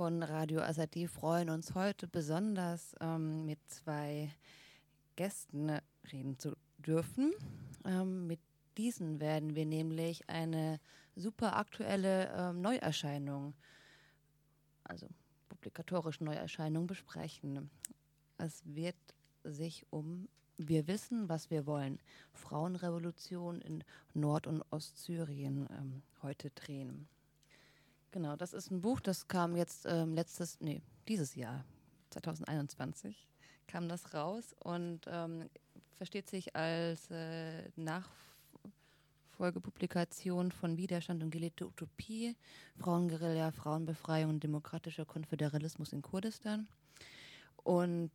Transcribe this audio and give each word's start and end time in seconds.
Von 0.00 0.22
Radio 0.22 0.62
Asadi 0.62 1.06
freuen 1.06 1.50
uns 1.50 1.74
heute 1.74 2.08
besonders 2.08 2.96
ähm, 3.02 3.44
mit 3.44 3.58
zwei 3.68 4.30
Gästen 5.14 5.78
reden 6.10 6.38
zu 6.38 6.56
dürfen. 6.78 7.34
Ähm, 7.84 8.26
mit 8.26 8.40
diesen 8.78 9.20
werden 9.20 9.54
wir 9.54 9.66
nämlich 9.66 10.26
eine 10.26 10.80
super 11.16 11.54
aktuelle 11.54 12.32
ähm, 12.34 12.62
Neuerscheinung, 12.62 13.52
also 14.84 15.06
publikatorische 15.50 16.24
Neuerscheinung 16.24 16.86
besprechen. 16.86 17.68
Es 18.38 18.62
wird 18.64 18.96
sich 19.44 19.84
um 19.90 20.28
Wir 20.56 20.86
wissen, 20.86 21.28
was 21.28 21.50
wir 21.50 21.66
wollen. 21.66 21.98
Frauenrevolution 22.32 23.60
in 23.60 23.84
Nord- 24.14 24.46
und 24.46 24.62
Ostsyrien 24.70 25.68
ähm, 25.70 26.02
heute 26.22 26.48
drehen. 26.48 27.06
Genau, 28.12 28.34
das 28.34 28.52
ist 28.52 28.72
ein 28.72 28.80
Buch, 28.80 28.98
das 28.98 29.28
kam 29.28 29.56
jetzt 29.56 29.86
ähm, 29.86 30.14
letztes, 30.14 30.60
nee, 30.60 30.82
dieses 31.06 31.36
Jahr, 31.36 31.64
2021, 32.10 33.28
kam 33.68 33.88
das 33.88 34.14
raus 34.14 34.56
und 34.58 35.02
ähm, 35.06 35.48
versteht 35.96 36.28
sich 36.28 36.56
als 36.56 37.08
äh, 37.12 37.70
Nachfolgepublikation 37.76 40.50
von 40.50 40.76
Widerstand 40.76 41.22
und 41.22 41.30
gelebte 41.30 41.66
Utopie, 41.66 42.34
Frauenguerilla, 42.78 43.52
Frauenbefreiung 43.52 44.30
und 44.30 44.42
demokratischer 44.42 45.04
Konföderalismus 45.04 45.92
in 45.92 46.02
Kurdistan. 46.02 46.66
Und 47.62 48.10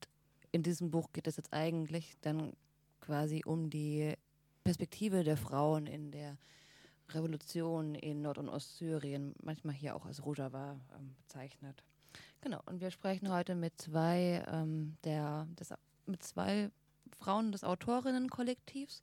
in 0.52 0.62
diesem 0.62 0.92
Buch 0.92 1.14
geht 1.14 1.28
es 1.28 1.38
jetzt 1.38 1.54
eigentlich 1.54 2.18
dann 2.20 2.52
quasi 3.00 3.44
um 3.46 3.70
die 3.70 4.14
Perspektive 4.66 5.24
der 5.24 5.38
Frauen 5.38 5.88
in 5.88 6.12
der 6.12 6.36
Revolution 7.10 7.96
in 7.96 8.22
Nord- 8.22 8.38
und 8.38 8.50
Ostsyrien, 8.50 9.36
manchmal 9.42 9.76
hier 9.76 9.96
auch 9.96 10.06
als 10.06 10.26
Rojava 10.26 10.80
ähm, 10.98 11.16
bezeichnet. 11.20 11.84
Genau, 12.42 12.62
und 12.66 12.82
wir 12.82 12.92
sprechen 12.92 13.32
heute 13.32 13.56
mit 13.56 13.80
zwei, 13.80 14.44
ähm, 14.48 14.98
der, 15.04 15.48
des, 15.60 15.74
mit 16.06 16.24
zwei 16.24 16.70
Frauen 17.18 17.52
des 17.52 17.64
Autorinnenkollektivs 17.64 19.02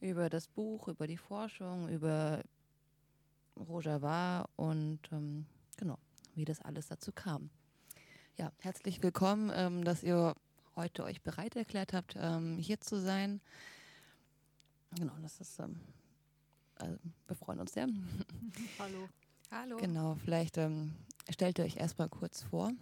über 0.00 0.28
das 0.28 0.48
Buch, 0.48 0.88
über 0.88 1.06
die 1.06 1.16
Forschung, 1.16 1.88
über 1.88 2.42
Rojava 3.56 4.48
und 4.56 5.00
ähm, 5.12 5.46
genau, 5.76 5.98
wie 6.34 6.44
das 6.44 6.60
alles 6.60 6.88
dazu 6.88 7.12
kam. 7.12 7.50
Ja, 8.36 8.52
herzlich 8.58 9.02
willkommen, 9.02 9.52
ähm, 9.54 9.84
dass 9.84 10.02
ihr 10.02 10.34
heute 10.76 11.04
euch 11.04 11.22
bereit 11.22 11.54
erklärt 11.56 11.92
habt, 11.92 12.16
ähm, 12.18 12.58
hier 12.58 12.80
zu 12.80 13.00
sein. 13.00 13.40
Genau, 14.98 15.14
das 15.22 15.40
ist, 15.40 15.58
ähm, 15.60 15.80
also 16.76 16.98
wir 17.26 17.36
freuen 17.36 17.60
uns 17.60 17.72
sehr. 17.72 17.88
Hallo. 18.78 19.08
Hallo. 19.50 19.76
Genau, 19.76 20.16
vielleicht 20.16 20.58
ähm, 20.58 20.92
stellt 21.30 21.58
ihr 21.58 21.64
euch 21.64 21.76
erstmal 21.76 22.08
kurz 22.08 22.42
vor. 22.42 22.72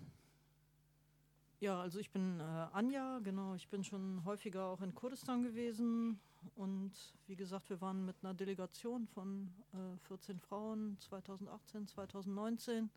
Ja, 1.60 1.80
also 1.80 2.00
ich 2.00 2.10
bin 2.10 2.40
äh, 2.40 2.42
Anja, 2.72 3.20
genau, 3.22 3.54
ich 3.54 3.68
bin 3.68 3.84
schon 3.84 4.24
häufiger 4.24 4.66
auch 4.66 4.80
in 4.80 4.94
Kurdistan 4.94 5.44
gewesen 5.44 6.18
und 6.56 6.92
wie 7.28 7.36
gesagt, 7.36 7.70
wir 7.70 7.80
waren 7.80 8.04
mit 8.04 8.16
einer 8.22 8.34
Delegation 8.34 9.06
von 9.06 9.52
äh, 9.72 9.96
14 10.08 10.40
Frauen 10.40 10.96
2018, 10.98 11.86
2019 11.86 12.90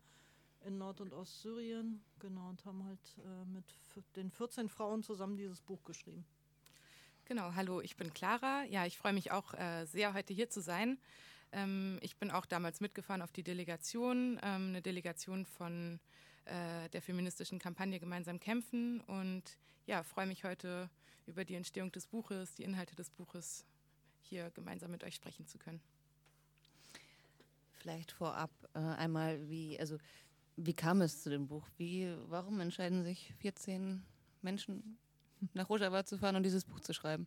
in 0.64 0.78
Nord- 0.78 1.00
und 1.00 1.12
Ostsyrien, 1.12 2.02
genau, 2.18 2.48
und 2.48 2.64
haben 2.64 2.82
halt 2.84 3.18
äh, 3.18 3.44
mit 3.44 3.64
den 4.16 4.30
14 4.32 4.68
Frauen 4.68 5.02
zusammen 5.04 5.36
dieses 5.36 5.60
Buch 5.60 5.84
geschrieben. 5.84 6.24
Genau, 7.28 7.56
hallo, 7.56 7.80
ich 7.80 7.96
bin 7.96 8.14
Clara. 8.14 8.62
Ja, 8.70 8.86
ich 8.86 8.96
freue 8.96 9.12
mich 9.12 9.32
auch 9.32 9.52
äh, 9.54 9.84
sehr, 9.86 10.14
heute 10.14 10.32
hier 10.32 10.48
zu 10.48 10.60
sein. 10.60 10.96
Ähm, 11.50 11.98
ich 12.00 12.18
bin 12.18 12.30
auch 12.30 12.46
damals 12.46 12.80
mitgefahren 12.80 13.20
auf 13.20 13.32
die 13.32 13.42
Delegation, 13.42 14.38
ähm, 14.44 14.68
eine 14.68 14.80
Delegation 14.80 15.44
von 15.44 15.98
äh, 16.44 16.88
der 16.90 17.02
feministischen 17.02 17.58
Kampagne 17.58 17.98
Gemeinsam 17.98 18.38
kämpfen 18.38 19.00
und 19.00 19.42
ja, 19.86 20.04
freue 20.04 20.28
mich 20.28 20.44
heute 20.44 20.88
über 21.26 21.44
die 21.44 21.56
Entstehung 21.56 21.90
des 21.90 22.06
Buches, 22.06 22.54
die 22.54 22.62
Inhalte 22.62 22.94
des 22.94 23.10
Buches 23.10 23.66
hier 24.20 24.52
gemeinsam 24.52 24.92
mit 24.92 25.02
euch 25.02 25.16
sprechen 25.16 25.48
zu 25.48 25.58
können. 25.58 25.80
Vielleicht 27.72 28.12
vorab 28.12 28.52
äh, 28.74 28.78
einmal, 28.78 29.48
wie, 29.48 29.80
also 29.80 29.98
wie 30.54 30.74
kam 30.74 31.00
es 31.00 31.24
zu 31.24 31.30
dem 31.30 31.48
Buch? 31.48 31.68
Wie, 31.76 32.08
warum 32.28 32.60
entscheiden 32.60 33.02
sich 33.02 33.34
14 33.40 34.04
Menschen 34.42 34.96
nach 35.54 35.68
Rojava 35.68 36.04
zu 36.04 36.18
fahren 36.18 36.36
und 36.36 36.42
dieses 36.42 36.64
Buch 36.64 36.80
zu 36.80 36.92
schreiben? 36.92 37.26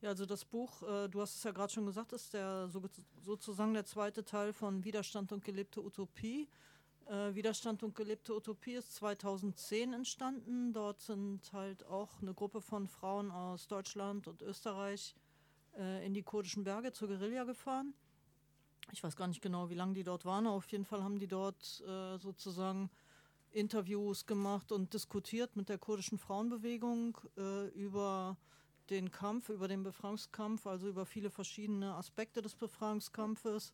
Ja, 0.00 0.08
also 0.08 0.26
das 0.26 0.44
Buch, 0.44 0.82
äh, 0.82 1.08
du 1.08 1.20
hast 1.20 1.36
es 1.36 1.44
ja 1.44 1.52
gerade 1.52 1.72
schon 1.72 1.86
gesagt, 1.86 2.12
ist 2.12 2.34
der 2.34 2.68
so, 2.68 2.82
sozusagen 3.24 3.72
der 3.72 3.84
zweite 3.84 4.24
Teil 4.24 4.52
von 4.52 4.84
Widerstand 4.84 5.30
und 5.32 5.44
gelebte 5.44 5.80
Utopie. 5.80 6.48
Äh, 7.06 7.34
Widerstand 7.34 7.84
und 7.84 7.94
gelebte 7.94 8.34
Utopie 8.34 8.74
ist 8.74 8.94
2010 8.96 9.92
entstanden. 9.92 10.72
Dort 10.72 11.00
sind 11.00 11.52
halt 11.52 11.86
auch 11.86 12.20
eine 12.20 12.34
Gruppe 12.34 12.60
von 12.60 12.88
Frauen 12.88 13.30
aus 13.30 13.68
Deutschland 13.68 14.26
und 14.26 14.42
Österreich 14.42 15.14
äh, 15.78 16.04
in 16.04 16.14
die 16.14 16.22
kurdischen 16.22 16.64
Berge 16.64 16.92
zur 16.92 17.08
Guerilla 17.08 17.44
gefahren. 17.44 17.94
Ich 18.90 19.02
weiß 19.04 19.14
gar 19.14 19.28
nicht 19.28 19.40
genau, 19.40 19.70
wie 19.70 19.74
lange 19.74 19.94
die 19.94 20.02
dort 20.02 20.24
waren. 20.24 20.46
Auf 20.46 20.66
jeden 20.72 20.84
Fall 20.84 21.04
haben 21.04 21.18
die 21.18 21.28
dort 21.28 21.80
äh, 21.86 22.18
sozusagen 22.18 22.90
Interviews 23.52 24.26
gemacht 24.26 24.72
und 24.72 24.92
diskutiert 24.94 25.56
mit 25.56 25.68
der 25.68 25.78
kurdischen 25.78 26.18
Frauenbewegung 26.18 27.18
äh, 27.36 27.68
über 27.68 28.36
den 28.90 29.10
Kampf, 29.10 29.48
über 29.48 29.68
den 29.68 29.82
Befreiungskampf, 29.82 30.66
also 30.66 30.88
über 30.88 31.06
viele 31.06 31.30
verschiedene 31.30 31.94
Aspekte 31.94 32.42
des 32.42 32.54
Befreiungskampfes. 32.54 33.72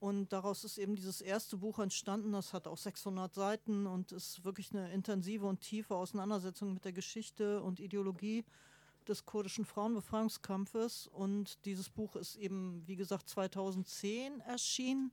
Und 0.00 0.32
daraus 0.32 0.64
ist 0.64 0.78
eben 0.78 0.96
dieses 0.96 1.20
erste 1.20 1.58
Buch 1.58 1.78
entstanden. 1.78 2.32
Das 2.32 2.54
hat 2.54 2.66
auch 2.66 2.78
600 2.78 3.34
Seiten 3.34 3.86
und 3.86 4.12
ist 4.12 4.44
wirklich 4.44 4.70
eine 4.72 4.90
intensive 4.92 5.46
und 5.46 5.60
tiefe 5.60 5.94
Auseinandersetzung 5.94 6.72
mit 6.72 6.84
der 6.86 6.92
Geschichte 6.92 7.62
und 7.62 7.80
Ideologie 7.80 8.44
des 9.06 9.26
kurdischen 9.26 9.66
Frauenbefreiungskampfes. 9.66 11.06
Und 11.06 11.64
dieses 11.66 11.90
Buch 11.90 12.16
ist 12.16 12.36
eben, 12.36 12.82
wie 12.86 12.96
gesagt, 12.96 13.28
2010 13.28 14.40
erschienen. 14.40 15.12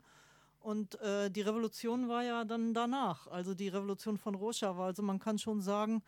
Und 0.59 1.00
äh, 1.01 1.29
die 1.29 1.41
Revolution 1.41 2.09
war 2.09 2.23
ja 2.23 2.44
dann 2.44 2.73
danach, 2.73 3.28
also 3.28 3.53
die 3.53 3.69
Revolution 3.69 4.18
von 4.18 4.35
Rojava. 4.35 4.85
Also 4.85 5.01
man 5.01 5.19
kann 5.19 5.38
schon 5.40 5.62
sagen, 5.62 6.03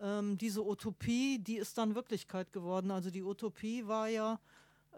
ähm, 0.00 0.36
diese 0.38 0.66
Utopie, 0.66 1.38
die 1.38 1.56
ist 1.56 1.78
dann 1.78 1.94
Wirklichkeit 1.94 2.52
geworden. 2.52 2.90
Also 2.90 3.10
die 3.10 3.22
Utopie 3.22 3.86
war 3.86 4.08
ja 4.08 4.40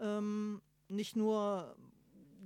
ähm, 0.01 0.61
nicht 0.87 1.15
nur 1.15 1.75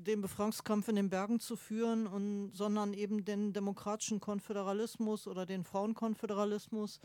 den 0.05 0.21
Befreiungskampf 0.21 0.87
in 0.87 0.95
den 0.95 1.09
Bergen 1.09 1.39
zu 1.39 1.55
führen, 1.55 2.07
und, 2.07 2.51
sondern 2.53 2.93
eben 2.93 3.25
den 3.25 3.53
demokratischen 3.53 4.19
Konföderalismus 4.19 5.27
oder 5.27 5.45
den 5.45 5.63
Frauenkonföderalismus 5.63 6.99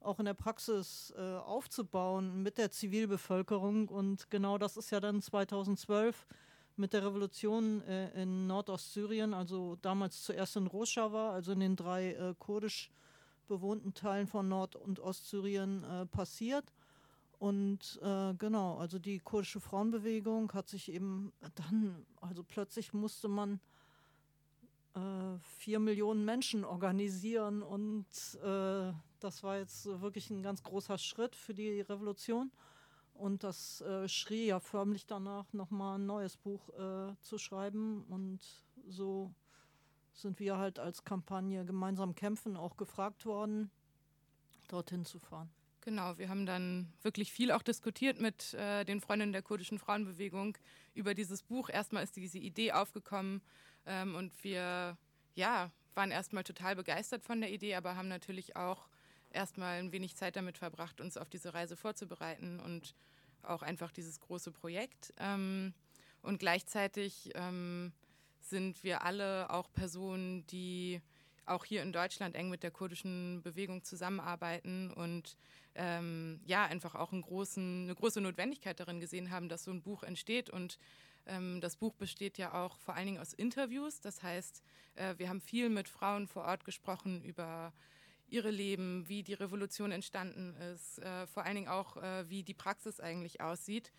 auch 0.00 0.18
in 0.18 0.24
der 0.24 0.34
Praxis 0.34 1.12
äh, 1.16 1.20
aufzubauen 1.20 2.42
mit 2.42 2.58
der 2.58 2.70
Zivilbevölkerung. 2.70 3.88
Und 3.88 4.30
genau 4.30 4.58
das 4.58 4.76
ist 4.76 4.90
ja 4.90 5.00
dann 5.00 5.22
2012 5.22 6.26
mit 6.82 6.94
der 6.94 7.06
Revolution 7.06 7.80
äh, 7.82 8.10
in 8.20 8.48
Nordostsyrien, 8.48 9.34
also 9.34 9.76
damals 9.82 10.24
zuerst 10.24 10.56
in 10.56 10.66
Rojava, 10.66 11.30
also 11.30 11.52
in 11.52 11.60
den 11.60 11.76
drei 11.76 12.14
äh, 12.14 12.34
kurdisch 12.40 12.90
bewohnten 13.46 13.94
Teilen 13.94 14.26
von 14.26 14.48
Nord- 14.48 14.74
und 14.74 14.98
Ostsyrien 14.98 15.84
äh, 15.84 16.06
passiert. 16.06 16.64
Und 17.38 18.00
äh, 18.02 18.34
genau, 18.34 18.78
also 18.78 18.98
die 18.98 19.20
kurdische 19.20 19.60
Frauenbewegung 19.60 20.52
hat 20.54 20.68
sich 20.68 20.90
eben 20.90 21.32
dann, 21.54 22.04
also 22.20 22.42
plötzlich 22.42 22.92
musste 22.92 23.28
man 23.28 23.60
äh, 24.94 25.38
vier 25.58 25.78
Millionen 25.78 26.24
Menschen 26.24 26.64
organisieren 26.64 27.62
und 27.62 28.06
äh, 28.42 28.92
das 29.20 29.44
war 29.44 29.56
jetzt 29.58 29.86
wirklich 30.00 30.30
ein 30.30 30.42
ganz 30.42 30.64
großer 30.64 30.98
Schritt 30.98 31.36
für 31.36 31.54
die 31.54 31.80
Revolution. 31.80 32.50
Und 33.22 33.44
das 33.44 33.80
äh, 33.82 34.08
schrie 34.08 34.48
ja 34.48 34.58
förmlich 34.58 35.06
danach, 35.06 35.52
nochmal 35.52 35.96
ein 35.96 36.06
neues 36.06 36.36
Buch 36.36 36.68
äh, 36.70 37.14
zu 37.20 37.38
schreiben. 37.38 38.02
Und 38.08 38.40
so 38.88 39.32
sind 40.12 40.40
wir 40.40 40.58
halt 40.58 40.80
als 40.80 41.04
Kampagne 41.04 41.64
gemeinsam 41.64 42.16
kämpfen 42.16 42.56
auch 42.56 42.76
gefragt 42.76 43.24
worden, 43.24 43.70
dorthin 44.66 45.04
zu 45.04 45.20
fahren. 45.20 45.48
Genau, 45.82 46.18
wir 46.18 46.28
haben 46.28 46.46
dann 46.46 46.92
wirklich 47.02 47.30
viel 47.32 47.52
auch 47.52 47.62
diskutiert 47.62 48.20
mit 48.20 48.54
äh, 48.54 48.84
den 48.84 49.00
Freundinnen 49.00 49.32
der 49.32 49.42
kurdischen 49.42 49.78
Frauenbewegung 49.78 50.58
über 50.92 51.14
dieses 51.14 51.44
Buch. 51.44 51.68
Erstmal 51.68 52.02
ist 52.02 52.16
diese 52.16 52.38
Idee 52.38 52.72
aufgekommen 52.72 53.40
ähm, 53.86 54.16
und 54.16 54.32
wir 54.42 54.98
ja, 55.36 55.70
waren 55.94 56.10
erstmal 56.10 56.42
total 56.42 56.74
begeistert 56.74 57.22
von 57.22 57.40
der 57.40 57.52
Idee, 57.52 57.76
aber 57.76 57.94
haben 57.94 58.08
natürlich 58.08 58.56
auch 58.56 58.88
erstmal 59.34 59.78
ein 59.78 59.92
wenig 59.92 60.16
Zeit 60.16 60.36
damit 60.36 60.58
verbracht, 60.58 61.00
uns 61.00 61.16
auf 61.16 61.28
diese 61.28 61.54
Reise 61.54 61.76
vorzubereiten 61.76 62.60
und 62.60 62.94
auch 63.42 63.62
einfach 63.62 63.92
dieses 63.92 64.20
große 64.20 64.52
Projekt. 64.52 65.12
Ähm, 65.18 65.74
und 66.22 66.38
gleichzeitig 66.38 67.30
ähm, 67.34 67.92
sind 68.40 68.84
wir 68.84 69.02
alle 69.02 69.50
auch 69.50 69.72
Personen, 69.72 70.46
die 70.46 71.00
auch 71.44 71.64
hier 71.64 71.82
in 71.82 71.92
Deutschland 71.92 72.36
eng 72.36 72.50
mit 72.50 72.62
der 72.62 72.70
kurdischen 72.70 73.42
Bewegung 73.42 73.82
zusammenarbeiten 73.82 74.92
und 74.92 75.36
ähm, 75.74 76.40
ja, 76.44 76.64
einfach 76.66 76.94
auch 76.94 77.10
großen, 77.10 77.84
eine 77.84 77.94
große 77.94 78.20
Notwendigkeit 78.20 78.78
darin 78.78 79.00
gesehen 79.00 79.30
haben, 79.30 79.48
dass 79.48 79.64
so 79.64 79.70
ein 79.70 79.82
Buch 79.82 80.02
entsteht 80.02 80.50
und 80.50 80.78
Ähm, 81.24 81.60
das 81.60 81.76
Buch 81.76 81.94
besteht 81.94 82.36
ja 82.36 82.52
auch 82.52 82.78
vor 82.78 82.94
allen 82.94 83.06
Dingen 83.06 83.20
aus 83.20 83.32
Interviews. 83.32 84.00
Das 84.00 84.22
heißt, 84.24 84.60
äh, 84.96 85.14
wir 85.18 85.28
haben 85.28 85.40
viel 85.40 85.68
mit 85.68 85.88
Frauen 85.88 86.26
vor 86.26 86.44
Ort 86.44 86.64
gesprochen 86.64 87.22
über 87.22 87.72
ihre 88.32 88.50
Leben, 88.50 89.08
wie 89.08 89.22
die 89.22 89.34
Revolution 89.34 89.92
entstanden 89.92 90.56
ist, 90.74 90.98
äh, 90.98 91.26
vor 91.26 91.44
allen 91.44 91.54
Dingen 91.54 91.68
auch, 91.68 91.98
äh, 91.98 92.28
wie 92.28 92.42
die 92.42 92.54
Praxis 92.54 92.98
eigentlich 92.98 93.40
aussieht. 93.40 93.92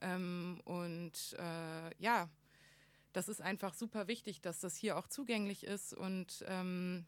Ähm, 0.00 0.60
und 0.64 1.36
äh, 1.38 1.94
ja, 1.98 2.30
das 3.12 3.28
ist 3.28 3.42
einfach 3.42 3.74
super 3.74 4.06
wichtig, 4.06 4.40
dass 4.40 4.60
das 4.60 4.76
hier 4.76 4.96
auch 4.96 5.08
zugänglich 5.08 5.64
ist 5.64 5.92
und 5.92 6.44
ähm, 6.46 7.04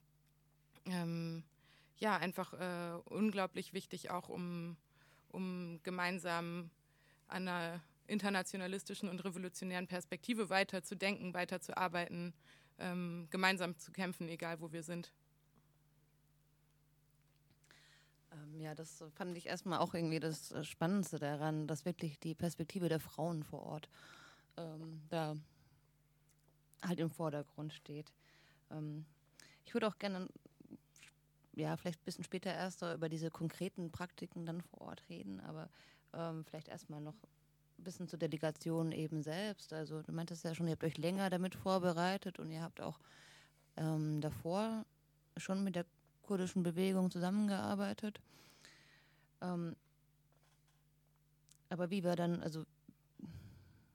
ähm, 0.86 1.44
ja, 1.98 2.16
einfach 2.16 2.52
äh, 2.54 2.98
unglaublich 3.04 3.72
wichtig 3.72 4.10
auch, 4.10 4.28
um, 4.28 4.76
um 5.28 5.80
gemeinsam 5.84 6.70
an 7.28 7.46
einer 7.46 7.80
internationalistischen 8.08 9.08
und 9.08 9.24
revolutionären 9.24 9.86
Perspektive 9.86 10.50
weiter 10.50 10.82
zu 10.82 10.96
denken, 10.96 11.32
weiter 11.32 11.60
zu 11.60 11.76
arbeiten, 11.76 12.34
ähm, 12.78 13.28
gemeinsam 13.30 13.78
zu 13.78 13.92
kämpfen, 13.92 14.28
egal 14.28 14.60
wo 14.60 14.72
wir 14.72 14.82
sind. 14.82 15.12
Ähm, 15.12 15.32
ja, 18.58 18.74
das 18.74 19.02
fand 19.14 19.36
ich 19.36 19.46
erstmal 19.46 19.78
auch 19.78 19.94
irgendwie 19.94 20.20
das 20.20 20.52
äh, 20.52 20.64
Spannendste 20.64 21.18
daran, 21.18 21.66
dass 21.66 21.84
wirklich 21.84 22.18
die 22.18 22.34
Perspektive 22.34 22.88
der 22.88 23.00
Frauen 23.00 23.42
vor 23.42 23.62
Ort 23.62 23.88
ähm, 24.56 25.02
da 25.08 25.36
halt 26.82 27.00
im 27.00 27.10
Vordergrund 27.10 27.72
steht. 27.72 28.12
Ähm, 28.70 29.04
ich 29.64 29.74
würde 29.74 29.88
auch 29.88 29.98
gerne, 29.98 30.28
ja, 31.54 31.76
vielleicht 31.76 32.00
ein 32.00 32.04
bisschen 32.04 32.24
später 32.24 32.52
erst 32.52 32.82
über 32.82 33.08
diese 33.08 33.30
konkreten 33.30 33.90
Praktiken 33.90 34.46
dann 34.46 34.60
vor 34.60 34.82
Ort 34.82 35.02
reden, 35.08 35.40
aber 35.40 35.68
ähm, 36.12 36.44
vielleicht 36.44 36.68
erstmal 36.68 37.00
noch 37.00 37.14
ein 37.78 37.84
bisschen 37.84 38.08
zur 38.08 38.18
Delegation 38.18 38.92
eben 38.92 39.22
selbst. 39.22 39.72
Also 39.72 40.02
du 40.02 40.12
meintest 40.12 40.44
ja 40.44 40.54
schon, 40.54 40.66
ihr 40.66 40.72
habt 40.72 40.84
euch 40.84 40.98
länger 40.98 41.30
damit 41.30 41.54
vorbereitet 41.54 42.38
und 42.38 42.50
ihr 42.50 42.62
habt 42.62 42.80
auch 42.80 42.98
ähm, 43.76 44.20
davor 44.20 44.84
schon 45.36 45.64
mit 45.64 45.76
der 45.76 45.86
kurdischen 46.22 46.62
Bewegung 46.62 47.10
zusammengearbeitet. 47.10 48.20
Ähm, 49.40 49.76
aber 51.68 51.90
wie 51.90 52.04
war 52.04 52.16
dann, 52.16 52.42
also 52.42 52.64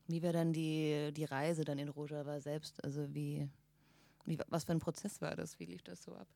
wie 0.08 0.24
war 0.24 0.34
dann 0.34 0.54
die, 0.54 1.12
die 1.14 1.26
Reise 1.26 1.64
dann 1.66 1.80
in 1.80 1.90
Rojava 1.90 2.40
selbst? 2.40 2.84
Also 2.84 3.14
wie, 3.14 3.48
wie, 4.26 4.40
was 4.48 4.64
für 4.64 4.72
ein 4.72 4.80
Prozess 4.80 5.22
war 5.22 5.36
das? 5.36 5.60
Wie 5.60 5.66
lief 5.66 5.84
das 5.84 6.04
so 6.04 6.16
ab? 6.16 6.28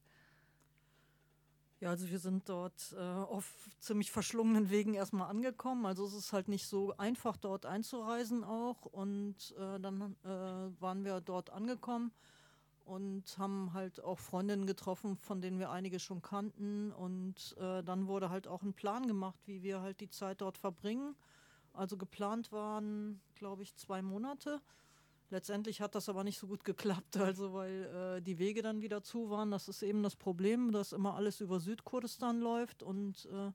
Ja, 1.79 1.89
also 1.89 2.07
wir 2.09 2.19
sind 2.19 2.47
dort 2.47 2.93
äh, 2.95 2.99
auf 2.99 3.51
ziemlich 3.79 4.11
verschlungenen 4.11 4.69
Wegen 4.69 4.93
erstmal 4.93 5.29
angekommen. 5.29 5.87
Also 5.87 6.05
es 6.05 6.13
ist 6.13 6.31
halt 6.31 6.47
nicht 6.47 6.67
so 6.67 6.95
einfach, 6.97 7.37
dort 7.37 7.65
einzureisen 7.65 8.43
auch. 8.43 8.85
Und 8.85 9.55
äh, 9.57 9.79
dann 9.79 10.15
äh, 10.23 10.27
waren 10.27 11.03
wir 11.03 11.21
dort 11.21 11.49
angekommen 11.49 12.11
und 12.91 13.37
haben 13.37 13.71
halt 13.71 14.03
auch 14.03 14.19
Freundinnen 14.19 14.65
getroffen, 14.65 15.15
von 15.15 15.39
denen 15.39 15.59
wir 15.59 15.71
einige 15.71 15.97
schon 15.97 16.21
kannten. 16.21 16.91
Und 16.91 17.55
äh, 17.57 17.81
dann 17.83 18.07
wurde 18.07 18.29
halt 18.29 18.47
auch 18.47 18.63
ein 18.63 18.73
Plan 18.73 19.07
gemacht, 19.07 19.39
wie 19.45 19.63
wir 19.63 19.79
halt 19.79 20.01
die 20.01 20.09
Zeit 20.09 20.41
dort 20.41 20.57
verbringen. 20.57 21.15
Also 21.71 21.95
geplant 21.95 22.51
waren, 22.51 23.21
glaube 23.35 23.63
ich, 23.63 23.77
zwei 23.77 24.01
Monate. 24.01 24.59
Letztendlich 25.29 25.79
hat 25.79 25.95
das 25.95 26.09
aber 26.09 26.25
nicht 26.25 26.37
so 26.37 26.47
gut 26.47 26.63
geklappt, 26.65 27.15
also 27.15 27.53
weil 27.53 28.17
äh, 28.17 28.21
die 28.21 28.39
Wege 28.39 28.61
dann 28.61 28.81
wieder 28.81 29.01
zu 29.01 29.29
waren. 29.29 29.51
Das 29.51 29.69
ist 29.69 29.83
eben 29.83 30.03
das 30.03 30.17
Problem, 30.17 30.73
dass 30.73 30.91
immer 30.91 31.15
alles 31.15 31.39
über 31.39 31.61
Südkurdistan 31.61 32.41
läuft 32.41 32.83
und 32.83 33.25
äh, 33.31 33.53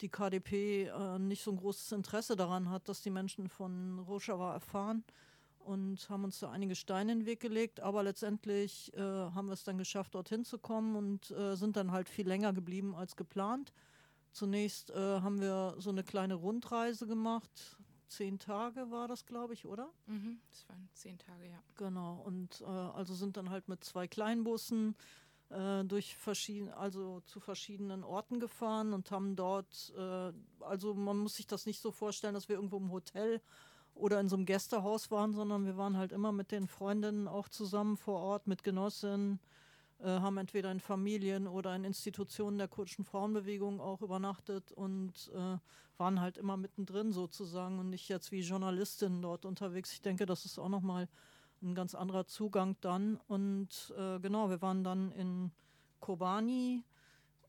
die 0.00 0.08
KDP 0.08 0.86
äh, 0.88 1.18
nicht 1.20 1.44
so 1.44 1.52
ein 1.52 1.56
großes 1.56 1.92
Interesse 1.92 2.34
daran 2.34 2.68
hat, 2.68 2.88
dass 2.88 3.00
die 3.00 3.10
Menschen 3.10 3.48
von 3.48 4.00
Rojava 4.00 4.54
erfahren 4.54 5.04
und 5.66 6.08
haben 6.08 6.24
uns 6.24 6.38
da 6.38 6.50
einige 6.50 6.76
Steine 6.76 7.12
in 7.12 7.20
den 7.20 7.26
Weg 7.26 7.40
gelegt. 7.40 7.80
Aber 7.80 8.02
letztendlich 8.02 8.94
äh, 8.94 9.00
haben 9.00 9.46
wir 9.46 9.54
es 9.54 9.64
dann 9.64 9.78
geschafft, 9.78 10.14
dorthin 10.14 10.44
zu 10.44 10.58
kommen 10.58 10.96
und 10.96 11.30
äh, 11.32 11.56
sind 11.56 11.76
dann 11.76 11.90
halt 11.90 12.08
viel 12.08 12.26
länger 12.26 12.52
geblieben 12.52 12.94
als 12.94 13.16
geplant. 13.16 13.72
Zunächst 14.32 14.90
äh, 14.90 14.94
haben 14.94 15.40
wir 15.40 15.74
so 15.78 15.90
eine 15.90 16.04
kleine 16.04 16.34
Rundreise 16.34 17.06
gemacht. 17.06 17.50
Zehn 18.08 18.38
Tage 18.38 18.90
war 18.90 19.08
das, 19.08 19.26
glaube 19.26 19.54
ich, 19.54 19.66
oder? 19.66 19.90
Mhm, 20.06 20.40
das 20.50 20.68
waren 20.68 20.88
zehn 20.92 21.18
Tage, 21.18 21.48
ja. 21.48 21.58
Genau. 21.76 22.22
Und 22.24 22.60
äh, 22.60 22.64
also 22.64 23.14
sind 23.14 23.36
dann 23.36 23.50
halt 23.50 23.68
mit 23.68 23.82
zwei 23.82 24.06
Kleinbussen 24.06 24.94
äh, 25.48 25.84
durch 25.84 26.16
verschiedene, 26.16 26.76
also 26.76 27.20
zu 27.26 27.40
verschiedenen 27.40 28.04
Orten 28.04 28.38
gefahren 28.38 28.92
und 28.92 29.10
haben 29.10 29.34
dort, 29.34 29.92
äh, 29.96 30.32
also 30.60 30.94
man 30.94 31.16
muss 31.18 31.34
sich 31.34 31.46
das 31.46 31.66
nicht 31.66 31.80
so 31.80 31.90
vorstellen, 31.90 32.34
dass 32.34 32.48
wir 32.48 32.56
irgendwo 32.56 32.76
im 32.76 32.92
Hotel 32.92 33.40
oder 33.96 34.20
in 34.20 34.28
so 34.28 34.36
einem 34.36 34.46
Gästehaus 34.46 35.10
waren, 35.10 35.32
sondern 35.32 35.66
wir 35.66 35.76
waren 35.76 35.96
halt 35.96 36.12
immer 36.12 36.32
mit 36.32 36.52
den 36.52 36.68
Freundinnen 36.68 37.28
auch 37.28 37.48
zusammen 37.48 37.96
vor 37.96 38.20
Ort, 38.20 38.46
mit 38.46 38.62
Genossinnen, 38.62 39.40
äh, 39.98 40.06
haben 40.06 40.36
entweder 40.36 40.70
in 40.70 40.80
Familien 40.80 41.46
oder 41.46 41.74
in 41.74 41.84
Institutionen 41.84 42.58
der 42.58 42.68
kurdischen 42.68 43.04
Frauenbewegung 43.04 43.80
auch 43.80 44.02
übernachtet 44.02 44.72
und 44.72 45.30
äh, 45.34 45.58
waren 45.98 46.20
halt 46.20 46.36
immer 46.36 46.56
mittendrin 46.56 47.12
sozusagen 47.12 47.78
und 47.78 47.90
nicht 47.90 48.08
jetzt 48.08 48.30
wie 48.32 48.40
Journalistin 48.40 49.22
dort 49.22 49.44
unterwegs. 49.46 49.92
Ich 49.92 50.02
denke, 50.02 50.26
das 50.26 50.44
ist 50.44 50.58
auch 50.58 50.68
nochmal 50.68 51.08
ein 51.62 51.74
ganz 51.74 51.94
anderer 51.94 52.26
Zugang 52.26 52.76
dann. 52.80 53.18
Und 53.28 53.94
äh, 53.96 54.18
genau, 54.20 54.50
wir 54.50 54.60
waren 54.60 54.84
dann 54.84 55.12
in 55.12 55.50
Kobani. 56.00 56.84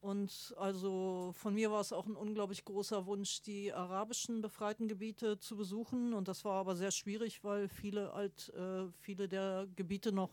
Und 0.01 0.53
also 0.57 1.31
von 1.33 1.53
mir 1.53 1.71
war 1.71 1.81
es 1.81 1.91
auch 1.91 2.05
ein 2.05 2.15
unglaublich 2.15 2.63
großer 2.65 3.05
Wunsch, 3.05 3.41
die 3.41 3.73
arabischen 3.73 4.41
befreiten 4.41 4.87
Gebiete 4.87 5.39
zu 5.39 5.57
besuchen. 5.57 6.13
Und 6.13 6.27
das 6.27 6.45
war 6.45 6.53
aber 6.53 6.75
sehr 6.75 6.91
schwierig, 6.91 7.43
weil 7.43 7.67
viele, 7.67 8.13
alt, 8.13 8.49
äh, 8.49 8.87
viele 8.99 9.27
der 9.27 9.67
Gebiete 9.75 10.11
noch 10.11 10.29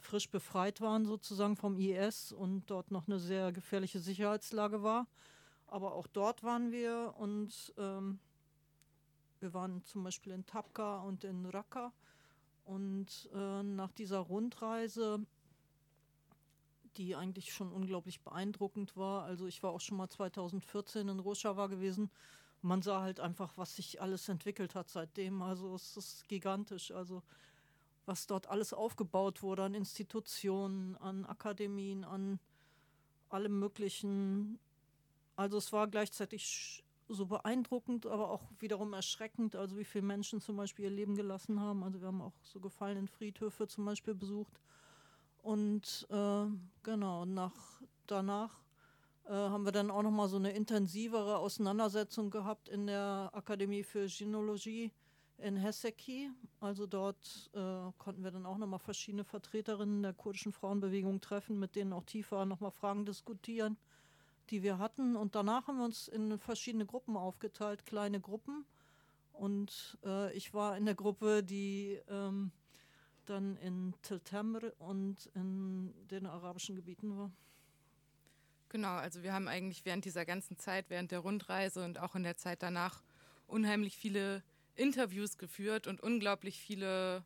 frisch 0.00 0.30
befreit 0.30 0.80
waren 0.80 1.04
sozusagen 1.04 1.56
vom 1.56 1.76
IS 1.76 2.32
und 2.32 2.66
dort 2.66 2.90
noch 2.90 3.08
eine 3.08 3.18
sehr 3.18 3.52
gefährliche 3.52 4.00
Sicherheitslage 4.00 4.82
war. 4.82 5.06
Aber 5.66 5.94
auch 5.94 6.06
dort 6.06 6.42
waren 6.42 6.70
wir 6.70 7.14
und 7.18 7.74
ähm, 7.76 8.18
wir 9.40 9.54
waren 9.54 9.84
zum 9.84 10.02
Beispiel 10.02 10.32
in 10.32 10.46
Tapka 10.46 11.00
und 11.00 11.24
in 11.24 11.46
Raqqa. 11.46 11.92
Und 12.64 13.30
äh, 13.32 13.62
nach 13.62 13.92
dieser 13.92 14.18
Rundreise, 14.18 15.24
die 16.98 17.16
eigentlich 17.16 17.52
schon 17.52 17.72
unglaublich 17.72 18.20
beeindruckend 18.20 18.96
war, 18.96 19.24
also 19.24 19.46
ich 19.46 19.62
war 19.62 19.70
auch 19.70 19.80
schon 19.80 19.96
mal 19.96 20.08
2014 20.10 21.08
in 21.08 21.20
Rojava 21.20 21.68
gewesen, 21.68 22.10
man 22.62 22.82
sah 22.82 23.00
halt 23.00 23.20
einfach, 23.20 23.52
was 23.56 23.76
sich 23.76 24.00
alles 24.00 24.28
entwickelt 24.28 24.74
hat 24.74 24.90
seitdem. 24.90 25.42
Also 25.42 25.74
es 25.74 25.96
ist 25.96 26.28
gigantisch. 26.28 26.90
Also 26.90 27.22
was 28.06 28.26
dort 28.26 28.48
alles 28.48 28.72
aufgebaut 28.72 29.42
wurde 29.42 29.64
an 29.64 29.74
Institutionen, 29.74 30.96
an 30.96 31.24
Akademien, 31.26 32.04
an 32.04 32.40
allem 33.28 33.58
Möglichen. 33.58 34.58
Also 35.36 35.58
es 35.58 35.72
war 35.72 35.86
gleichzeitig 35.88 36.82
so 37.08 37.26
beeindruckend, 37.26 38.06
aber 38.06 38.30
auch 38.30 38.42
wiederum 38.58 38.92
erschreckend, 38.92 39.56
also 39.56 39.78
wie 39.78 39.84
viele 39.84 40.04
Menschen 40.04 40.40
zum 40.40 40.56
Beispiel 40.56 40.86
ihr 40.86 40.90
Leben 40.90 41.14
gelassen 41.16 41.60
haben. 41.60 41.82
Also 41.82 42.00
wir 42.00 42.08
haben 42.08 42.20
auch 42.20 42.34
so 42.42 42.60
gefallenen 42.60 43.08
Friedhöfe 43.08 43.66
zum 43.66 43.84
Beispiel 43.84 44.14
besucht. 44.14 44.60
Und 45.48 46.06
äh, 46.10 46.44
genau, 46.82 47.24
nach, 47.24 47.54
danach 48.06 48.50
äh, 49.24 49.30
haben 49.30 49.64
wir 49.64 49.72
dann 49.72 49.90
auch 49.90 50.02
nochmal 50.02 50.28
so 50.28 50.36
eine 50.36 50.50
intensivere 50.50 51.38
Auseinandersetzung 51.38 52.28
gehabt 52.28 52.68
in 52.68 52.86
der 52.86 53.30
Akademie 53.32 53.82
für 53.82 54.06
Gynäologie 54.08 54.92
in 55.38 55.56
Hesseki. 55.56 56.30
Also 56.60 56.86
dort 56.86 57.48
äh, 57.54 57.90
konnten 57.96 58.24
wir 58.24 58.30
dann 58.30 58.44
auch 58.44 58.58
nochmal 58.58 58.78
verschiedene 58.78 59.24
Vertreterinnen 59.24 60.02
der 60.02 60.12
kurdischen 60.12 60.52
Frauenbewegung 60.52 61.22
treffen, 61.22 61.58
mit 61.58 61.76
denen 61.76 61.94
auch 61.94 62.04
tiefer 62.04 62.44
nochmal 62.44 62.70
Fragen 62.70 63.06
diskutieren, 63.06 63.78
die 64.50 64.62
wir 64.62 64.76
hatten. 64.76 65.16
Und 65.16 65.34
danach 65.34 65.66
haben 65.66 65.78
wir 65.78 65.86
uns 65.86 66.08
in 66.08 66.38
verschiedene 66.38 66.84
Gruppen 66.84 67.16
aufgeteilt, 67.16 67.86
kleine 67.86 68.20
Gruppen. 68.20 68.66
Und 69.32 69.96
äh, 70.04 70.30
ich 70.36 70.52
war 70.52 70.76
in 70.76 70.84
der 70.84 70.94
Gruppe, 70.94 71.42
die 71.42 71.98
ähm, 72.10 72.52
dann 73.28 73.56
in 73.58 73.94
Tiltemr 74.02 74.72
und 74.78 75.30
in 75.34 75.94
den 76.08 76.26
arabischen 76.26 76.76
Gebieten 76.76 77.16
war. 77.16 77.30
Genau, 78.70 78.96
also 78.96 79.22
wir 79.22 79.32
haben 79.32 79.48
eigentlich 79.48 79.84
während 79.84 80.04
dieser 80.04 80.26
ganzen 80.26 80.58
Zeit, 80.58 80.86
während 80.88 81.10
der 81.10 81.20
Rundreise 81.20 81.84
und 81.84 81.98
auch 81.98 82.14
in 82.14 82.22
der 82.22 82.36
Zeit 82.36 82.62
danach 82.62 83.02
unheimlich 83.46 83.96
viele 83.96 84.42
Interviews 84.74 85.38
geführt 85.38 85.86
und 85.86 86.02
unglaublich 86.02 86.58
viele 86.58 87.24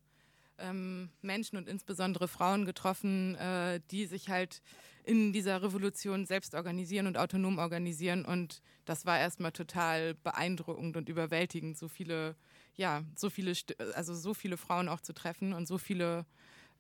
ähm, 0.59 1.11
Menschen 1.21 1.59
und 1.59 1.69
insbesondere 1.69 2.29
Frauen 2.29 2.65
getroffen, 2.65 3.35
äh, 3.35 3.81
die 3.91 4.07
sich 4.07 4.29
halt 4.29 4.63
in 5.05 5.33
dieser 5.33 5.63
Revolution 5.63 6.27
selbst 6.27 6.55
organisieren 6.55 7.09
und 7.09 7.19
autonom 7.19 7.59
organisieren. 7.59 8.25
Und 8.25 8.63
das 8.85 9.05
war 9.05 9.19
erstmal 9.19 9.53
total 9.53 10.15
beeindruckend 10.15 10.97
und 10.97 11.09
überwältigend, 11.09 11.77
so 11.77 11.89
viele, 11.89 12.37
ja, 12.77 13.03
so 13.17 13.31
viele, 13.31 13.55
also 13.95 14.15
so 14.15 14.35
viele 14.35 14.57
Frauen 14.57 14.89
auch 14.89 15.01
zu 15.01 15.13
treffen 15.13 15.53
und 15.53 15.67
so 15.67 15.79
viele 15.79 16.27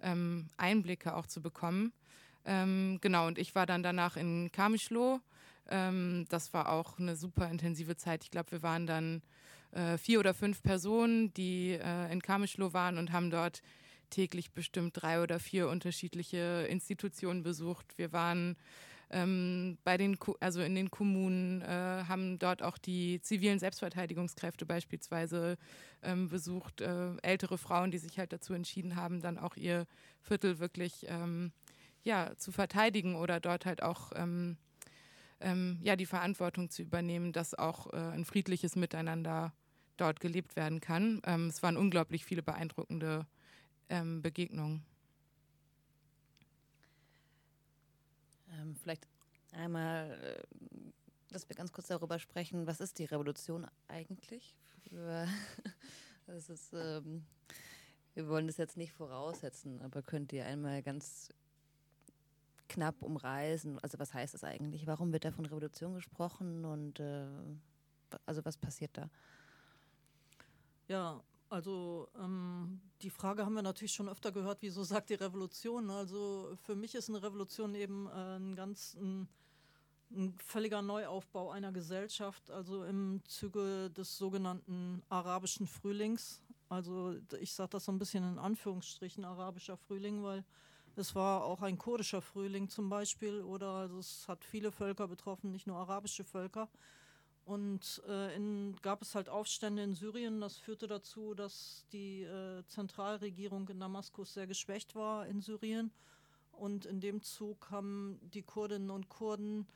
ähm, 0.00 0.48
Einblicke 0.56 1.14
auch 1.14 1.26
zu 1.26 1.40
bekommen. 1.40 1.92
Ähm, 2.44 2.98
genau, 3.00 3.26
und 3.26 3.38
ich 3.38 3.54
war 3.54 3.66
dann 3.66 3.82
danach 3.82 4.16
in 4.16 4.50
Kamischlo. 4.52 5.20
Ähm, 5.68 6.26
das 6.28 6.52
war 6.52 6.70
auch 6.70 6.98
eine 6.98 7.16
super 7.16 7.48
intensive 7.48 7.96
Zeit. 7.96 8.24
Ich 8.24 8.30
glaube, 8.30 8.52
wir 8.52 8.62
waren 8.62 8.86
dann 8.86 9.22
äh, 9.72 9.96
vier 9.98 10.18
oder 10.20 10.34
fünf 10.34 10.62
Personen, 10.62 11.32
die 11.34 11.72
äh, 11.72 12.12
in 12.12 12.20
Kamischlo 12.20 12.72
waren 12.72 12.98
und 12.98 13.12
haben 13.12 13.30
dort 13.30 13.62
täglich 14.10 14.52
bestimmt 14.52 15.00
drei 15.00 15.22
oder 15.22 15.40
vier 15.40 15.68
unterschiedliche 15.68 16.66
Institutionen 16.68 17.42
besucht. 17.42 17.96
Wir 17.96 18.12
waren 18.12 18.56
ähm, 19.12 19.78
bei 19.84 19.96
den, 19.96 20.16
also 20.40 20.62
in 20.62 20.74
den 20.74 20.90
Kommunen, 20.90 21.62
äh, 21.62 22.04
haben 22.08 22.38
dort 22.38 22.62
auch 22.62 22.78
die 22.78 23.20
zivilen 23.20 23.58
Selbstverteidigungskräfte 23.58 24.66
beispielsweise 24.66 25.58
ähm, 26.02 26.28
besucht, 26.28 26.80
äh, 26.80 27.16
ältere 27.22 27.58
Frauen, 27.58 27.90
die 27.90 27.98
sich 27.98 28.18
halt 28.18 28.32
dazu 28.32 28.54
entschieden 28.54 28.96
haben, 28.96 29.20
dann 29.20 29.38
auch 29.38 29.56
ihr 29.56 29.86
Viertel 30.20 30.58
wirklich 30.58 31.06
ähm, 31.08 31.52
ja, 32.02 32.32
zu 32.36 32.52
verteidigen 32.52 33.16
oder 33.16 33.38
dort 33.38 33.66
halt 33.66 33.82
auch 33.82 34.12
ähm, 34.14 34.56
ähm, 35.40 35.78
ja, 35.82 35.96
die 35.96 36.06
Verantwortung 36.06 36.70
zu 36.70 36.82
übernehmen, 36.82 37.32
dass 37.32 37.54
auch 37.54 37.92
äh, 37.92 37.96
ein 37.96 38.24
friedliches 38.24 38.76
Miteinander 38.76 39.52
dort 39.96 40.20
gelebt 40.20 40.56
werden 40.56 40.80
kann. 40.80 41.20
Ähm, 41.24 41.48
es 41.48 41.62
waren 41.62 41.76
unglaublich 41.76 42.24
viele 42.24 42.42
beeindruckende 42.42 43.26
Begegnungen. 44.22 44.86
Ähm, 48.62 48.76
vielleicht 48.76 49.06
einmal, 49.52 50.10
äh, 50.20 50.42
dass 51.30 51.48
wir 51.48 51.56
ganz 51.56 51.72
kurz 51.72 51.88
darüber 51.88 52.18
sprechen, 52.18 52.66
was 52.66 52.80
ist 52.80 52.98
die 52.98 53.04
Revolution 53.04 53.66
eigentlich? 53.88 54.54
das 56.26 56.50
ist, 56.50 56.72
ähm, 56.72 57.24
wir 58.14 58.28
wollen 58.28 58.46
das 58.46 58.56
jetzt 58.56 58.76
nicht 58.76 58.92
voraussetzen, 58.92 59.80
aber 59.82 60.02
könnt 60.02 60.32
ihr 60.32 60.44
einmal 60.44 60.82
ganz 60.82 61.30
knapp 62.68 63.02
umreißen, 63.02 63.78
also 63.80 63.98
was 63.98 64.14
heißt 64.14 64.34
das 64.34 64.44
eigentlich? 64.44 64.86
Warum 64.86 65.12
wird 65.12 65.24
da 65.24 65.30
von 65.30 65.46
Revolution 65.46 65.94
gesprochen 65.94 66.64
und 66.64 67.00
äh, 67.00 67.26
also 68.26 68.44
was 68.44 68.56
passiert 68.56 68.96
da? 68.96 69.08
Ja, 70.88 71.22
also 71.52 72.08
ähm, 72.18 72.80
die 73.02 73.10
Frage 73.10 73.44
haben 73.44 73.52
wir 73.52 73.60
natürlich 73.60 73.92
schon 73.92 74.08
öfter 74.08 74.32
gehört, 74.32 74.62
wieso 74.62 74.84
sagt 74.84 75.10
die 75.10 75.14
Revolution? 75.14 75.90
Also 75.90 76.56
für 76.62 76.74
mich 76.74 76.94
ist 76.94 77.10
eine 77.10 77.22
Revolution 77.22 77.74
eben 77.74 78.06
äh, 78.06 78.38
ein 78.38 78.56
ganz 78.56 78.94
ein, 78.94 79.28
ein, 80.12 80.34
völliger 80.38 80.80
Neuaufbau 80.80 81.50
einer 81.50 81.70
Gesellschaft, 81.70 82.50
also 82.50 82.84
im 82.84 83.20
Zuge 83.26 83.90
des 83.90 84.16
sogenannten 84.16 85.02
arabischen 85.10 85.66
Frühlings. 85.66 86.42
Also 86.70 87.16
ich 87.38 87.52
sage 87.52 87.70
das 87.70 87.84
so 87.84 87.92
ein 87.92 87.98
bisschen 87.98 88.24
in 88.24 88.38
Anführungsstrichen 88.38 89.26
arabischer 89.26 89.76
Frühling, 89.76 90.22
weil 90.22 90.46
es 90.96 91.14
war 91.14 91.44
auch 91.44 91.60
ein 91.60 91.76
kurdischer 91.76 92.22
Frühling 92.22 92.70
zum 92.70 92.88
Beispiel 92.88 93.42
oder 93.42 93.72
also 93.72 93.98
es 93.98 94.26
hat 94.26 94.42
viele 94.42 94.72
Völker 94.72 95.06
betroffen, 95.06 95.52
nicht 95.52 95.66
nur 95.66 95.76
arabische 95.76 96.24
Völker. 96.24 96.70
Und 97.44 98.02
äh, 98.08 98.36
in, 98.36 98.76
gab 98.82 99.02
es 99.02 99.14
halt 99.14 99.28
Aufstände 99.28 99.82
in 99.82 99.94
Syrien. 99.94 100.40
Das 100.40 100.58
führte 100.58 100.86
dazu, 100.86 101.34
dass 101.34 101.84
die 101.92 102.22
äh, 102.22 102.62
Zentralregierung 102.68 103.68
in 103.68 103.80
Damaskus 103.80 104.34
sehr 104.34 104.46
geschwächt 104.46 104.94
war 104.94 105.26
in 105.26 105.40
Syrien. 105.40 105.90
Und 106.52 106.86
in 106.86 107.00
dem 107.00 107.22
Zug 107.22 107.70
haben 107.70 108.20
die 108.22 108.42
Kurdinnen 108.42 108.90
und 108.90 109.08
Kurden 109.08 109.66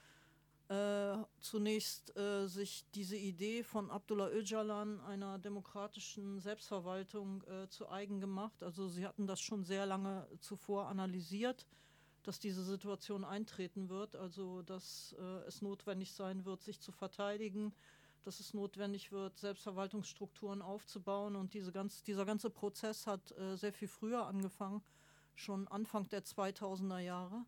äh, 0.68 1.16
zunächst 1.40 2.16
äh, 2.16 2.46
sich 2.46 2.84
diese 2.94 3.16
Idee 3.16 3.64
von 3.64 3.90
Abdullah 3.90 4.30
Öcalan, 4.30 5.00
einer 5.00 5.38
demokratischen 5.38 6.38
Selbstverwaltung, 6.40 7.42
äh, 7.44 7.68
zu 7.68 7.88
eigen 7.88 8.20
gemacht. 8.20 8.62
Also 8.62 8.88
sie 8.88 9.06
hatten 9.06 9.26
das 9.26 9.40
schon 9.40 9.64
sehr 9.64 9.86
lange 9.86 10.28
zuvor 10.40 10.86
analysiert 10.86 11.66
dass 12.26 12.40
diese 12.40 12.64
Situation 12.64 13.24
eintreten 13.24 13.88
wird, 13.88 14.16
also 14.16 14.62
dass 14.62 15.14
äh, 15.18 15.46
es 15.46 15.62
notwendig 15.62 16.12
sein 16.12 16.44
wird, 16.44 16.62
sich 16.62 16.80
zu 16.80 16.90
verteidigen, 16.90 17.72
dass 18.24 18.40
es 18.40 18.52
notwendig 18.52 19.12
wird, 19.12 19.38
Selbstverwaltungsstrukturen 19.38 20.60
aufzubauen. 20.60 21.36
Und 21.36 21.54
diese 21.54 21.70
ganz, 21.70 22.02
dieser 22.02 22.24
ganze 22.24 22.50
Prozess 22.50 23.06
hat 23.06 23.30
äh, 23.38 23.56
sehr 23.56 23.72
viel 23.72 23.86
früher 23.86 24.26
angefangen, 24.26 24.82
schon 25.36 25.68
Anfang 25.68 26.08
der 26.08 26.24
2000er 26.24 26.98
Jahre. 26.98 27.44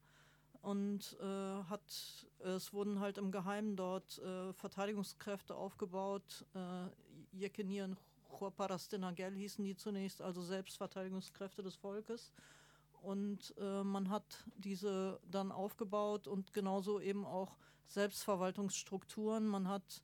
Und 0.63 1.17
äh, 1.21 1.25
hat, 1.25 2.27
es 2.39 2.73
wurden 2.73 3.01
halt 3.01 3.19
im 3.19 3.33
Geheimen 3.33 3.75
dort 3.75 4.19
äh, 4.19 4.53
Verteidigungskräfte 4.53 5.57
aufgebaut. 5.57 6.47
Äh, 6.55 7.37
Jekenier 7.37 7.85
und 7.85 7.97
Chorparastinagel 8.29 9.35
hießen 9.35 9.65
die 9.65 9.75
zunächst, 9.75 10.23
also 10.23 10.43
Selbstverteidigungskräfte 10.43 11.63
des 11.65 11.75
Volkes. 11.75 12.33
Und 13.03 13.55
äh, 13.59 13.83
man 13.85 14.11
hat 14.11 14.45
diese 14.57 15.21
dann 15.31 15.53
aufgebaut 15.53 16.27
und 16.27 16.53
genauso 16.53 17.01
eben 17.01 17.25
auch 17.25 17.57
Selbstverwaltungsstrukturen. 17.87 19.47
Man 19.47 19.69
hat 19.69 20.03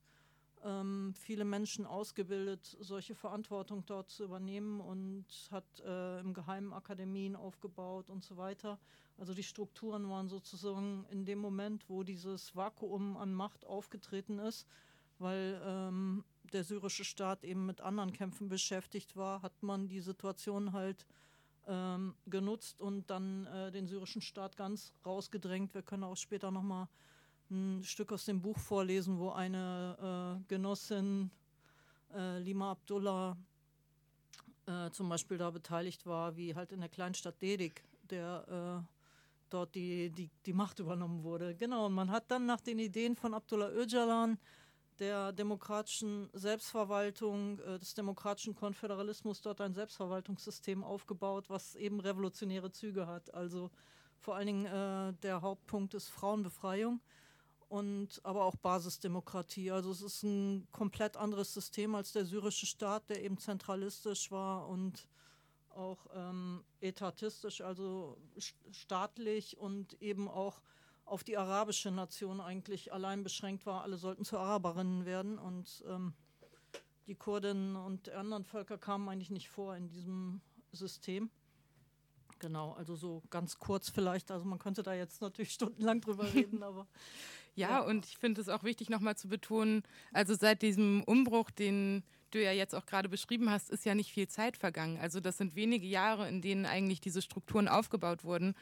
ähm, 0.65 1.13
viele 1.15 1.45
Menschen 1.45 1.87
ausgebildet, 1.87 2.77
solche 2.81 3.15
Verantwortung 3.15 3.85
dort 3.87 4.11
zu 4.11 4.25
übernehmen 4.25 4.81
und 4.81 5.27
hat 5.51 5.65
äh, 5.85 6.21
im 6.21 6.33
Geheimen 6.33 6.73
Akademien 6.73 7.37
aufgebaut 7.37 8.09
und 8.09 8.25
so 8.25 8.37
weiter. 8.37 8.79
Also 9.19 9.35
die 9.35 9.43
Strukturen 9.43 10.09
waren 10.09 10.29
sozusagen 10.29 11.07
in 11.11 11.25
dem 11.25 11.39
Moment, 11.39 11.89
wo 11.89 12.03
dieses 12.03 12.57
Vakuum 12.57 13.17
an 13.17 13.33
Macht 13.33 13.65
aufgetreten 13.67 14.39
ist, 14.39 14.67
weil 15.19 15.61
ähm, 15.65 16.25
der 16.53 16.65
syrische 16.65 17.05
Staat 17.05 17.45
eben 17.45 17.67
mit 17.67 17.81
anderen 17.81 18.13
Kämpfen 18.13 18.49
beschäftigt 18.49 19.17
war, 19.17 19.43
hat 19.43 19.63
man 19.63 19.89
die 19.89 20.01
Situation 20.01 20.73
halt 20.73 21.07
ähm, 21.67 22.15
genutzt 22.27 22.81
und 22.81 23.09
dann 23.11 23.47
äh, 23.47 23.71
den 23.71 23.87
syrischen 23.87 24.23
Staat 24.23 24.57
ganz 24.57 24.93
rausgedrängt. 25.05 25.75
Wir 25.75 25.83
können 25.83 26.05
auch 26.05 26.17
später 26.17 26.51
nochmal 26.51 26.89
ein 27.51 27.83
Stück 27.85 28.13
aus 28.13 28.25
dem 28.25 28.41
Buch 28.41 28.59
vorlesen, 28.59 29.19
wo 29.19 29.31
eine 29.31 30.41
äh, 30.41 30.45
Genossin, 30.49 31.31
äh, 32.15 32.39
Lima 32.39 32.73
Abdullah, 32.73 33.37
äh, 34.67 34.91
zum 34.91 35.09
Beispiel 35.09 35.39
da 35.39 35.51
beteiligt 35.51 36.07
war, 36.07 36.37
wie 36.37 36.55
halt 36.55 36.73
in 36.73 36.81
der 36.81 36.89
Kleinstadt 36.89 37.41
Dedik, 37.41 37.85
der 38.11 38.83
äh, 38.83 38.95
dort 39.51 39.75
die, 39.75 40.11
die, 40.11 40.31
die 40.47 40.53
Macht 40.53 40.79
übernommen 40.81 41.23
wurde. 41.23 41.55
Genau, 41.55 41.87
und 41.87 41.93
man 41.93 42.11
hat 42.11 42.31
dann 42.31 42.47
nach 42.47 42.61
den 42.61 42.79
Ideen 42.79 43.15
von 43.15 43.35
Abdullah 43.35 43.71
Öcalan 43.71 44.39
der 44.99 45.33
demokratischen 45.33 46.29
Selbstverwaltung, 46.33 47.59
äh, 47.61 47.79
des 47.79 47.95
demokratischen 47.95 48.55
Konföderalismus 48.55 49.41
dort 49.41 49.61
ein 49.61 49.75
Selbstverwaltungssystem 49.75 50.85
aufgebaut, 50.85 51.51
was 51.51 51.75
eben 51.75 52.01
revolutionäre 52.01 52.71
Züge 52.71 53.07
hat. 53.07 53.35
Also 53.35 53.71
vor 54.19 54.37
allen 54.37 54.47
Dingen 54.47 54.67
äh, 54.67 55.13
der 55.23 55.43
Hauptpunkt 55.43 55.95
ist 55.95 56.09
Frauenbefreiung 56.09 57.01
und 57.69 58.21
aber 58.25 58.45
auch 58.45 58.57
Basisdemokratie. 58.57 59.71
Also 59.71 59.91
es 59.91 60.01
ist 60.01 60.23
ein 60.23 60.69
komplett 60.71 61.17
anderes 61.17 61.53
System 61.53 61.95
als 61.95 62.13
der 62.13 62.25
syrische 62.25 62.67
Staat, 62.67 63.11
der 63.11 63.23
eben 63.23 63.39
zentralistisch 63.39 64.31
war 64.31 64.69
und 64.69 65.09
auch 65.71 66.07
ähm, 66.15 66.65
etatistisch, 66.81 67.61
also 67.61 68.17
staatlich 68.71 69.59
und 69.59 70.01
eben 70.01 70.29
auch 70.29 70.63
auf 71.05 71.25
die 71.25 71.37
arabische 71.37 71.91
Nation 71.91 72.41
eigentlich 72.41 72.93
allein 72.93 73.23
beschränkt 73.23 73.67
war. 73.67 73.83
Alle 73.83 73.97
sollten 73.97 74.25
zu 74.25 74.39
Araberinnen 74.39 75.05
werden 75.05 75.39
und 75.39 75.85
ähm, 75.87 76.15
die 77.07 77.15
Kurden 77.15 77.77
und 77.77 78.09
anderen 78.11 78.45
Völker 78.45 78.79
kamen 78.79 79.09
eigentlich 79.09 79.31
nicht 79.31 79.49
vor 79.49 79.77
in 79.77 79.89
diesem 79.89 80.41
System. 80.73 81.31
Genau, 82.39 82.73
also 82.73 82.97
so 82.97 83.23
ganz 83.31 83.59
kurz 83.59 83.91
vielleicht. 83.91 84.31
Also 84.31 84.45
man 84.45 84.59
könnte 84.59 84.83
da 84.83 84.95
jetzt 84.95 85.21
natürlich 85.21 85.53
stundenlang 85.53 86.01
drüber 86.01 86.25
reden, 86.35 86.63
aber. 86.63 86.87
Ja, 87.55 87.69
ja, 87.69 87.81
und 87.81 88.07
ich 88.07 88.19
finde 88.19 88.41
es 88.41 88.49
auch 88.49 88.65
wichtig, 88.65 88.91
nochmal 88.91 89.17
zu 89.17 89.29
betonen, 89.29 89.85
also 90.13 90.35
seit 90.35 90.63
diesem 90.63 91.05
Umbruch, 91.05 91.51
den 91.51 92.03
du 92.33 92.43
ja 92.43 92.51
jetzt 92.51 92.75
auch 92.75 92.85
gerade 92.85 93.09
beschrieben 93.09 93.49
hast, 93.49 93.71
ist 93.71 93.85
ja 93.85 93.95
nicht 93.95 94.13
viel 94.13 94.27
Zeit 94.27 94.57
vergangen. 94.57 94.99
Also 94.99 95.21
das 95.21 95.39
sind 95.39 95.55
wenige 95.55 95.87
Jahre, 95.87 96.29
in 96.29 96.43
denen 96.43 96.67
eigentlich 96.67 97.01
diese 97.01 97.23
Strukturen 97.23 97.69
aufgebaut 97.69 98.25
wurden. 98.25 98.55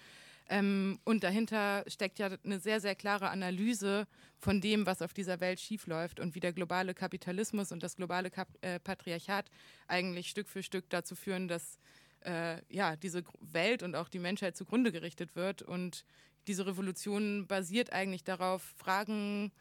Ähm, 0.53 0.99
und 1.05 1.25
dahinter 1.25 1.83
steckt 1.87 2.19
ja 2.19 2.29
eine 2.45 2.61
sehr, 2.61 2.79
sehr 2.79 2.95
klare 2.95 3.31
Analyse 3.31 4.07
von 4.37 4.61
dem, 4.61 4.85
was 4.85 5.01
auf 5.01 5.15
dieser 5.15 5.41
Welt 5.41 5.59
schiefläuft 5.61 6.21
und 6.21 6.35
wie 6.35 6.41
der 6.41 6.53
globale 6.53 6.93
Kapitalismus 6.93 7.73
und 7.73 7.83
das 7.83 7.97
globale 7.97 8.31
Kap 8.31 8.49
äh, 8.61 8.79
Patriarchat 8.79 9.47
eigentlich 9.89 10.29
Stück 10.29 10.51
für 10.51 10.63
Stück 10.63 10.91
dazu 10.91 11.15
führen, 11.15 11.49
dass 11.49 11.79
äh, 12.27 12.59
ja, 12.69 12.97
diese 12.97 13.25
Welt 13.41 13.83
und 13.83 13.97
auch 13.97 14.11
die 14.11 14.19
Menschheit 14.19 14.55
zugrunde 14.55 14.93
gerichtet 14.93 15.37
wird. 15.37 15.63
Und 15.63 16.05
diese 16.47 16.67
Revolution 16.67 17.47
basiert 17.47 17.91
eigentlich 17.95 18.23
darauf, 18.23 18.63
Fragen 18.77 19.53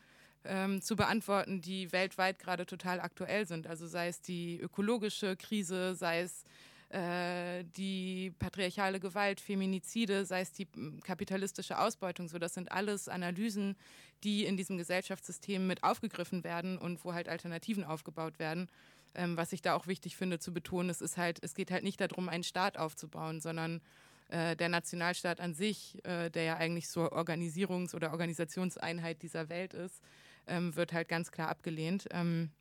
ähm, 0.44 0.82
zu 0.82 0.98
beantworten, 0.98 1.62
die 1.62 1.94
weltweit 1.94 2.38
gerade 2.38 2.66
total 2.66 3.00
aktuell 3.00 3.48
sind. 3.48 3.66
Also 3.66 3.88
sei 3.88 4.10
es 4.10 4.20
die 4.20 4.60
ökologische 4.60 5.38
Krise, 5.38 5.96
sei 5.96 6.20
es 6.20 6.44
äh, 6.92 7.64
die 7.78 8.32
patriarchale 8.40 9.00
Gewalt, 9.00 9.42
Feminizide, 9.42 10.26
sei 10.26 10.42
es 10.42 10.52
die 10.52 10.68
kapitalistische 11.04 11.80
Ausbeutung, 11.80 12.28
so 12.28 12.38
das 12.38 12.54
sind 12.54 12.72
alles 12.72 13.08
Analysen, 13.08 13.76
die 14.24 14.46
in 14.46 14.58
diesem 14.58 14.78
Gesellschaftssystem 14.78 15.66
mit 15.66 15.84
aufgegriffen 15.84 16.44
werden 16.44 16.78
und 16.78 17.04
wo 17.04 17.14
halt 17.14 17.30
Alternativen 17.30 17.84
aufgebaut 17.84 18.40
werden. 18.40 18.70
Ähm, 19.14 19.36
was 19.38 19.52
ich 19.54 19.62
da 19.62 19.76
auch 19.76 19.88
wichtig 19.88 20.16
finde 20.16 20.40
zu 20.40 20.54
betonen, 20.54 20.90
es 20.90 21.02
ist 21.02 21.18
halt, 21.18 21.40
es 21.44 21.54
geht 21.54 21.72
halt 21.72 21.84
nicht 21.84 22.00
darum, 22.00 22.30
einen 22.30 22.44
Staat 22.44 22.78
aufzubauen, 22.78 23.42
sondern 23.42 23.82
äh, 24.30 24.56
der 24.56 24.70
Nationalstaat 24.70 25.42
an 25.42 25.54
sich, 25.54 25.98
äh, 26.06 26.30
der 26.30 26.44
ja 26.44 26.58
eigentlich 26.58 26.88
so 26.88 27.12
Organisierungs- 27.12 27.94
oder 27.96 28.12
Organisationseinheit 28.12 29.22
dieser 29.22 29.50
Welt 29.50 29.74
ist, 29.74 30.02
ähm, 30.48 30.76
wird 30.76 30.94
halt 30.94 31.10
ganz 31.10 31.32
klar 31.32 31.50
abgelehnt. 31.50 32.08
Ähm, 32.12 32.52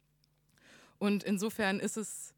Und 0.98 1.24
insofern 1.24 1.80
ist 1.80 1.96
es, 1.96 2.34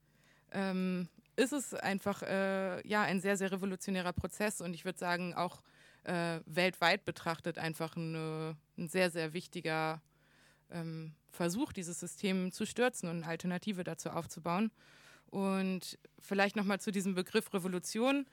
ähm, 0.52 1.08
ist 1.36 1.52
es 1.52 1.74
einfach 1.74 2.22
äh, 2.22 2.86
ja, 2.86 3.02
ein 3.02 3.20
sehr, 3.20 3.36
sehr 3.36 3.52
revolutionärer 3.52 4.12
Prozess 4.12 4.60
und 4.60 4.74
ich 4.74 4.84
würde 4.84 4.98
sagen 4.98 5.34
auch 5.34 5.62
äh, 6.04 6.40
weltweit 6.46 7.04
betrachtet 7.04 7.58
einfach 7.58 7.96
eine, 7.96 8.56
ein 8.76 8.88
sehr, 8.88 9.10
sehr 9.10 9.32
wichtiger 9.32 10.02
ähm, 10.70 11.14
Versuch, 11.30 11.72
dieses 11.72 12.00
System 12.00 12.52
zu 12.52 12.66
stürzen 12.66 13.08
und 13.08 13.18
eine 13.18 13.26
Alternative 13.26 13.84
dazu 13.84 14.10
aufzubauen. 14.10 14.70
Und 15.30 15.98
vielleicht 16.20 16.56
nochmal 16.56 16.80
zu 16.80 16.90
diesem 16.90 17.14
Begriff 17.14 17.54
Revolution. 17.54 18.26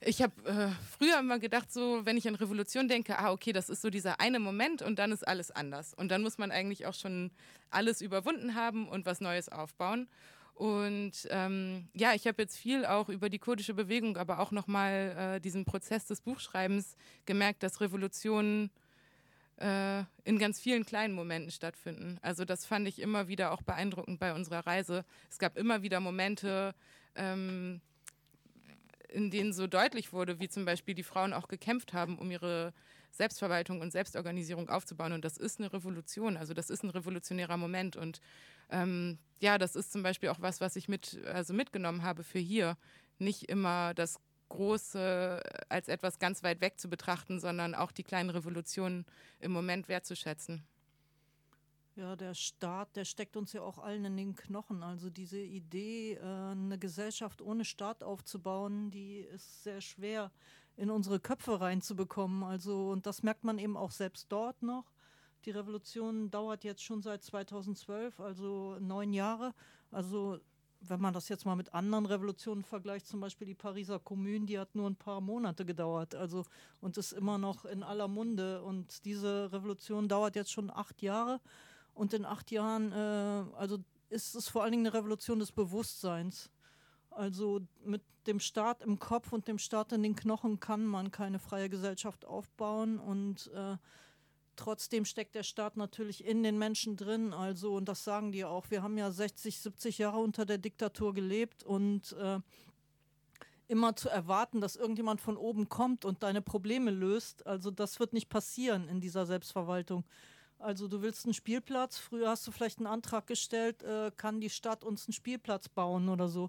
Ich 0.00 0.20
habe 0.20 0.34
äh, 0.44 0.68
früher 0.98 1.20
immer 1.20 1.38
gedacht, 1.38 1.72
so, 1.72 2.04
wenn 2.04 2.16
ich 2.16 2.26
an 2.26 2.34
Revolution 2.34 2.88
denke, 2.88 3.18
ah, 3.18 3.30
okay, 3.30 3.52
das 3.52 3.70
ist 3.70 3.80
so 3.80 3.90
dieser 3.90 4.20
eine 4.20 4.40
Moment 4.40 4.82
und 4.82 4.98
dann 4.98 5.12
ist 5.12 5.26
alles 5.26 5.50
anders. 5.50 5.94
Und 5.94 6.08
dann 6.08 6.22
muss 6.22 6.36
man 6.36 6.50
eigentlich 6.50 6.86
auch 6.86 6.94
schon 6.94 7.30
alles 7.70 8.00
überwunden 8.00 8.54
haben 8.54 8.88
und 8.88 9.06
was 9.06 9.20
Neues 9.20 9.48
aufbauen. 9.48 10.08
Und 10.56 11.28
ähm, 11.28 11.86
ja, 11.92 12.14
ich 12.14 12.26
habe 12.26 12.40
jetzt 12.40 12.56
viel 12.56 12.86
auch 12.86 13.10
über 13.10 13.28
die 13.28 13.38
kurdische 13.38 13.74
Bewegung, 13.74 14.16
aber 14.16 14.40
auch 14.40 14.52
nochmal 14.52 15.34
äh, 15.36 15.40
diesen 15.40 15.66
Prozess 15.66 16.06
des 16.06 16.22
Buchschreibens 16.22 16.96
gemerkt, 17.26 17.62
dass 17.62 17.82
Revolutionen 17.82 18.70
äh, 19.58 20.04
in 20.24 20.38
ganz 20.38 20.58
vielen 20.58 20.86
kleinen 20.86 21.12
Momenten 21.12 21.50
stattfinden. 21.50 22.18
Also 22.22 22.46
das 22.46 22.64
fand 22.64 22.88
ich 22.88 23.02
immer 23.02 23.28
wieder 23.28 23.52
auch 23.52 23.60
beeindruckend 23.60 24.18
bei 24.18 24.32
unserer 24.32 24.66
Reise. 24.66 25.04
Es 25.30 25.38
gab 25.38 25.58
immer 25.58 25.82
wieder 25.82 26.00
Momente, 26.00 26.74
ähm, 27.16 27.82
in 29.10 29.30
denen 29.30 29.52
so 29.52 29.66
deutlich 29.66 30.14
wurde, 30.14 30.40
wie 30.40 30.48
zum 30.48 30.64
Beispiel 30.64 30.94
die 30.94 31.02
Frauen 31.02 31.34
auch 31.34 31.48
gekämpft 31.48 31.92
haben, 31.92 32.18
um 32.18 32.30
ihre 32.30 32.72
Selbstverwaltung 33.16 33.80
und 33.80 33.90
Selbstorganisierung 33.92 34.68
aufzubauen. 34.68 35.12
Und 35.12 35.24
das 35.24 35.36
ist 35.36 35.58
eine 35.58 35.72
Revolution, 35.72 36.36
also 36.36 36.54
das 36.54 36.70
ist 36.70 36.82
ein 36.82 36.90
revolutionärer 36.90 37.56
Moment. 37.56 37.96
Und 37.96 38.20
ähm, 38.70 39.18
ja, 39.40 39.58
das 39.58 39.76
ist 39.76 39.92
zum 39.92 40.02
Beispiel 40.02 40.28
auch 40.28 40.40
was, 40.40 40.60
was 40.60 40.76
ich 40.76 40.88
mit, 40.88 41.20
also 41.26 41.54
mitgenommen 41.54 42.02
habe 42.02 42.24
für 42.24 42.38
hier. 42.38 42.76
Nicht 43.18 43.44
immer 43.44 43.94
das 43.94 44.20
Große 44.48 45.42
als 45.68 45.88
etwas 45.88 46.18
ganz 46.18 46.42
weit 46.42 46.60
weg 46.60 46.78
zu 46.78 46.88
betrachten, 46.88 47.40
sondern 47.40 47.74
auch 47.74 47.90
die 47.92 48.04
kleinen 48.04 48.30
Revolutionen 48.30 49.04
im 49.40 49.52
Moment 49.52 49.88
wertzuschätzen. 49.88 50.64
Ja, 51.96 52.14
der 52.14 52.34
Staat, 52.34 52.94
der 52.94 53.06
steckt 53.06 53.38
uns 53.38 53.54
ja 53.54 53.62
auch 53.62 53.78
allen 53.78 54.04
in 54.04 54.18
den 54.18 54.36
Knochen. 54.36 54.82
Also 54.82 55.08
diese 55.08 55.40
Idee, 55.40 56.14
äh, 56.14 56.20
eine 56.20 56.78
Gesellschaft 56.78 57.40
ohne 57.40 57.64
Staat 57.64 58.02
aufzubauen, 58.04 58.90
die 58.90 59.20
ist 59.20 59.62
sehr 59.62 59.80
schwer 59.80 60.30
in 60.76 60.90
unsere 60.90 61.20
Köpfe 61.20 61.60
reinzubekommen. 61.60 62.42
Also, 62.42 62.90
und 62.90 63.06
das 63.06 63.22
merkt 63.22 63.44
man 63.44 63.58
eben 63.58 63.76
auch 63.76 63.90
selbst 63.90 64.26
dort 64.30 64.62
noch. 64.62 64.92
Die 65.44 65.50
Revolution 65.50 66.30
dauert 66.30 66.64
jetzt 66.64 66.82
schon 66.82 67.02
seit 67.02 67.22
2012, 67.22 68.20
also 68.20 68.76
neun 68.80 69.12
Jahre. 69.12 69.54
Also 69.90 70.40
wenn 70.80 71.00
man 71.00 71.14
das 71.14 71.28
jetzt 71.28 71.46
mal 71.46 71.56
mit 71.56 71.72
anderen 71.74 72.06
Revolutionen 72.06 72.64
vergleicht, 72.64 73.06
zum 73.06 73.20
Beispiel 73.20 73.46
die 73.46 73.54
Pariser 73.54 73.98
Kommune, 73.98 74.46
die 74.46 74.58
hat 74.58 74.74
nur 74.74 74.88
ein 74.88 74.96
paar 74.96 75.20
Monate 75.20 75.64
gedauert, 75.64 76.14
also 76.14 76.44
und 76.80 76.96
ist 76.96 77.12
immer 77.12 77.38
noch 77.38 77.64
in 77.64 77.82
aller 77.82 78.08
Munde. 78.08 78.62
Und 78.62 79.04
diese 79.04 79.52
Revolution 79.52 80.08
dauert 80.08 80.36
jetzt 80.36 80.52
schon 80.52 80.70
acht 80.70 81.00
Jahre. 81.02 81.40
Und 81.94 82.12
in 82.12 82.24
acht 82.24 82.50
Jahren, 82.50 82.92
äh, 82.92 83.56
also 83.56 83.78
ist 84.10 84.34
es 84.34 84.48
vor 84.48 84.62
allen 84.62 84.72
Dingen 84.72 84.86
eine 84.86 84.94
Revolution 84.94 85.38
des 85.38 85.52
Bewusstseins. 85.52 86.50
Also 87.16 87.60
mit 87.84 88.02
dem 88.26 88.40
Staat 88.40 88.82
im 88.82 88.98
Kopf 88.98 89.32
und 89.32 89.48
dem 89.48 89.58
Staat 89.58 89.92
in 89.92 90.02
den 90.02 90.16
Knochen 90.16 90.60
kann 90.60 90.84
man 90.84 91.10
keine 91.10 91.38
freie 91.38 91.68
Gesellschaft 91.68 92.24
aufbauen 92.24 92.98
und 92.98 93.50
äh, 93.54 93.76
Trotzdem 94.56 95.04
steckt 95.04 95.34
der 95.34 95.42
Staat 95.42 95.76
natürlich 95.76 96.24
in 96.24 96.42
den 96.42 96.58
Menschen 96.58 96.96
drin. 96.96 97.32
Also, 97.34 97.74
und 97.74 97.88
das 97.88 98.04
sagen 98.04 98.32
die 98.32 98.44
auch, 98.44 98.70
wir 98.70 98.82
haben 98.82 98.96
ja 98.96 99.10
60, 99.10 99.60
70 99.60 99.98
Jahre 99.98 100.18
unter 100.18 100.46
der 100.46 100.58
Diktatur 100.58 101.12
gelebt 101.12 101.62
und 101.62 102.12
äh, 102.14 102.40
immer 103.68 103.96
zu 103.96 104.08
erwarten, 104.08 104.60
dass 104.60 104.76
irgendjemand 104.76 105.20
von 105.20 105.36
oben 105.36 105.68
kommt 105.68 106.04
und 106.04 106.22
deine 106.22 106.40
Probleme 106.40 106.90
löst. 106.90 107.46
Also 107.46 107.70
das 107.70 108.00
wird 108.00 108.14
nicht 108.14 108.30
passieren 108.30 108.88
in 108.88 109.00
dieser 109.00 109.26
Selbstverwaltung. 109.26 110.04
Also 110.58 110.88
du 110.88 111.02
willst 111.02 111.26
einen 111.26 111.34
Spielplatz, 111.34 111.98
früher 111.98 112.30
hast 112.30 112.46
du 112.46 112.50
vielleicht 112.50 112.78
einen 112.78 112.86
Antrag 112.86 113.26
gestellt, 113.26 113.82
äh, 113.82 114.10
kann 114.16 114.40
die 114.40 114.48
Stadt 114.48 114.84
uns 114.84 115.06
einen 115.06 115.12
Spielplatz 115.12 115.68
bauen 115.68 116.08
oder 116.08 116.28
so. 116.28 116.48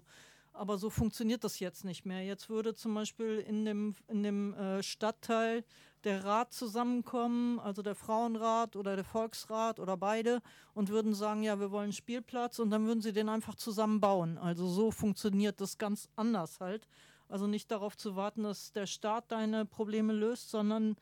Aber 0.58 0.76
so 0.76 0.90
funktioniert 0.90 1.44
das 1.44 1.60
jetzt 1.60 1.84
nicht 1.84 2.04
mehr. 2.04 2.24
Jetzt 2.24 2.50
würde 2.50 2.74
zum 2.74 2.92
Beispiel 2.92 3.38
in 3.38 3.64
dem, 3.64 3.94
in 4.08 4.24
dem 4.24 4.54
äh, 4.54 4.82
Stadtteil 4.82 5.64
der 6.02 6.24
Rat 6.24 6.52
zusammenkommen, 6.52 7.60
also 7.60 7.80
der 7.80 7.94
Frauenrat 7.94 8.74
oder 8.74 8.96
der 8.96 9.04
Volksrat 9.04 9.78
oder 9.78 9.96
beide, 9.96 10.42
und 10.74 10.88
würden 10.88 11.14
sagen, 11.14 11.44
ja, 11.44 11.60
wir 11.60 11.70
wollen 11.70 11.84
einen 11.84 11.92
Spielplatz 11.92 12.58
und 12.58 12.70
dann 12.70 12.86
würden 12.86 13.02
sie 13.02 13.12
den 13.12 13.28
einfach 13.28 13.54
zusammenbauen. 13.54 14.36
Also 14.36 14.66
so 14.66 14.90
funktioniert 14.90 15.60
das 15.60 15.78
ganz 15.78 16.08
anders 16.16 16.58
halt. 16.58 16.88
Also 17.28 17.46
nicht 17.46 17.70
darauf 17.70 17.96
zu 17.96 18.16
warten, 18.16 18.42
dass 18.42 18.72
der 18.72 18.86
Staat 18.86 19.30
deine 19.30 19.64
Probleme 19.64 20.12
löst, 20.12 20.50
sondern 20.50 20.96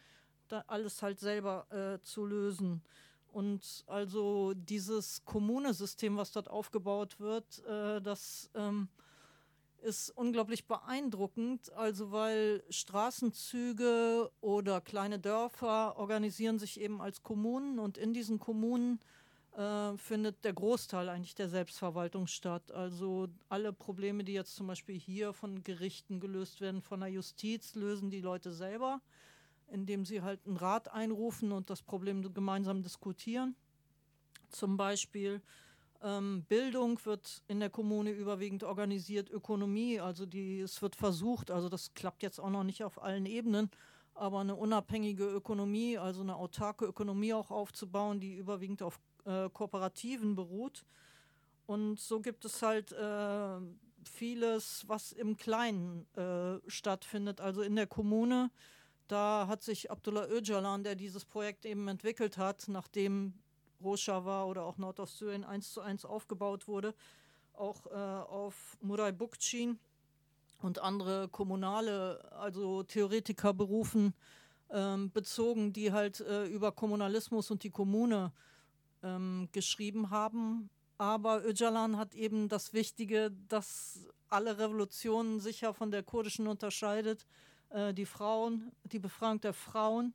alles 0.67 1.03
halt 1.03 1.19
selber 1.19 1.67
äh, 1.71 1.99
zu 2.03 2.27
lösen. 2.27 2.83
Und 3.33 3.85
also 3.87 4.53
dieses 4.55 5.25
Kommunesystem, 5.25 6.19
was 6.19 6.33
dort 6.33 6.51
aufgebaut 6.51 7.21
wird, 7.21 7.65
äh, 7.67 8.03
das 8.03 8.51
ähm, 8.55 8.89
ist 9.87 10.11
unglaublich 10.11 10.67
beeindruckend, 10.67 11.73
also 11.73 12.11
weil 12.11 12.65
Straßenzüge 12.69 14.33
oder 14.41 14.81
kleine 14.81 15.21
Dörfer 15.21 15.97
organisieren 15.97 16.59
sich 16.59 16.81
eben 16.81 17.01
als 17.01 17.23
Kommunen 17.23 17.79
und 17.79 17.97
in 17.97 18.13
diesen 18.13 18.41
Kommunen 18.41 18.99
äh, 19.57 19.97
findet 19.97 20.45
der 20.45 20.55
Großteil 20.55 21.09
eigentlich 21.09 21.37
der 21.37 21.49
Selbstverwaltung 21.49 22.27
statt. 22.27 22.73
Also 22.73 23.29
alle 23.49 23.73
Probleme, 23.73 24.25
die 24.25 24.33
jetzt 24.33 24.57
zum 24.57 24.67
Beispiel 24.67 24.99
hier 24.99 25.33
von 25.33 25.63
Gerichten 25.63 26.19
gelöst 26.19 26.61
werden, 26.61 26.83
von 26.83 26.99
der 26.99 27.09
Justiz, 27.09 27.77
lösen 27.77 28.11
die 28.11 28.21
Leute 28.21 28.53
selber, 28.53 29.01
indem 29.69 30.05
sie 30.05 30.21
halt 30.21 30.45
einen 30.47 30.57
Rat 30.57 30.93
einrufen 30.93 31.53
und 31.53 31.71
das 31.71 31.83
Problem 31.83 32.35
gemeinsam 32.35 32.83
diskutieren. 32.83 33.55
Zum 34.49 34.77
Beispiel 34.77 35.41
ähm, 36.03 36.45
Bildung 36.49 36.99
wird 37.05 37.43
in 37.49 37.61
der 37.61 37.71
Kommune 37.71 38.11
überwiegend 38.11 38.65
organisiert, 38.65 39.31
Ökonomie, 39.31 40.01
also 40.01 40.27
die, 40.27 40.61
es 40.61 40.81
wird 40.83 40.97
versucht, 40.97 41.51
also 41.51 41.69
das 41.69 41.95
klappt 41.95 42.23
jetzt 42.23 42.39
auch 42.39 42.51
noch 42.51 42.65
nicht 42.65 42.85
auf 42.85 43.03
allen 43.03 43.27
Ebenen, 43.27 43.71
aber 44.15 44.41
eine 44.41 44.57
unabhängige 44.57 45.25
Ökonomie, 45.25 45.99
also 45.99 46.23
eine 46.23 46.37
autarke 46.37 46.87
Ökonomie 46.87 47.35
auch 47.35 47.51
aufzubauen, 47.51 48.21
die 48.21 48.37
überwiegend 48.37 48.83
auf 48.83 48.99
äh, 49.25 49.49
Kooperativen 49.51 50.35
beruht. 50.35 50.85
Und 51.67 51.99
so 51.99 52.21
gibt 52.21 52.45
es 52.45 52.63
halt 52.63 52.93
äh, 52.93 53.59
vieles, 54.05 54.85
was 54.87 55.13
im 55.13 55.37
Kleinen 55.37 56.07
äh, 56.17 56.59
stattfindet, 56.69 57.41
also 57.41 57.63
in 57.63 57.77
der 57.77 57.87
Kommune. 57.87 58.51
Da 59.09 59.47
hat 59.49 59.63
sich 59.63 59.91
Abdullah 59.91 60.29
Öcalan, 60.29 60.83
der 60.83 60.95
dieses 60.95 61.25
Projekt 61.25 61.65
eben 61.65 61.89
entwickelt 61.89 62.39
hat, 62.39 62.67
nachdem 62.69 63.35
Rojava 63.83 64.45
oder 64.45 64.65
auch 64.65 64.79
Nordostsyrien 64.79 65.45
eins 65.45 65.73
zu 65.73 65.81
eins 65.81 66.05
aufgebaut 66.05 66.69
wurde, 66.69 66.95
auch 67.53 67.87
äh, 67.87 67.95
auf 67.95 68.77
Muray 68.81 69.13
Bukcin 69.13 69.79
und 70.61 70.79
andere 70.79 71.29
kommunale, 71.29 72.31
also 72.33 72.83
Theoretiker 72.83 73.53
berufen, 73.55 74.15
ähm, 74.71 75.11
bezogen, 75.13 75.73
die 75.73 75.93
halt 75.93 76.21
äh, 76.21 76.47
über 76.47 76.73
Kommunalismus 76.73 77.51
und 77.51 77.63
die 77.63 77.71
Kommune 77.71 78.33
ähm, 79.03 79.49
geschrieben 79.53 80.11
haben. 80.11 80.71
Aber 80.99 81.45
Öcalan 81.47 81.99
hat 81.99 82.15
eben 82.15 82.49
das 82.49 82.73
Wichtige, 82.73 83.31
dass 83.49 84.09
alle 84.29 84.59
Revolutionen 84.59 85.41
sicher 85.41 85.75
von 85.75 85.91
der 85.91 86.03
kurdischen 86.03 86.47
unterscheidet, 86.47 87.27
äh, 87.71 87.93
die 87.93 88.07
Frauen, 88.07 88.73
die 88.85 88.99
Befragung 88.99 89.41
der 89.41 89.53
Frauen 89.53 90.15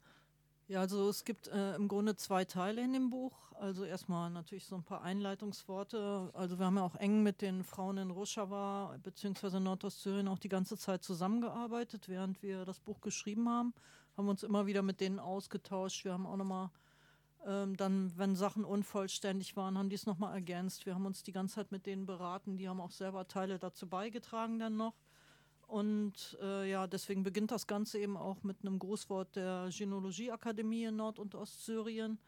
Ja, 0.67 0.81
also 0.81 1.11
es 1.11 1.25
gibt 1.25 1.49
äh, 1.49 1.75
im 1.75 1.89
Grunde 1.89 2.17
zwei 2.17 2.47
Teile 2.47 2.83
in 2.83 2.95
dem 2.95 3.11
Buch. 3.11 3.53
Also 3.61 3.85
erstmal 3.85 4.31
natürlich 4.31 4.65
so 4.65 4.77
ein 4.77 4.83
paar 4.83 5.03
Einleitungsworte. 5.03 6.31
Also 6.33 6.59
wir 6.59 6.65
haben 6.65 6.77
ja 6.77 6.83
auch 6.83 6.97
eng 6.97 7.23
mit 7.23 7.43
den 7.43 7.65
Frauen 7.65 7.99
in 7.99 8.11
Rojava 8.11 8.97
bzw. 9.03 9.61
Nordostsyrien 9.61 10.27
auch 10.27 10.39
die 10.39 10.49
ganze 10.49 10.79
Zeit 10.79 11.05
zusammengearbeitet, 11.05 12.09
während 12.09 12.43
wir 12.43 12.65
das 12.65 12.81
Buch 12.81 13.03
geschrieben 13.03 13.49
haben. 13.49 13.75
Haben 14.17 14.29
uns 14.29 14.43
immer 14.43 14.65
wieder 14.65 14.83
mit 14.83 15.01
denen 15.01 15.19
ausgetauscht. 15.19 16.05
Wir 16.05 16.15
haben 16.15 16.27
auch 16.27 16.37
nochmal 16.37 16.71
ähm, 17.47 17.77
dann, 17.77 18.17
wenn 18.17 18.35
Sachen 18.35 18.65
unvollständig 18.65 19.57
waren, 19.57 19.77
haben 19.77 19.91
die 19.91 19.97
es 19.97 20.07
nochmal 20.07 20.35
ergänzt. 20.35 20.87
Wir 20.87 20.95
haben 20.95 21.05
uns 21.05 21.23
die 21.23 21.33
ganze 21.33 21.57
Zeit 21.57 21.73
mit 21.73 21.85
denen 21.85 22.07
beraten. 22.07 22.57
Die 22.57 22.69
haben 22.71 22.81
auch 22.81 22.91
selber 22.91 23.29
Teile 23.29 23.59
dazu 23.59 23.87
beigetragen 23.87 24.59
dann 24.59 24.77
noch. 24.77 24.95
Und 25.75 26.39
äh, 26.41 26.71
ja, 26.71 26.87
deswegen 26.87 27.25
beginnt 27.25 27.51
das 27.51 27.67
Ganze 27.67 27.99
eben 27.99 28.17
auch 28.17 28.45
mit 28.45 28.59
einem 28.61 28.79
Grußwort 28.79 29.35
der 29.35 29.71
Genologieakademie 29.77 30.85
in 30.85 30.95
Nord- 30.95 31.19
und 31.19 31.35
Ostsyrien. 31.35 32.21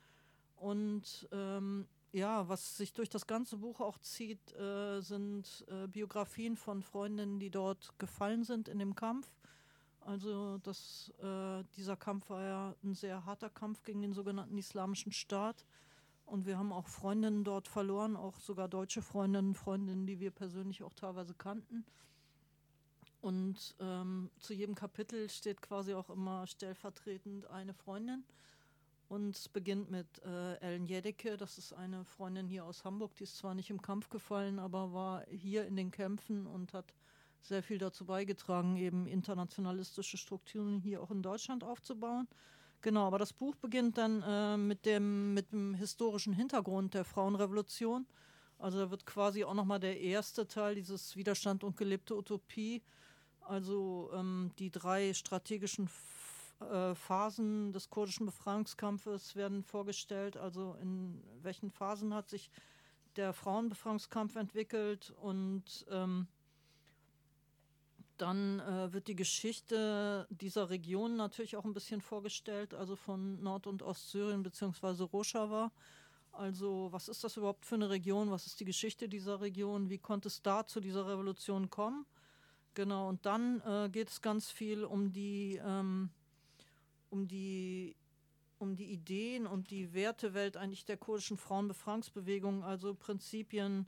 Und 0.57 1.29
ähm, 1.31 1.87
ja, 2.11 2.49
was 2.49 2.77
sich 2.77 2.93
durch 2.93 3.09
das 3.09 3.29
ganze 3.29 3.59
Buch 3.59 3.81
auch 3.81 3.99
zieht, 3.99 4.53
äh, 4.57 5.01
sind 5.01 5.65
äh, 5.69 5.87
Biografien 5.87 6.57
von 6.57 6.83
Freundinnen, 6.83 7.39
die 7.39 7.51
dort 7.51 7.97
gefallen 8.01 8.43
sind 8.43 8.67
in 8.67 8.81
dem 8.81 8.97
Kampf. 8.97 9.33
Also 10.01 10.59
das, 10.59 11.13
äh, 11.23 11.63
dieser 11.77 11.97
Kampf 11.97 12.29
war 12.31 12.43
ja 12.43 12.75
ein 12.83 12.95
sehr 12.95 13.27
harter 13.27 13.49
Kampf 13.49 13.85
gegen 13.85 14.03
den 14.03 14.13
sogenannten 14.13 14.59
Islamischen 14.59 15.13
Staat. 15.13 15.65
Und 16.25 16.47
wir 16.47 16.59
haben 16.59 16.73
auch 16.73 16.89
Freundinnen 16.89 17.45
dort 17.45 17.69
verloren, 17.69 18.17
auch 18.17 18.41
sogar 18.41 18.67
deutsche 18.67 19.03
Freundinnen, 19.03 19.55
Freundinnen, 19.55 20.05
die 20.05 20.19
wir 20.19 20.33
persönlich 20.33 20.83
auch 20.83 20.95
teilweise 20.95 21.35
kannten. 21.35 21.85
Und 23.21 23.75
ähm, 23.81 24.31
zu 24.39 24.55
jedem 24.55 24.75
Kapitel 24.75 25.29
steht 25.29 25.63
quasi 25.63 25.95
auch 25.95 26.11
immer 26.11 26.47
stellvertretend 26.47 27.49
eine 27.51 27.75
Freundin. 27.75 28.25
Und 29.09 29.37
es 29.37 29.49
beginnt 29.49 29.91
mit 29.91 30.07
äh, 30.25 30.55
Ellen 30.57 30.87
Jedecke, 30.87 31.37
das 31.37 31.59
ist 31.59 31.73
eine 31.73 32.05
Freundin 32.05 32.49
hier 32.49 32.65
aus 32.65 32.85
Hamburg, 32.85 33.15
die 33.15 33.23
ist 33.23 33.37
zwar 33.37 33.55
nicht 33.55 33.71
im 33.71 33.81
Kampf 33.81 34.11
gefallen, 34.11 34.59
aber 34.59 34.93
war 34.93 35.25
hier 35.29 35.65
in 35.67 35.77
den 35.77 35.93
Kämpfen 35.93 36.47
und 36.47 36.73
hat 36.73 36.93
sehr 37.41 37.63
viel 37.63 37.79
dazu 37.79 38.05
beigetragen, 38.05 38.77
eben 38.77 39.07
internationalistische 39.07 40.17
Strukturen 40.17 40.81
hier 40.81 41.01
auch 41.03 41.13
in 41.13 41.23
Deutschland 41.23 41.63
aufzubauen. 41.63 42.27
Genau, 42.81 43.07
aber 43.07 43.19
das 43.19 43.33
Buch 43.33 43.55
beginnt 43.57 43.97
dann 43.97 44.23
äh, 44.23 44.57
mit, 44.57 44.85
dem, 44.87 45.35
mit 45.35 45.53
dem 45.53 45.75
historischen 45.75 46.33
Hintergrund 46.33 46.95
der 46.95 47.05
Frauenrevolution. 47.05 48.07
Also 48.59 48.79
da 48.79 48.91
wird 48.91 49.07
quasi 49.07 49.45
auch 49.45 49.55
nochmal 49.55 49.81
der 49.81 50.01
erste 50.01 50.49
Teil 50.49 50.75
dieses 50.75 51.15
Widerstand 51.17 51.63
und 51.63 51.77
gelebte 51.77 52.17
Utopie 52.17 52.83
also 53.47 54.11
ähm, 54.15 54.51
die 54.59 54.71
drei 54.71 55.15
strategischen 55.15 55.89
äh, 56.61 56.95
Phasen 56.95 57.73
des 57.73 57.91
kurdischen 57.91 58.27
Befreiungskampfes 58.27 59.37
werden 59.37 59.63
vorgestellt. 59.63 60.37
Also 60.37 60.77
in 60.81 61.23
welchen 61.43 61.71
Phasen 61.71 62.15
hat 62.15 62.29
sich 62.29 62.51
der 63.17 63.33
Frauenbefreiungskampf 63.33 64.37
entwickelt 64.37 65.15
und 65.21 65.87
ähm, 65.91 66.27
dann 68.17 68.61
äh, 68.61 68.93
wird 68.93 69.09
die 69.09 69.17
Geschichte 69.17 70.27
dieser 70.31 70.71
Region 70.71 71.17
natürlich 71.17 71.57
auch 71.57 71.65
ein 71.65 71.75
bisschen 71.75 72.01
vorgestellt, 72.01 72.73
also 72.73 72.97
von 72.97 73.43
Nord- 73.43 73.67
und 73.67 73.83
Ostsyrien 73.83 74.43
bzw. 74.43 75.03
Rojava. 75.05 75.71
Also 76.33 76.89
was 76.91 77.09
ist 77.09 77.25
das 77.25 77.37
überhaupt 77.37 77.65
für 77.65 77.75
eine 77.75 77.91
Region? 77.91 78.31
Was 78.31 78.47
ist 78.47 78.61
die 78.61 78.65
Geschichte 78.65 79.09
dieser 79.09 79.41
Region? 79.41 79.91
Wie 79.91 79.99
konnte 79.99 80.29
es 80.29 80.43
da 80.43 80.67
zu 80.67 80.81
dieser 80.81 81.07
Revolution 81.07 81.71
kommen? 81.71 82.07
Genau, 82.77 83.09
und 83.09 83.25
dann 83.25 83.63
äh, 83.63 83.89
geht 83.89 84.11
es 84.11 84.21
ganz 84.21 84.51
viel 84.51 84.85
um 84.85 85.11
die, 85.11 85.59
ähm, 85.65 86.11
um 87.09 87.27
die 87.27 87.97
um 88.59 88.77
die 88.77 88.93
Ideen 88.93 89.47
und 89.47 89.71
die 89.71 89.93
Wertewelt 89.95 90.57
eigentlich 90.57 90.85
der 90.85 90.97
kurdischen 90.97 91.37
Frauenbefreiungsbewegung, 91.37 92.65
also 92.65 92.95
Prinzipien 92.95 93.87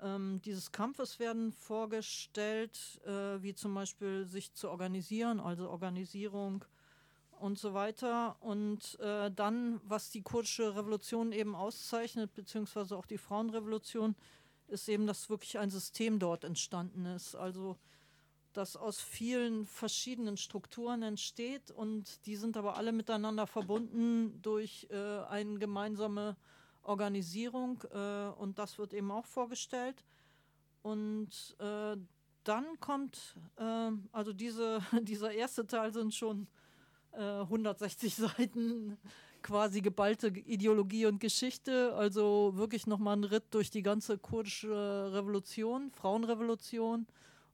ähm, 0.00 0.40
dieses 0.44 0.70
Kampfes 0.70 1.18
werden 1.18 1.52
vorgestellt, 1.52 3.00
äh, 3.06 3.42
wie 3.42 3.54
zum 3.54 3.74
Beispiel 3.74 4.26
sich 4.26 4.52
zu 4.54 4.70
organisieren, 4.70 5.40
also 5.40 5.68
Organisierung 5.68 6.64
und 7.40 7.58
so 7.58 7.74
weiter. 7.74 8.36
Und 8.40 8.98
äh, 9.00 9.32
dann, 9.32 9.80
was 9.84 10.10
die 10.10 10.22
kurdische 10.22 10.76
Revolution 10.76 11.32
eben 11.32 11.54
auszeichnet, 11.54 12.34
beziehungsweise 12.34 12.96
auch 12.96 13.06
die 13.06 13.18
Frauenrevolution, 13.18 14.14
ist 14.68 14.88
eben, 14.88 15.06
dass 15.06 15.30
wirklich 15.30 15.58
ein 15.58 15.70
System 15.70 16.18
dort 16.18 16.44
entstanden 16.44 17.06
ist. 17.06 17.34
Also 17.36 17.78
das 18.52 18.76
aus 18.76 19.00
vielen 19.00 19.66
verschiedenen 19.66 20.36
Strukturen 20.36 21.02
entsteht 21.02 21.70
und 21.70 22.24
die 22.26 22.36
sind 22.36 22.56
aber 22.56 22.76
alle 22.76 22.92
miteinander 22.92 23.46
verbunden 23.46 24.40
durch 24.42 24.86
äh, 24.90 25.20
eine 25.28 25.58
gemeinsame 25.58 26.36
Organisierung 26.82 27.82
äh, 27.92 28.28
und 28.40 28.58
das 28.58 28.78
wird 28.78 28.92
eben 28.92 29.10
auch 29.10 29.26
vorgestellt. 29.26 30.04
Und 30.82 31.56
äh, 31.60 31.96
dann 32.44 32.80
kommt, 32.80 33.36
äh, 33.56 33.90
also 34.10 34.32
diese, 34.32 34.80
dieser 35.02 35.32
erste 35.32 35.66
Teil 35.66 35.92
sind 35.92 36.14
schon 36.14 36.46
160 37.12 38.18
äh, 38.18 38.22
Seiten 38.26 38.98
quasi 39.42 39.80
geballte 39.80 40.28
Ideologie 40.28 41.06
und 41.06 41.18
Geschichte, 41.18 41.94
also 41.94 42.52
wirklich 42.54 42.86
nochmal 42.86 43.16
ein 43.16 43.24
Ritt 43.24 43.44
durch 43.50 43.70
die 43.70 43.82
ganze 43.82 44.16
kurdische 44.16 45.12
Revolution, 45.12 45.90
Frauenrevolution 45.90 47.06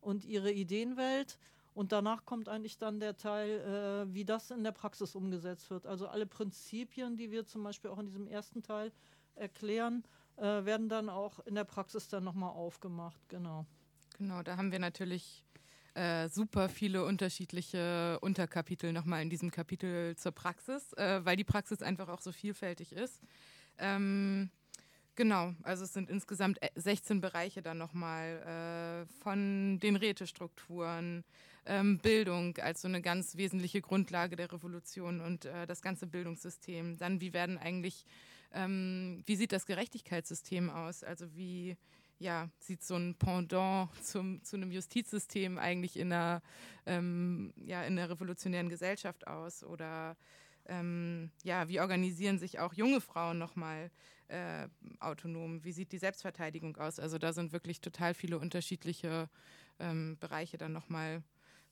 und 0.09 0.25
ihre 0.25 0.51
Ideenwelt. 0.51 1.39
Und 1.75 1.93
danach 1.93 2.25
kommt 2.25 2.49
eigentlich 2.49 2.79
dann 2.79 2.99
der 2.99 3.17
Teil, 3.17 3.61
äh, 4.09 4.15
wie 4.15 4.25
das 4.25 4.51
in 4.51 4.65
der 4.65 4.73
Praxis 4.73 5.15
umgesetzt 5.15 5.71
wird. 5.71 5.87
Also 5.87 6.09
alle 6.09 6.27
Prinzipien, 6.27 7.17
die 7.17 7.31
wir 7.31 7.45
zum 7.45 7.63
Beispiel 7.63 7.91
auch 7.91 7.99
in 7.99 8.07
diesem 8.07 8.27
ersten 8.27 8.63
Teil 8.63 8.91
erklären, 9.37 10.03
äh, 10.37 10.65
werden 10.65 10.89
dann 10.89 11.09
auch 11.09 11.39
in 11.47 11.55
der 11.55 11.65
Praxis 11.65 12.09
dann 12.09 12.25
nochmal 12.25 12.51
aufgemacht. 12.51 13.21
Genau. 13.29 13.67
Genau, 14.17 14.43
da 14.43 14.57
haben 14.57 14.73
wir 14.73 14.81
natürlich 14.81 15.45
äh, 15.95 16.29
super 16.29 16.69
viele 16.69 17.05
unterschiedliche 17.05 18.19
Unterkapitel 18.23 18.93
nochmal 18.93 19.23
in 19.23 19.31
diesem 19.31 19.51
Kapitel 19.51 20.17
zur 20.17 20.33
Praxis, 20.33 20.93
äh, 20.95 21.25
weil 21.25 21.37
die 21.37 21.45
Praxis 21.45 21.83
einfach 21.83 22.09
auch 22.09 22.21
so 22.21 22.33
vielfältig 22.33 22.93
ist. 22.93 23.21
Ähm, 23.79 24.51
Genau, 25.19 25.53
also 25.65 25.83
es 25.83 25.93
sind 25.93 26.11
insgesamt 26.11 26.61
16 26.77 27.17
äh, 27.17 27.21
Bereiche 27.21 27.61
dann 27.61 27.77
nochmal 27.77 29.05
äh, 29.05 29.13
von 29.21 29.81
den 29.81 29.97
Rätestrukturen, 29.97 31.25
ähm, 31.67 31.99
Bildung 31.99 32.57
als 32.59 32.83
so 32.83 32.87
eine 32.87 33.03
ganz 33.03 33.37
wesentliche 33.37 33.81
Grundlage 33.81 34.37
der 34.37 34.53
Revolution 34.53 35.21
und 35.21 35.45
äh, 35.45 35.67
das 35.67 35.83
ganze 35.83 36.07
Bildungssystem. 36.07 36.99
Dann, 36.99 37.21
wie 37.21 37.33
werden 37.33 37.59
eigentlich, 37.59 38.07
ähm, 38.53 39.25
wie 39.27 39.35
sieht 39.35 39.51
das 39.51 39.67
Gerechtigkeitssystem 39.67 40.71
aus? 40.71 41.03
Also 41.03 41.27
wie 41.35 41.77
ja, 42.21 42.49
sieht 42.61 42.85
so 42.85 42.95
ein 42.95 43.17
Pendant 43.17 43.91
zum, 44.05 44.45
zu 44.45 44.55
einem 44.55 44.71
Justizsystem 44.71 45.59
eigentlich 45.59 45.99
in 45.99 46.13
einer, 46.13 46.43
ähm, 46.87 47.53
ja, 47.57 47.83
in 47.83 47.99
einer 47.99 48.09
revolutionären 48.09 48.69
Gesellschaft 48.69 49.27
aus? 49.27 49.65
Oder 49.65 50.17
ähm, 50.67 51.33
ja, 51.43 51.69
wie 51.69 51.81
organisieren 51.81 52.39
sich 52.39 52.61
auch 52.61 52.75
junge 52.75 53.01
Frauen 53.01 53.39
nochmal 53.39 53.91
äh, 54.29 54.69
autonom? 55.01 55.65
Wie 55.65 55.73
sieht 55.73 55.93
die 55.93 55.99
Selbstverteidigung 55.99 56.77
aus? 56.77 56.99
Also 56.99 57.19
da 57.19 57.33
sind 57.33 57.53
wirklich 57.53 57.81
total 57.81 58.15
viele 58.15 58.39
unterschiedliche 58.39 59.29
ähm, 59.79 60.17
Bereiche 60.21 60.59
dann 60.59 60.73
nochmal 60.73 61.23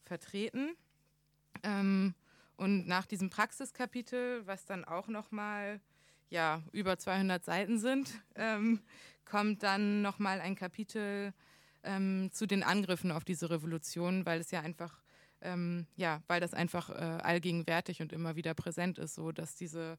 vertreten. 0.04 0.74
Ähm, 1.62 2.14
und 2.56 2.86
nach 2.86 3.06
diesem 3.06 3.30
Praxiskapitel, 3.30 4.46
was 4.46 4.64
dann 4.64 4.84
auch 4.84 5.08
nochmal 5.08 5.80
ja, 6.28 6.62
über 6.72 6.98
200 6.98 7.44
Seiten 7.44 7.78
sind, 7.78 8.20
ähm, 8.34 8.80
kommt 9.24 9.62
dann 9.62 10.02
nochmal 10.02 10.40
ein 10.40 10.56
Kapitel 10.56 11.32
ähm, 11.82 12.30
zu 12.32 12.46
den 12.46 12.62
Angriffen 12.62 13.12
auf 13.12 13.24
diese 13.24 13.50
Revolution, 13.50 14.26
weil 14.26 14.40
es 14.40 14.50
ja 14.50 14.60
einfach 14.60 15.02
ähm, 15.42 15.86
ja, 15.96 16.22
weil 16.26 16.40
das 16.40 16.54
einfach 16.54 16.90
äh, 16.90 17.20
allgegenwärtig 17.22 18.02
und 18.02 18.12
immer 18.12 18.36
wieder 18.36 18.54
präsent 18.54 18.98
ist, 18.98 19.14
so 19.14 19.32
dass 19.32 19.54
diese, 19.54 19.98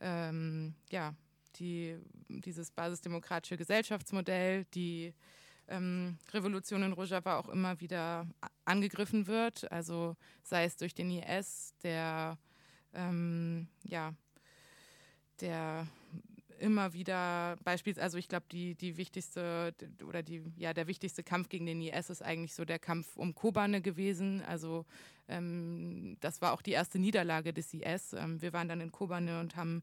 ähm, 0.00 0.74
ja, 0.90 1.14
die, 1.58 1.96
dieses 2.28 2.70
basisdemokratische 2.70 3.56
Gesellschaftsmodell, 3.56 4.64
die 4.74 5.14
ähm, 5.68 6.18
Revolution 6.32 6.82
in 6.82 6.92
Rojava 6.92 7.38
auch 7.38 7.48
immer 7.48 7.80
wieder 7.80 8.26
angegriffen 8.64 9.26
wird, 9.26 9.70
also 9.70 10.16
sei 10.42 10.64
es 10.64 10.76
durch 10.76 10.94
den 10.94 11.10
IS, 11.10 11.74
der 11.82 12.38
ähm, 12.94 13.68
ja, 13.84 14.14
der 15.40 15.86
immer 16.58 16.92
wieder 16.92 17.56
beispielsweise, 17.64 18.04
also 18.04 18.18
ich 18.18 18.28
glaube, 18.28 18.46
die, 18.52 18.76
die 18.76 18.96
wichtigste 18.96 19.74
oder 20.06 20.22
die, 20.22 20.44
ja, 20.56 20.72
der 20.72 20.86
wichtigste 20.86 21.24
Kampf 21.24 21.48
gegen 21.48 21.66
den 21.66 21.82
IS 21.82 22.08
ist 22.08 22.22
eigentlich 22.22 22.54
so 22.54 22.64
der 22.64 22.78
Kampf 22.78 23.16
um 23.16 23.34
Kobane 23.34 23.82
gewesen. 23.82 24.42
Also 24.42 24.86
ähm, 25.28 26.16
das 26.20 26.40
war 26.40 26.52
auch 26.52 26.62
die 26.62 26.70
erste 26.70 27.00
Niederlage 27.00 27.52
des 27.52 27.74
IS. 27.74 28.12
Ähm, 28.12 28.40
wir 28.40 28.52
waren 28.52 28.68
dann 28.68 28.80
in 28.80 28.92
Kobane 28.92 29.40
und 29.40 29.56
haben 29.56 29.82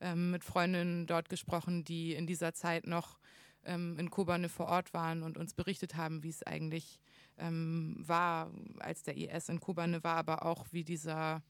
ähm, 0.00 0.30
mit 0.30 0.44
Freundinnen 0.44 1.06
dort 1.06 1.28
gesprochen, 1.28 1.84
die 1.84 2.14
in 2.14 2.26
dieser 2.26 2.54
Zeit 2.54 2.86
noch 2.86 3.18
ähm, 3.64 3.98
in 3.98 4.10
Kobane 4.10 4.48
vor 4.48 4.66
Ort 4.66 4.94
waren 4.94 5.22
und 5.22 5.36
uns 5.36 5.54
berichtet 5.54 5.96
haben, 5.96 6.22
wie 6.22 6.30
es 6.30 6.42
eigentlich 6.42 7.00
ähm, 7.36 7.96
war, 7.98 8.50
als 8.78 9.02
der 9.02 9.16
IS 9.16 9.48
in 9.48 9.60
Kobane 9.60 10.02
war, 10.04 10.16
aber 10.16 10.44
auch 10.44 10.66
wie 10.70 10.84
dieser 10.84 11.42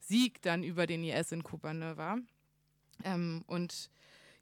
Sieg 0.00 0.42
dann 0.42 0.62
über 0.62 0.86
den 0.86 1.04
IS 1.04 1.32
in 1.32 1.42
Kobane 1.42 1.96
war. 1.96 2.18
Ähm, 3.04 3.42
und 3.46 3.90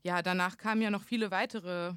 ja, 0.02 0.22
danach 0.22 0.58
kamen 0.58 0.82
ja 0.82 0.90
noch 0.90 1.02
viele 1.02 1.30
weitere 1.30 1.94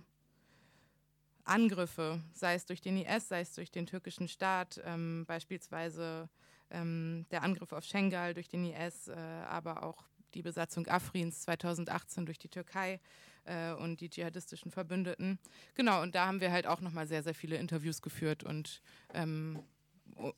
Angriffe, 1.43 2.21
sei 2.33 2.55
es 2.55 2.65
durch 2.65 2.81
den 2.81 2.97
IS, 2.97 3.29
sei 3.29 3.41
es 3.41 3.53
durch 3.53 3.71
den 3.71 3.85
türkischen 3.85 4.27
Staat, 4.27 4.81
ähm, 4.83 5.25
beispielsweise 5.25 6.29
ähm, 6.69 7.25
der 7.31 7.43
Angriff 7.43 7.71
auf 7.71 7.83
Schengal 7.83 8.33
durch 8.33 8.49
den 8.49 8.65
IS, 8.65 9.07
äh, 9.07 9.15
aber 9.15 9.83
auch 9.83 10.05
die 10.33 10.41
Besatzung 10.41 10.87
Afrins 10.87 11.41
2018 11.41 12.25
durch 12.25 12.37
die 12.37 12.49
Türkei 12.49 12.99
äh, 13.45 13.73
und 13.73 14.01
die 14.01 14.09
dschihadistischen 14.09 14.71
Verbündeten. 14.71 15.39
Genau, 15.75 16.01
und 16.01 16.15
da 16.15 16.27
haben 16.27 16.41
wir 16.41 16.51
halt 16.51 16.67
auch 16.67 16.81
nochmal 16.81 17.07
sehr, 17.07 17.23
sehr 17.23 17.35
viele 17.35 17.57
Interviews 17.57 18.01
geführt 18.01 18.43
und 18.43 18.81
ähm, 19.13 19.59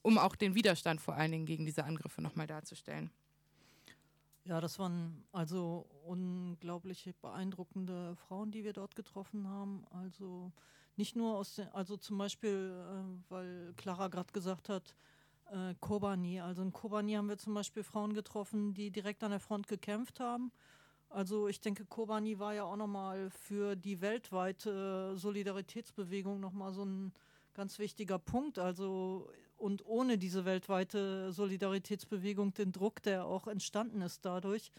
um 0.01 0.17
auch 0.17 0.35
den 0.35 0.55
Widerstand 0.55 1.01
vor 1.01 1.15
allen 1.15 1.31
Dingen 1.31 1.45
gegen 1.45 1.65
diese 1.65 1.83
Angriffe 1.83 2.21
nochmal 2.21 2.47
darzustellen. 2.47 3.11
Ja, 4.45 4.59
das 4.59 4.79
waren 4.79 5.23
also 5.31 5.85
unglaublich 6.05 7.13
beeindruckende 7.21 8.15
Frauen, 8.15 8.51
die 8.51 8.63
wir 8.63 8.73
dort 8.73 8.95
getroffen 8.95 9.47
haben. 9.47 9.85
Also 9.91 10.51
nicht 10.95 11.15
nur 11.15 11.37
aus 11.37 11.55
den, 11.55 11.67
also 11.69 11.97
zum 11.97 12.17
Beispiel, 12.17 12.73
äh, 12.73 13.31
weil 13.31 13.73
Clara 13.77 14.07
gerade 14.07 14.33
gesagt 14.33 14.69
hat, 14.69 14.95
äh, 15.51 15.75
Kobani. 15.79 16.41
Also 16.41 16.61
in 16.61 16.73
Kobani 16.73 17.13
haben 17.13 17.29
wir 17.29 17.37
zum 17.37 17.53
Beispiel 17.53 17.83
Frauen 17.83 18.13
getroffen, 18.13 18.73
die 18.73 18.91
direkt 18.91 19.23
an 19.23 19.31
der 19.31 19.39
Front 19.39 19.67
gekämpft 19.67 20.19
haben. 20.19 20.51
Also 21.09 21.47
ich 21.47 21.59
denke, 21.59 21.85
Kobani 21.85 22.37
war 22.39 22.53
ja 22.53 22.63
auch 22.63 22.75
nochmal 22.75 23.29
für 23.31 23.75
die 23.75 23.99
weltweite 24.01 25.17
Solidaritätsbewegung 25.17 26.39
nochmal 26.39 26.71
so 26.71 26.85
ein 26.85 27.13
ganz 27.55 27.79
wichtiger 27.79 28.19
Punkt. 28.19 28.59
Also 28.59 29.27
und 29.57 29.85
ohne 29.85 30.17
diese 30.17 30.45
weltweite 30.45 31.31
Solidaritätsbewegung, 31.33 32.53
den 32.53 32.71
Druck, 32.71 33.01
der 33.03 33.25
auch 33.25 33.47
entstanden 33.47 34.01
ist 34.01 34.23
dadurch, 34.23 34.71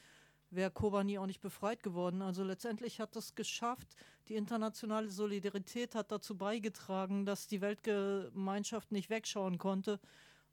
wäre 0.50 0.70
Kobani 0.70 1.18
auch 1.18 1.26
nicht 1.26 1.40
befreit 1.40 1.82
geworden. 1.82 2.22
Also 2.22 2.44
letztendlich 2.44 3.00
hat 3.00 3.14
es 3.16 3.34
geschafft, 3.34 3.88
die 4.28 4.36
internationale 4.36 5.08
Solidarität 5.08 5.94
hat 5.94 6.10
dazu 6.10 6.36
beigetragen, 6.36 7.26
dass 7.26 7.46
die 7.46 7.60
Weltgemeinschaft 7.60 8.90
nicht 8.92 9.10
wegschauen 9.10 9.58
konnte 9.58 10.00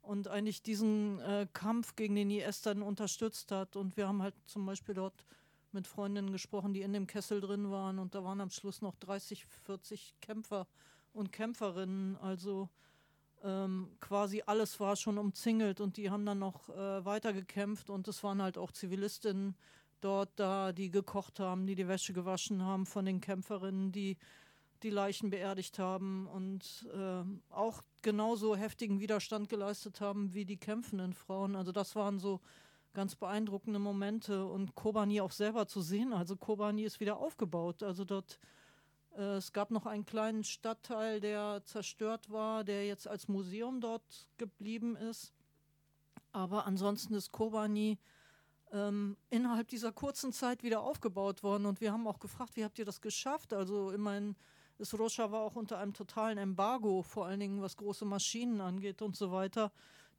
und 0.08 0.26
eigentlich 0.26 0.62
diesen 0.62 1.20
äh, 1.20 1.46
Kampf 1.52 1.94
gegen 1.94 2.14
den 2.14 2.30
IS 2.30 2.62
dann 2.62 2.80
unterstützt 2.80 3.52
hat. 3.52 3.76
Und 3.76 3.98
wir 3.98 4.08
haben 4.08 4.22
halt 4.22 4.34
zum 4.46 4.64
Beispiel 4.64 4.94
dort 4.94 5.26
mit 5.70 5.86
Freundinnen 5.86 6.32
gesprochen, 6.32 6.72
die 6.72 6.80
in 6.80 6.94
dem 6.94 7.06
Kessel 7.06 7.42
drin 7.42 7.70
waren 7.70 7.98
und 7.98 8.14
da 8.14 8.24
waren 8.24 8.40
am 8.40 8.48
Schluss 8.48 8.80
noch 8.80 8.96
30, 8.96 9.44
40 9.66 10.14
Kämpfer 10.22 10.66
und 11.12 11.30
Kämpferinnen. 11.30 12.16
Also 12.16 12.70
ähm, 13.44 13.90
quasi 14.00 14.42
alles 14.46 14.80
war 14.80 14.96
schon 14.96 15.18
umzingelt 15.18 15.78
und 15.78 15.98
die 15.98 16.08
haben 16.08 16.24
dann 16.24 16.38
noch 16.38 16.70
äh, 16.70 17.04
weiter 17.04 17.34
gekämpft 17.34 17.90
und 17.90 18.08
es 18.08 18.24
waren 18.24 18.40
halt 18.40 18.56
auch 18.56 18.72
Zivilistinnen 18.72 19.56
dort 20.00 20.30
da, 20.36 20.72
die 20.72 20.90
gekocht 20.90 21.38
haben, 21.38 21.66
die 21.66 21.74
die 21.74 21.86
Wäsche 21.86 22.14
gewaschen 22.14 22.62
haben 22.62 22.86
von 22.86 23.04
den 23.04 23.20
Kämpferinnen, 23.20 23.92
die 23.92 24.16
die 24.82 24.90
Leichen 24.90 25.30
beerdigt 25.30 25.78
haben 25.78 26.26
und 26.26 26.88
äh, 26.94 27.24
auch 27.52 27.82
genauso 28.02 28.56
heftigen 28.56 29.00
Widerstand 29.00 29.48
geleistet 29.48 30.00
haben 30.00 30.34
wie 30.34 30.44
die 30.44 30.56
kämpfenden 30.56 31.14
Frauen. 31.14 31.56
Also 31.56 31.72
das 31.72 31.96
waren 31.96 32.18
so 32.18 32.40
ganz 32.94 33.14
beeindruckende 33.14 33.78
Momente 33.78 34.46
und 34.46 34.74
Kobani 34.74 35.20
auch 35.20 35.32
selber 35.32 35.66
zu 35.66 35.80
sehen. 35.80 36.12
Also 36.12 36.36
Kobani 36.36 36.84
ist 36.84 37.00
wieder 37.00 37.18
aufgebaut. 37.18 37.82
Also 37.82 38.04
dort 38.04 38.38
äh, 39.16 39.36
es 39.36 39.52
gab 39.52 39.70
noch 39.70 39.86
einen 39.86 40.06
kleinen 40.06 40.44
Stadtteil, 40.44 41.20
der 41.20 41.62
zerstört 41.64 42.30
war, 42.30 42.64
der 42.64 42.86
jetzt 42.86 43.08
als 43.08 43.28
Museum 43.28 43.80
dort 43.80 44.28
geblieben 44.38 44.96
ist. 44.96 45.32
Aber 46.32 46.66
ansonsten 46.66 47.14
ist 47.14 47.32
Kobani 47.32 47.98
ähm, 48.72 49.16
innerhalb 49.30 49.68
dieser 49.68 49.92
kurzen 49.92 50.32
Zeit 50.32 50.62
wieder 50.62 50.80
aufgebaut 50.80 51.42
worden. 51.42 51.66
Und 51.66 51.80
wir 51.80 51.92
haben 51.92 52.06
auch 52.06 52.20
gefragt, 52.20 52.56
wie 52.56 52.64
habt 52.64 52.78
ihr 52.78 52.84
das 52.84 53.00
geschafft? 53.00 53.52
Also 53.52 53.90
immerhin 53.90 54.36
ist 54.78 54.94
Rojava 54.98 55.40
auch 55.40 55.56
unter 55.56 55.78
einem 55.78 55.92
totalen 55.92 56.38
Embargo, 56.38 57.02
vor 57.02 57.26
allen 57.26 57.40
Dingen 57.40 57.62
was 57.62 57.76
große 57.76 58.04
Maschinen 58.04 58.60
angeht 58.60 59.02
und 59.02 59.16
so 59.16 59.32
weiter. 59.32 59.72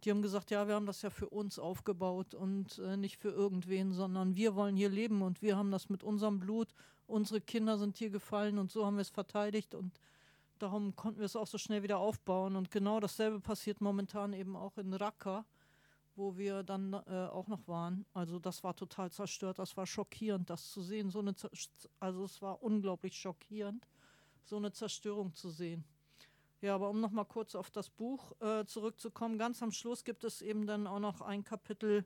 Die 0.03 0.11
haben 0.11 0.21
gesagt, 0.21 0.51
ja, 0.51 0.67
wir 0.67 0.75
haben 0.75 0.85
das 0.85 1.01
ja 1.01 1.09
für 1.09 1.29
uns 1.29 1.59
aufgebaut 1.59 2.33
und 2.33 2.77
äh, 2.79 2.95
nicht 2.95 3.17
für 3.17 3.31
irgendwen, 3.31 3.91
sondern 3.91 4.35
wir 4.35 4.55
wollen 4.55 4.75
hier 4.75 4.89
leben 4.89 5.21
und 5.21 5.41
wir 5.41 5.57
haben 5.57 5.71
das 5.71 5.89
mit 5.89 6.03
unserem 6.03 6.39
Blut 6.39 6.73
unsere 7.09 7.41
Kinder 7.41 7.77
sind 7.77 7.97
hier 7.97 8.09
gefallen 8.09 8.57
und 8.57 8.71
so 8.71 8.85
haben 8.85 8.95
wir 8.95 9.01
es 9.01 9.09
verteidigt 9.09 9.75
und 9.75 9.99
darum 10.59 10.95
konnten 10.95 11.19
wir 11.19 11.25
es 11.25 11.35
auch 11.35 11.47
so 11.47 11.57
schnell 11.57 11.83
wieder 11.83 11.97
aufbauen. 11.97 12.55
Und 12.55 12.71
genau 12.71 12.99
dasselbe 12.99 13.39
passiert 13.39 13.81
momentan 13.81 14.33
eben 14.33 14.55
auch 14.55 14.77
in 14.77 14.93
Raqqa, 14.93 15.45
wo 16.15 16.37
wir 16.37 16.63
dann 16.63 16.93
äh, 16.93 17.27
auch 17.31 17.47
noch 17.47 17.67
waren. 17.67 18.05
Also 18.13 18.39
das 18.39 18.63
war 18.63 18.75
total 18.75 19.11
zerstört, 19.11 19.59
das 19.59 19.75
war 19.77 19.87
schockierend, 19.87 20.49
das 20.49 20.71
zu 20.71 20.81
sehen. 20.81 21.09
So 21.09 21.19
eine 21.19 21.33
also 21.99 22.23
es 22.23 22.41
war 22.41 22.61
unglaublich 22.61 23.15
schockierend, 23.15 23.87
so 24.43 24.58
eine 24.58 24.71
Zerstörung 24.71 25.34
zu 25.34 25.49
sehen. 25.49 25.84
Ja, 26.62 26.75
aber 26.75 26.89
um 26.89 26.99
nochmal 26.99 27.25
kurz 27.25 27.56
auf 27.56 27.71
das 27.71 27.89
Buch 27.89 28.34
äh, 28.41 28.65
zurückzukommen, 28.65 29.38
ganz 29.38 29.63
am 29.63 29.71
Schluss 29.71 30.04
gibt 30.04 30.23
es 30.25 30.41
eben 30.41 30.67
dann 30.67 30.88
auch 30.88 30.99
noch 30.99 31.21
ein 31.21 31.43
Kapitel, 31.43 32.04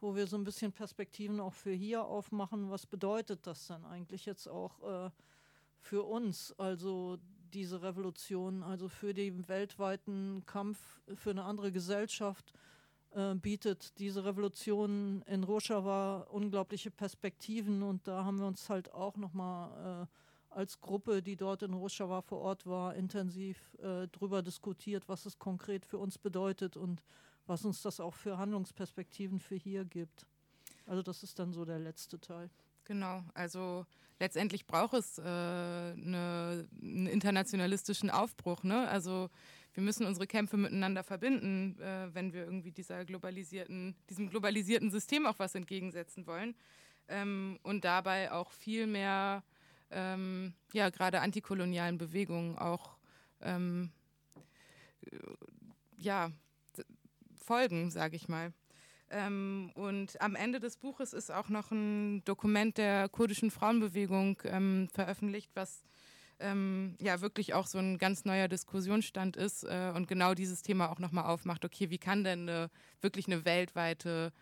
wo 0.00 0.16
wir 0.16 0.26
so 0.26 0.36
ein 0.36 0.42
bisschen 0.42 0.72
Perspektiven 0.72 1.38
auch 1.38 1.54
für 1.54 1.72
hier 1.72 2.04
aufmachen. 2.04 2.70
Was 2.70 2.84
bedeutet 2.84 3.46
das 3.46 3.68
dann 3.68 3.84
eigentlich 3.84 4.26
jetzt 4.26 4.48
auch 4.48 5.06
äh, 5.06 5.10
für 5.78 6.02
uns? 6.02 6.52
Also 6.58 7.18
diese 7.52 7.82
Revolution, 7.82 8.64
also 8.64 8.88
für 8.88 9.14
den 9.14 9.46
weltweiten 9.48 10.42
Kampf 10.46 11.00
für 11.14 11.30
eine 11.30 11.44
andere 11.44 11.70
Gesellschaft 11.70 12.52
äh, 13.14 13.34
bietet 13.34 13.98
diese 13.98 14.24
Revolution 14.24 15.22
in 15.26 15.44
Rojava 15.44 16.26
unglaubliche 16.30 16.90
Perspektiven 16.90 17.82
und 17.82 18.08
da 18.08 18.24
haben 18.24 18.40
wir 18.40 18.46
uns 18.46 18.68
halt 18.68 18.92
auch 18.92 19.16
nochmal 19.16 20.02
äh, 20.02 20.06
als 20.54 20.80
Gruppe, 20.80 21.22
die 21.22 21.36
dort 21.36 21.62
in 21.62 21.74
Rojava 21.74 22.22
vor 22.22 22.40
Ort 22.40 22.66
war, 22.66 22.94
intensiv 22.94 23.74
äh, 23.78 24.08
darüber 24.12 24.42
diskutiert, 24.42 25.08
was 25.08 25.26
es 25.26 25.38
konkret 25.38 25.84
für 25.86 25.98
uns 25.98 26.18
bedeutet 26.18 26.76
und 26.76 27.02
was 27.46 27.64
uns 27.64 27.82
das 27.82 28.00
auch 28.00 28.14
für 28.14 28.38
Handlungsperspektiven 28.38 29.40
für 29.40 29.56
hier 29.56 29.84
gibt. 29.84 30.26
Also 30.86 31.02
das 31.02 31.22
ist 31.22 31.38
dann 31.38 31.52
so 31.52 31.64
der 31.64 31.78
letzte 31.78 32.20
Teil. 32.20 32.50
Genau, 32.84 33.22
also 33.34 33.86
letztendlich 34.18 34.66
braucht 34.66 34.94
es 34.94 35.18
äh, 35.18 35.22
eine, 35.22 36.68
einen 36.82 37.06
internationalistischen 37.06 38.10
Aufbruch. 38.10 38.62
Ne? 38.64 38.88
Also 38.88 39.30
wir 39.74 39.82
müssen 39.82 40.06
unsere 40.06 40.26
Kämpfe 40.26 40.56
miteinander 40.56 41.02
verbinden, 41.02 41.80
äh, 41.80 42.12
wenn 42.12 42.32
wir 42.32 42.44
irgendwie 42.44 42.72
dieser 42.72 43.04
globalisierten, 43.04 43.94
diesem 44.10 44.28
globalisierten 44.28 44.90
System 44.90 45.26
auch 45.26 45.38
was 45.38 45.54
entgegensetzen 45.54 46.26
wollen. 46.26 46.54
Ähm, 47.08 47.58
und 47.62 47.84
dabei 47.84 48.32
auch 48.32 48.50
viel 48.50 48.86
mehr, 48.86 49.42
ähm, 49.92 50.54
ja, 50.72 50.90
gerade 50.90 51.20
antikolonialen 51.20 51.98
Bewegungen 51.98 52.58
auch, 52.58 52.96
ähm, 53.40 53.90
ja, 55.96 56.30
folgen, 57.36 57.90
sage 57.90 58.16
ich 58.16 58.28
mal. 58.28 58.52
Ähm, 59.10 59.70
und 59.74 60.20
am 60.22 60.34
Ende 60.34 60.58
des 60.58 60.78
Buches 60.78 61.12
ist 61.12 61.30
auch 61.30 61.48
noch 61.48 61.70
ein 61.70 62.24
Dokument 62.24 62.78
der 62.78 63.08
kurdischen 63.08 63.50
Frauenbewegung 63.50 64.38
ähm, 64.44 64.88
veröffentlicht, 64.90 65.50
was 65.54 65.84
ähm, 66.40 66.96
ja 66.98 67.20
wirklich 67.20 67.52
auch 67.52 67.66
so 67.66 67.78
ein 67.78 67.98
ganz 67.98 68.24
neuer 68.24 68.48
Diskussionsstand 68.48 69.36
ist 69.36 69.64
äh, 69.64 69.92
und 69.94 70.08
genau 70.08 70.34
dieses 70.34 70.62
Thema 70.62 70.90
auch 70.90 70.98
nochmal 70.98 71.26
aufmacht. 71.26 71.64
Okay, 71.64 71.90
wie 71.90 71.98
kann 71.98 72.24
denn 72.24 72.48
eine, 72.48 72.70
wirklich 73.00 73.26
eine 73.26 73.44
weltweite 73.44 74.32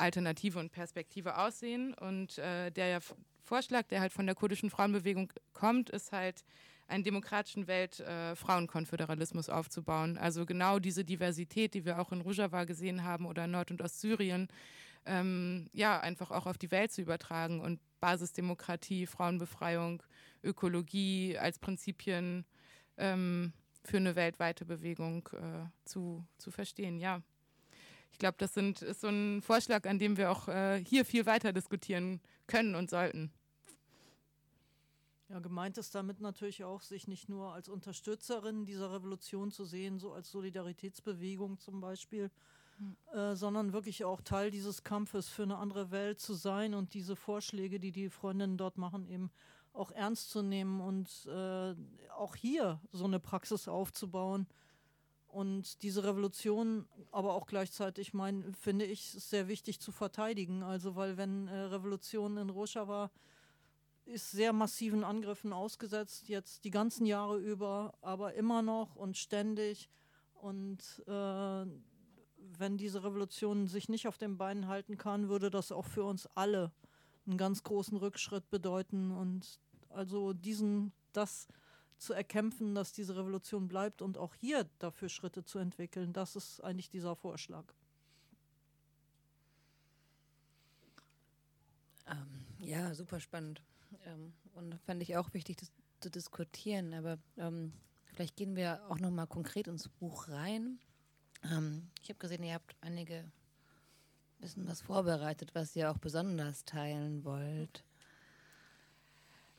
Alternative 0.00 0.58
und 0.58 0.72
Perspektive 0.72 1.38
aussehen? 1.38 1.94
Und 1.94 2.38
äh, 2.38 2.70
der 2.70 2.88
ja 2.88 2.98
Vorschlag, 3.42 3.86
der 3.88 4.00
halt 4.00 4.12
von 4.12 4.26
der 4.26 4.34
kurdischen 4.34 4.70
Frauenbewegung 4.70 5.32
kommt, 5.52 5.90
ist 5.90 6.12
halt 6.12 6.44
einen 6.86 7.04
demokratischen 7.04 7.66
Welt-Frauenkonföderalismus 7.66 9.48
äh, 9.48 9.52
aufzubauen. 9.52 10.18
Also 10.18 10.44
genau 10.44 10.78
diese 10.78 11.04
Diversität, 11.04 11.74
die 11.74 11.84
wir 11.84 12.00
auch 12.00 12.12
in 12.12 12.20
Rojava 12.20 12.64
gesehen 12.64 13.04
haben 13.04 13.26
oder 13.26 13.46
Nord- 13.46 13.70
und 13.70 13.82
Ostsyrien, 13.82 14.48
ähm, 15.06 15.68
ja, 15.72 15.98
einfach 16.00 16.30
auch 16.30 16.46
auf 16.46 16.58
die 16.58 16.70
Welt 16.70 16.92
zu 16.92 17.00
übertragen 17.00 17.60
und 17.60 17.80
Basisdemokratie, 18.00 19.06
Frauenbefreiung, 19.06 20.02
Ökologie 20.42 21.38
als 21.38 21.58
Prinzipien 21.58 22.44
ähm, 22.96 23.52
für 23.84 23.96
eine 23.96 24.14
weltweite 24.16 24.64
Bewegung 24.64 25.28
äh, 25.32 25.66
zu, 25.84 26.26
zu 26.38 26.50
verstehen, 26.50 26.98
ja. 26.98 27.22
Ich 28.12 28.18
glaube, 28.18 28.36
das 28.38 28.54
sind, 28.54 28.82
ist 28.82 29.00
so 29.00 29.08
ein 29.08 29.42
Vorschlag, 29.42 29.86
an 29.86 29.98
dem 29.98 30.16
wir 30.16 30.30
auch 30.30 30.48
äh, 30.48 30.82
hier 30.84 31.04
viel 31.04 31.26
weiter 31.26 31.52
diskutieren 31.52 32.20
können 32.46 32.74
und 32.74 32.90
sollten. 32.90 33.32
Ja, 35.30 35.38
gemeint 35.38 35.78
ist 35.78 35.94
damit 35.94 36.20
natürlich 36.20 36.64
auch, 36.64 36.82
sich 36.82 37.06
nicht 37.06 37.28
nur 37.28 37.52
als 37.52 37.68
Unterstützerin 37.68 38.66
dieser 38.66 38.92
Revolution 38.92 39.52
zu 39.52 39.64
sehen, 39.64 40.00
so 40.00 40.12
als 40.12 40.32
Solidaritätsbewegung 40.32 41.60
zum 41.60 41.80
Beispiel, 41.80 42.32
mhm. 42.78 42.96
äh, 43.16 43.36
sondern 43.36 43.72
wirklich 43.72 44.04
auch 44.04 44.22
Teil 44.22 44.50
dieses 44.50 44.82
Kampfes 44.82 45.28
für 45.28 45.44
eine 45.44 45.58
andere 45.58 45.92
Welt 45.92 46.18
zu 46.18 46.34
sein 46.34 46.74
und 46.74 46.94
diese 46.94 47.14
Vorschläge, 47.14 47.78
die 47.78 47.92
die 47.92 48.10
Freundinnen 48.10 48.56
dort 48.56 48.76
machen, 48.76 49.06
eben 49.06 49.30
auch 49.72 49.92
ernst 49.92 50.30
zu 50.30 50.42
nehmen 50.42 50.80
und 50.80 51.26
äh, 51.26 51.76
auch 52.16 52.34
hier 52.34 52.80
so 52.90 53.04
eine 53.04 53.20
Praxis 53.20 53.68
aufzubauen. 53.68 54.48
Und 55.32 55.82
diese 55.82 56.02
Revolution, 56.02 56.88
aber 57.12 57.34
auch 57.34 57.46
gleichzeitig, 57.46 58.12
mein, 58.14 58.52
finde 58.54 58.84
ich, 58.84 59.14
ist 59.14 59.30
sehr 59.30 59.46
wichtig 59.46 59.80
zu 59.80 59.92
verteidigen. 59.92 60.62
Also, 60.62 60.96
weil 60.96 61.16
wenn 61.16 61.46
äh, 61.46 61.56
Revolution 61.56 62.36
in 62.36 62.50
Rojava 62.50 63.10
ist 64.06 64.32
sehr 64.32 64.52
massiven 64.52 65.04
Angriffen 65.04 65.52
ausgesetzt, 65.52 66.28
jetzt 66.28 66.64
die 66.64 66.70
ganzen 66.70 67.06
Jahre 67.06 67.38
über, 67.38 67.94
aber 68.00 68.34
immer 68.34 68.60
noch 68.60 68.96
und 68.96 69.16
ständig. 69.16 69.88
Und 70.34 71.02
äh, 71.06 71.66
wenn 72.58 72.76
diese 72.76 73.04
Revolution 73.04 73.68
sich 73.68 73.88
nicht 73.88 74.08
auf 74.08 74.18
den 74.18 74.36
Beinen 74.36 74.66
halten 74.66 74.96
kann, 74.96 75.28
würde 75.28 75.50
das 75.50 75.70
auch 75.70 75.86
für 75.86 76.04
uns 76.04 76.26
alle 76.34 76.72
einen 77.26 77.38
ganz 77.38 77.62
großen 77.62 77.96
Rückschritt 77.96 78.50
bedeuten. 78.50 79.12
Und 79.12 79.60
also 79.90 80.32
diesen, 80.32 80.92
das 81.12 81.46
zu 82.00 82.12
erkämpfen, 82.14 82.74
dass 82.74 82.92
diese 82.92 83.16
Revolution 83.16 83.68
bleibt 83.68 84.02
und 84.02 84.18
auch 84.18 84.34
hier 84.34 84.68
dafür 84.78 85.08
Schritte 85.08 85.44
zu 85.44 85.58
entwickeln, 85.58 86.12
das 86.12 86.34
ist 86.34 86.60
eigentlich 86.62 86.88
dieser 86.88 87.14
Vorschlag. 87.14 87.64
Ähm, 92.06 92.46
ja, 92.58 92.94
super 92.94 93.20
spannend. 93.20 93.62
Ähm, 94.06 94.32
und 94.54 94.74
fand 94.86 95.02
ich 95.02 95.16
auch 95.16 95.32
wichtig, 95.34 95.56
das 95.58 95.70
zu 96.00 96.10
diskutieren. 96.10 96.94
Aber 96.94 97.18
ähm, 97.36 97.72
vielleicht 98.06 98.36
gehen 98.36 98.56
wir 98.56 98.80
auch 98.88 98.98
noch 98.98 99.10
mal 99.10 99.26
konkret 99.26 99.68
ins 99.68 99.88
Buch 99.88 100.28
rein. 100.28 100.78
Ähm, 101.44 101.90
ich 102.02 102.08
habe 102.08 102.18
gesehen, 102.18 102.42
ihr 102.42 102.54
habt 102.54 102.74
einige 102.80 103.30
bisschen 104.40 104.66
was 104.66 104.80
vorbereitet, 104.80 105.50
was 105.54 105.76
ihr 105.76 105.90
auch 105.90 105.98
besonders 105.98 106.64
teilen 106.64 107.24
wollt. 107.24 107.84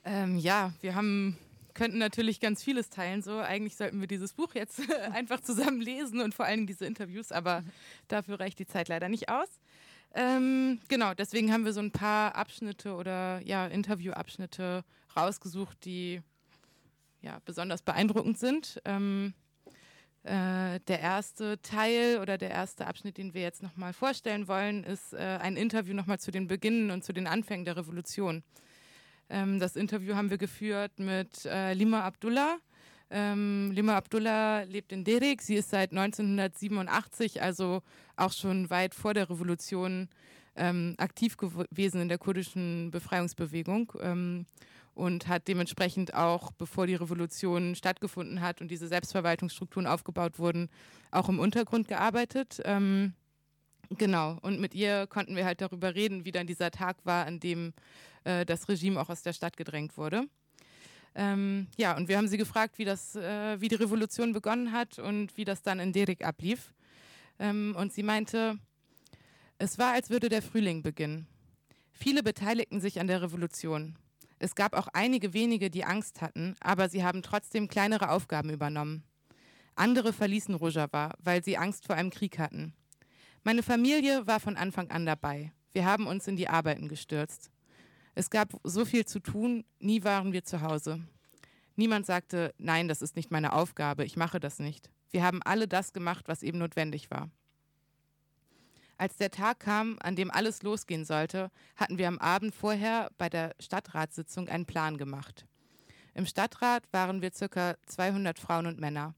Ähm, 0.04 0.38
ja, 0.38 0.74
wir 0.82 0.96
haben 0.96 1.38
könnten 1.74 1.98
natürlich 1.98 2.40
ganz 2.40 2.64
vieles 2.64 2.90
teilen. 2.90 3.22
So, 3.22 3.40
eigentlich 3.40 3.76
sollten 3.76 4.00
wir 4.00 4.08
dieses 4.08 4.34
Buch 4.34 4.54
jetzt 4.54 4.82
einfach 5.14 5.42
zusammen 5.42 5.82
lesen 5.82 6.22
und 6.22 6.34
vor 6.34 6.46
allem 6.46 6.68
diese 6.68 6.86
Interviews, 6.86 7.32
aber 7.32 7.64
dafür 8.08 8.40
reicht 8.40 8.60
die 8.60 8.68
Zeit 8.68 8.88
leider 8.88 9.10
nicht 9.10 9.30
aus. 9.30 9.50
Ähm, 10.14 10.80
genau, 10.90 11.14
deswegen 11.14 11.54
haben 11.54 11.66
wir 11.66 11.74
so 11.74 11.80
ein 11.80 11.92
paar 11.92 12.36
Abschnitte 12.36 12.96
oder 12.96 13.42
ja, 13.46 13.68
Interviewabschnitte 13.68 14.84
rausgesucht, 15.16 15.86
die 15.86 16.22
ja, 17.22 17.40
besonders 17.46 17.82
beeindruckend 17.82 18.38
sind. 18.38 18.82
Ähm, 18.84 19.34
äh, 20.24 20.80
der 20.82 21.00
erste 21.00 21.62
Teil 21.62 22.20
oder 22.20 22.38
der 22.38 22.52
erste 22.52 22.86
Abschnitt, 22.86 23.18
den 23.18 23.34
wir 23.34 23.42
jetzt 23.42 23.64
nochmal 23.64 23.94
vorstellen 23.94 24.48
wollen, 24.48 24.84
ist 24.84 25.14
äh, 25.14 25.40
ein 25.42 25.58
Interview 25.58 25.96
nochmal 25.96 26.20
zu 26.20 26.32
den 26.32 26.48
Beginnen 26.48 26.92
und 26.92 27.04
zu 27.04 27.14
den 27.14 27.26
Anfängen 27.26 27.66
der 27.66 27.78
Revolution. 27.78 28.44
Ähm, 29.32 29.60
das 29.60 29.76
Interview 29.76 30.16
haben 30.16 30.30
wir 30.30 30.38
geführt 30.38 31.00
mit 31.00 31.46
äh, 31.46 31.74
Lima 31.74 32.02
Abdullah. 32.02 32.58
Ähm, 33.10 33.72
Lima 33.74 33.96
Abdullah 33.96 34.64
lebt 34.64 34.92
in 34.92 35.06
Derek. 35.06 35.42
Sie 35.42 35.56
ist 35.56 35.70
seit 35.70 35.92
1987, 35.92 37.42
also 37.42 37.82
auch 38.18 38.34
schon 38.34 38.70
weit 38.70 38.94
vor 38.94 39.14
der 39.14 39.30
Revolution, 39.30 40.10
ähm, 40.58 40.96
aktiv 40.98 41.38
gewesen 41.38 42.02
in 42.02 42.10
der 42.10 42.18
kurdischen 42.18 42.92
Befreiungsbewegung 42.92 43.94
ähm, 44.02 44.46
und 44.94 45.30
hat 45.30 45.48
dementsprechend 45.48 46.14
auch, 46.14 46.52
bevor 46.52 46.88
die 46.88 46.96
Revolution 46.96 47.76
stattgefunden 47.76 48.42
hat 48.42 48.60
und 48.60 48.70
diese 48.70 48.90
Selbstverwaltungsstrukturen 48.90 49.88
aufgebaut 49.88 50.40
wurden, 50.40 50.70
auch 51.10 51.30
im 51.30 51.40
Untergrund 51.40 51.88
gearbeitet. 51.88 52.62
Ähm, 52.66 53.14
genau, 53.98 54.38
und 54.42 54.60
mit 54.60 54.74
ihr 54.74 55.08
konnten 55.08 55.36
wir 55.36 55.46
halt 55.46 55.62
darüber 55.62 55.96
reden, 55.96 56.26
wie 56.26 56.32
dann 56.32 56.48
dieser 56.48 56.72
Tag 56.72 56.98
war, 57.06 57.26
an 57.26 57.40
dem 57.40 57.74
äh, 58.24 58.46
das 58.46 58.68
Regime 58.70 59.00
auch 59.00 59.10
aus 59.10 59.22
der 59.22 59.34
Stadt 59.34 59.58
gedrängt 59.58 59.98
wurde. 59.98 60.26
Ähm, 61.14 61.68
ja, 61.78 61.96
und 61.98 62.08
wir 62.08 62.18
haben 62.18 62.28
sie 62.28 62.38
gefragt, 62.38 62.78
wie, 62.78 62.86
das, 62.86 63.16
äh, 63.16 63.60
wie 63.60 63.68
die 63.68 63.76
Revolution 63.76 64.32
begonnen 64.32 64.72
hat 64.72 64.98
und 64.98 65.36
wie 65.38 65.44
das 65.44 65.62
dann 65.62 65.80
in 65.80 65.92
Derek 65.92 66.24
ablief. 66.24 66.74
Ähm, 67.40 67.76
und 67.78 67.92
sie 67.92 68.04
meinte, 68.04 68.58
es 69.58 69.78
war, 69.78 69.94
als 69.94 70.10
würde 70.10 70.30
der 70.30 70.42
Frühling 70.42 70.84
beginnen. 70.84 71.28
Viele 71.92 72.24
beteiligten 72.24 72.80
sich 72.80 73.00
an 73.00 73.08
der 73.08 73.22
Revolution. 73.22 73.98
Es 74.40 74.56
gab 74.56 74.76
auch 74.76 74.88
einige 74.88 75.34
wenige, 75.34 75.70
die 75.70 75.84
Angst 75.84 76.22
hatten, 76.22 76.56
aber 76.62 76.90
sie 76.90 77.04
haben 77.04 77.22
trotzdem 77.22 77.68
kleinere 77.68 78.10
Aufgaben 78.10 78.50
übernommen. 78.50 79.04
Andere 79.76 80.14
verließen 80.14 80.56
Rojava, 80.56 81.14
weil 81.20 81.44
sie 81.44 81.58
Angst 81.58 81.86
vor 81.86 81.96
einem 81.96 82.10
Krieg 82.10 82.40
hatten. 82.40 82.74
Meine 83.44 83.64
Familie 83.64 84.28
war 84.28 84.40
von 84.40 84.56
Anfang 84.56 84.92
an 84.92 85.06
dabei. 85.06 85.52
Wir 85.72 85.86
haben 85.86 86.06
uns 86.06 86.28
in 86.28 86.36
die 86.36 86.48
Arbeiten 86.48 86.88
gestürzt. 86.88 87.50
Es 88.14 88.30
gab 88.30 88.54
so 88.64 88.86
viel 88.86 89.06
zu 89.06 89.20
tun, 89.20 89.66
nie 89.80 90.04
waren 90.04 90.32
wir 90.32 90.44
zu 90.44 90.62
Hause. 90.62 91.02
Niemand 91.76 92.06
sagte, 92.06 92.54
nein, 92.60 92.88
das 92.88 93.02
ist 93.02 93.16
nicht 93.16 93.32
meine 93.32 93.54
Aufgabe, 93.54 94.06
ich 94.06 94.16
mache 94.16 94.40
das 94.40 94.60
nicht. 94.60 94.92
Wir 95.10 95.24
haben 95.24 95.42
alle 95.42 95.68
das 95.68 95.92
gemacht, 95.92 96.28
was 96.28 96.44
eben 96.44 96.60
notwendig 96.60 97.10
war. 97.10 97.32
Als 98.98 99.16
der 99.18 99.32
Tag 99.32 99.62
kam, 99.62 99.98
an 100.04 100.16
dem 100.16 100.30
alles 100.30 100.62
losgehen 100.62 101.06
sollte, 101.06 101.50
hatten 101.76 101.98
wir 101.98 102.08
am 102.08 102.20
Abend 102.20 102.54
vorher 102.54 103.10
bei 103.18 103.30
der 103.30 103.56
Stadtratssitzung 103.60 104.50
einen 104.50 104.68
Plan 104.68 104.98
gemacht. 104.98 105.48
Im 106.14 106.28
Stadtrat 106.28 106.84
waren 106.92 107.24
wir 107.24 107.32
circa 107.32 107.76
200 107.88 108.38
Frauen 108.38 108.68
und 108.68 108.80
Männer. 108.80 109.16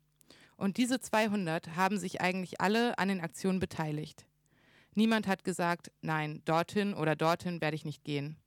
Und 0.55 0.77
diese 0.77 0.99
200 0.99 1.75
haben 1.75 1.97
sich 1.97 2.21
eigentlich 2.21 2.61
alle 2.61 2.97
an 2.97 3.07
den 3.07 3.21
Aktionen 3.21 3.59
beteiligt. 3.59 4.25
Niemand 4.95 5.27
hat 5.27 5.43
gesagt, 5.43 5.91
nein, 6.01 6.41
dorthin 6.45 6.93
oder 6.93 7.15
dorthin 7.15 7.61
werde 7.61 7.75
ich 7.75 7.85
nicht 7.85 8.03
gehen. 8.03 8.37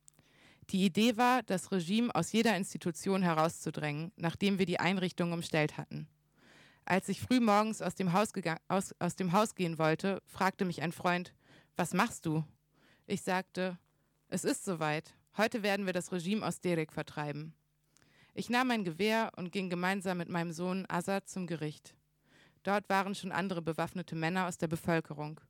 Die 0.70 0.84
Idee 0.84 1.16
war, 1.16 1.42
das 1.42 1.70
Regime 1.70 2.14
aus 2.14 2.32
jeder 2.32 2.56
Institution 2.56 3.22
herauszudrängen, 3.22 4.12
nachdem 4.16 4.58
wir 4.58 4.66
die 4.66 4.80
Einrichtung 4.80 5.32
umstellt 5.32 5.76
hatten. 5.76 6.08
Als 6.84 7.08
ich 7.08 7.20
früh 7.20 7.40
morgens 7.40 7.82
aus 7.82 7.94
dem, 7.94 8.12
Haus 8.12 8.32
aus, 8.68 8.94
aus 8.98 9.16
dem 9.16 9.32
Haus 9.32 9.54
gehen 9.54 9.78
wollte, 9.78 10.22
fragte 10.26 10.64
mich 10.64 10.82
ein 10.82 10.92
Freund, 10.92 11.34
was 11.76 11.94
machst 11.94 12.26
du? 12.26 12.44
Ich 13.06 13.22
sagte, 13.22 13.78
es 14.28 14.44
ist 14.44 14.64
soweit. 14.64 15.14
Heute 15.36 15.62
werden 15.62 15.86
wir 15.86 15.92
das 15.92 16.10
Regime 16.10 16.44
aus 16.44 16.60
Derek 16.60 16.92
vertreiben. 16.92 17.54
Ich 18.38 18.50
nahm 18.50 18.68
mein 18.68 18.84
Gewehr 18.84 19.32
und 19.36 19.50
ging 19.50 19.70
gemeinsam 19.70 20.18
mit 20.18 20.28
meinem 20.28 20.52
Sohn 20.52 20.84
Azad 20.90 21.26
zum 21.26 21.46
Gericht. 21.46 21.94
Dort 22.64 22.86
waren 22.90 23.14
schon 23.14 23.32
andere 23.32 23.62
bewaffnete 23.62 24.14
Männer 24.14 24.46
aus 24.46 24.58
der 24.58 24.68
Bevölkerung. 24.68 25.40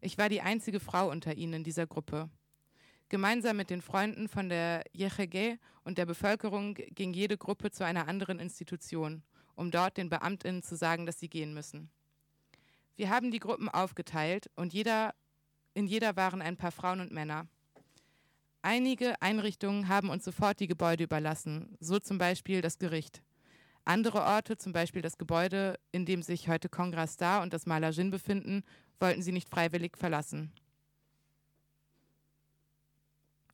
Ich 0.00 0.18
war 0.18 0.28
die 0.28 0.40
einzige 0.40 0.80
Frau 0.80 1.08
unter 1.08 1.36
ihnen 1.36 1.52
in 1.52 1.62
dieser 1.62 1.86
Gruppe. 1.86 2.28
Gemeinsam 3.10 3.56
mit 3.56 3.70
den 3.70 3.80
Freunden 3.80 4.26
von 4.26 4.48
der 4.48 4.82
Yechege 4.92 5.60
und 5.84 5.98
der 5.98 6.06
Bevölkerung 6.06 6.74
ging 6.74 7.14
jede 7.14 7.38
Gruppe 7.38 7.70
zu 7.70 7.84
einer 7.84 8.08
anderen 8.08 8.40
Institution, 8.40 9.22
um 9.54 9.70
dort 9.70 9.96
den 9.96 10.08
Beamtinnen 10.08 10.64
zu 10.64 10.74
sagen, 10.74 11.06
dass 11.06 11.20
sie 11.20 11.28
gehen 11.28 11.54
müssen. 11.54 11.92
Wir 12.96 13.08
haben 13.08 13.30
die 13.30 13.38
Gruppen 13.38 13.68
aufgeteilt 13.68 14.50
und 14.56 14.74
jeder, 14.74 15.14
in 15.74 15.86
jeder 15.86 16.16
waren 16.16 16.42
ein 16.42 16.56
paar 16.56 16.72
Frauen 16.72 16.98
und 16.98 17.12
Männer. 17.12 17.46
Einige 18.68 19.22
Einrichtungen 19.22 19.86
haben 19.86 20.10
uns 20.10 20.24
sofort 20.24 20.58
die 20.58 20.66
Gebäude 20.66 21.04
überlassen, 21.04 21.76
so 21.78 22.00
zum 22.00 22.18
Beispiel 22.18 22.62
das 22.62 22.80
Gericht. 22.80 23.22
Andere 23.84 24.24
Orte, 24.24 24.56
zum 24.56 24.72
Beispiel 24.72 25.02
das 25.02 25.18
Gebäude, 25.18 25.78
in 25.92 26.04
dem 26.04 26.20
sich 26.20 26.48
heute 26.48 26.68
Kongress 26.68 27.12
Star 27.12 27.42
und 27.42 27.52
das 27.52 27.66
Malajin 27.66 28.10
befinden, 28.10 28.64
wollten 28.98 29.22
sie 29.22 29.30
nicht 29.30 29.48
freiwillig 29.48 29.96
verlassen. 29.96 30.52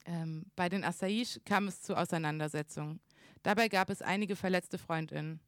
Ähm, 0.07 0.47
bei 0.57 0.71
den 0.71 0.83
Assaish 0.83 1.41
kam 1.45 1.69
es 1.69 1.83
zu 1.83 1.95
Auseinandersetzungen. 1.95 2.99
Dabei 3.43 3.69
gab 3.69 3.91
es 3.91 4.01
einige 4.01 4.35
verletzte 4.35 4.79
Freundinnen 4.79 5.41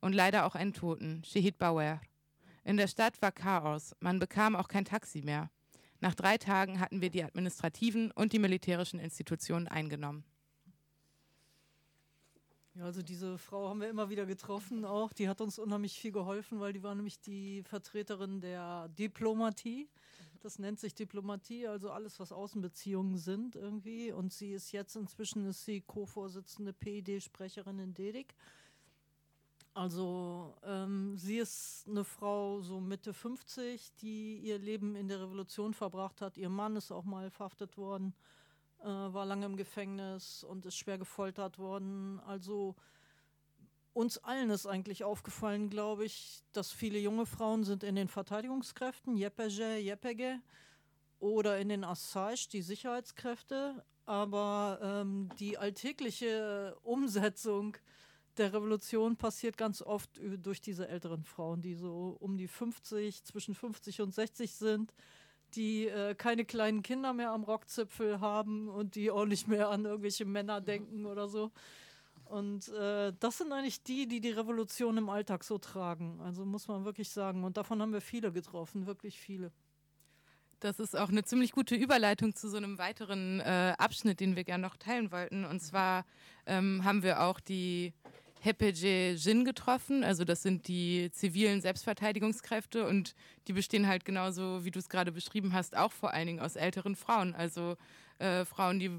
und 0.00 0.12
leider 0.12 0.46
auch 0.46 0.54
einen 0.54 0.74
Toten, 0.74 1.24
Shehid 1.24 1.58
Bauer. 1.58 2.00
In 2.62 2.76
der 2.76 2.86
Stadt 2.86 3.20
war 3.20 3.32
Chaos, 3.32 3.96
man 3.98 4.20
bekam 4.20 4.54
auch 4.54 4.68
kein 4.68 4.84
Taxi 4.84 5.22
mehr. 5.22 5.50
Nach 6.00 6.14
drei 6.14 6.38
Tagen 6.38 6.80
hatten 6.80 7.00
wir 7.00 7.10
die 7.10 7.24
administrativen 7.24 8.10
und 8.12 8.32
die 8.32 8.38
militärischen 8.38 9.00
Institutionen 9.00 9.66
eingenommen. 9.66 10.24
Ja, 12.78 12.84
also 12.84 13.02
diese 13.02 13.38
Frau 13.38 13.68
haben 13.68 13.80
wir 13.80 13.88
immer 13.88 14.08
wieder 14.08 14.24
getroffen 14.24 14.84
auch. 14.84 15.12
Die 15.12 15.28
hat 15.28 15.40
uns 15.40 15.58
unheimlich 15.58 15.98
viel 15.98 16.12
geholfen, 16.12 16.60
weil 16.60 16.72
die 16.72 16.84
war 16.84 16.94
nämlich 16.94 17.20
die 17.20 17.64
Vertreterin 17.64 18.40
der 18.40 18.88
Diplomatie. 18.90 19.88
Das 20.40 20.60
nennt 20.60 20.78
sich 20.78 20.94
Diplomatie, 20.94 21.66
also 21.66 21.90
alles, 21.90 22.20
was 22.20 22.30
Außenbeziehungen 22.30 23.16
sind 23.16 23.56
irgendwie. 23.56 24.12
Und 24.12 24.32
sie 24.32 24.52
ist 24.52 24.70
jetzt 24.70 24.94
inzwischen 24.94 25.44
ist 25.46 25.64
sie 25.64 25.80
Co-Vorsitzende 25.80 26.72
PID-Sprecherin 26.72 27.80
in 27.80 27.94
Dedik. 27.94 28.36
Also 29.78 30.56
ähm, 30.64 31.16
sie 31.16 31.38
ist 31.38 31.86
eine 31.88 32.02
Frau 32.02 32.60
so 32.62 32.80
Mitte 32.80 33.14
50, 33.14 33.94
die 34.02 34.38
ihr 34.38 34.58
Leben 34.58 34.96
in 34.96 35.06
der 35.06 35.20
Revolution 35.20 35.72
verbracht 35.72 36.20
hat. 36.20 36.36
Ihr 36.36 36.48
Mann 36.48 36.74
ist 36.74 36.90
auch 36.90 37.04
mal 37.04 37.30
verhaftet 37.30 37.78
worden, 37.78 38.12
äh, 38.80 38.86
war 38.86 39.24
lange 39.24 39.46
im 39.46 39.56
Gefängnis 39.56 40.42
und 40.42 40.66
ist 40.66 40.74
schwer 40.74 40.98
gefoltert 40.98 41.60
worden. 41.60 42.18
Also 42.26 42.74
uns 43.92 44.18
allen 44.18 44.50
ist 44.50 44.66
eigentlich 44.66 45.04
aufgefallen, 45.04 45.70
glaube 45.70 46.06
ich, 46.06 46.42
dass 46.50 46.72
viele 46.72 46.98
junge 46.98 47.24
Frauen 47.24 47.62
sind 47.62 47.84
in 47.84 47.94
den 47.94 48.08
Verteidigungskräften, 48.08 49.16
Jepege, 49.16 49.76
Jepege, 49.76 50.40
oder 51.20 51.60
in 51.60 51.68
den 51.68 51.84
Assage, 51.84 52.48
die 52.50 52.62
Sicherheitskräfte. 52.62 53.84
Aber 54.06 54.80
ähm, 54.82 55.28
die 55.38 55.56
alltägliche 55.56 56.76
Umsetzung 56.82 57.76
der 58.38 58.52
Revolution 58.52 59.16
passiert 59.16 59.56
ganz 59.56 59.82
oft 59.82 60.10
durch 60.42 60.60
diese 60.60 60.88
älteren 60.88 61.24
Frauen, 61.24 61.62
die 61.62 61.74
so 61.74 62.16
um 62.20 62.36
die 62.36 62.48
50, 62.48 63.24
zwischen 63.24 63.54
50 63.54 64.00
und 64.00 64.14
60 64.14 64.54
sind, 64.54 64.94
die 65.54 65.86
äh, 65.86 66.14
keine 66.14 66.44
kleinen 66.44 66.82
Kinder 66.82 67.12
mehr 67.12 67.32
am 67.32 67.44
Rockzipfel 67.44 68.20
haben 68.20 68.68
und 68.68 68.94
die 68.94 69.10
auch 69.10 69.24
nicht 69.24 69.48
mehr 69.48 69.70
an 69.70 69.84
irgendwelche 69.84 70.24
Männer 70.24 70.60
denken 70.60 71.06
oder 71.06 71.28
so. 71.28 71.50
Und 72.24 72.68
äh, 72.68 73.12
das 73.18 73.38
sind 73.38 73.52
eigentlich 73.52 73.82
die, 73.82 74.06
die 74.06 74.20
die 74.20 74.30
Revolution 74.30 74.98
im 74.98 75.08
Alltag 75.08 75.44
so 75.44 75.58
tragen. 75.58 76.20
Also 76.20 76.44
muss 76.44 76.68
man 76.68 76.84
wirklich 76.84 77.08
sagen. 77.08 77.44
Und 77.44 77.56
davon 77.56 77.80
haben 77.80 77.92
wir 77.92 78.02
viele 78.02 78.32
getroffen, 78.32 78.86
wirklich 78.86 79.18
viele. 79.18 79.50
Das 80.60 80.80
ist 80.80 80.96
auch 80.96 81.08
eine 81.08 81.24
ziemlich 81.24 81.52
gute 81.52 81.76
Überleitung 81.76 82.34
zu 82.34 82.48
so 82.50 82.56
einem 82.56 82.78
weiteren 82.78 83.40
äh, 83.40 83.74
Abschnitt, 83.78 84.20
den 84.20 84.34
wir 84.34 84.44
gerne 84.44 84.62
noch 84.62 84.76
teilen 84.76 85.12
wollten. 85.12 85.44
Und 85.44 85.60
zwar 85.60 86.04
ähm, 86.46 86.84
haben 86.84 87.02
wir 87.02 87.22
auch 87.22 87.40
die 87.40 87.94
Hepeje 88.48 89.12
Jin 89.12 89.44
getroffen. 89.44 90.02
Also 90.02 90.24
das 90.24 90.42
sind 90.42 90.68
die 90.68 91.10
zivilen 91.12 91.60
Selbstverteidigungskräfte 91.60 92.86
und 92.86 93.14
die 93.46 93.52
bestehen 93.52 93.86
halt 93.86 94.06
genauso, 94.06 94.64
wie 94.64 94.70
du 94.70 94.78
es 94.78 94.88
gerade 94.88 95.12
beschrieben 95.12 95.52
hast, 95.52 95.76
auch 95.76 95.92
vor 95.92 96.12
allen 96.14 96.26
Dingen 96.26 96.40
aus 96.40 96.56
älteren 96.56 96.96
Frauen. 96.96 97.34
Also 97.34 97.76
äh, 98.18 98.46
Frauen, 98.46 98.78
die 98.78 98.90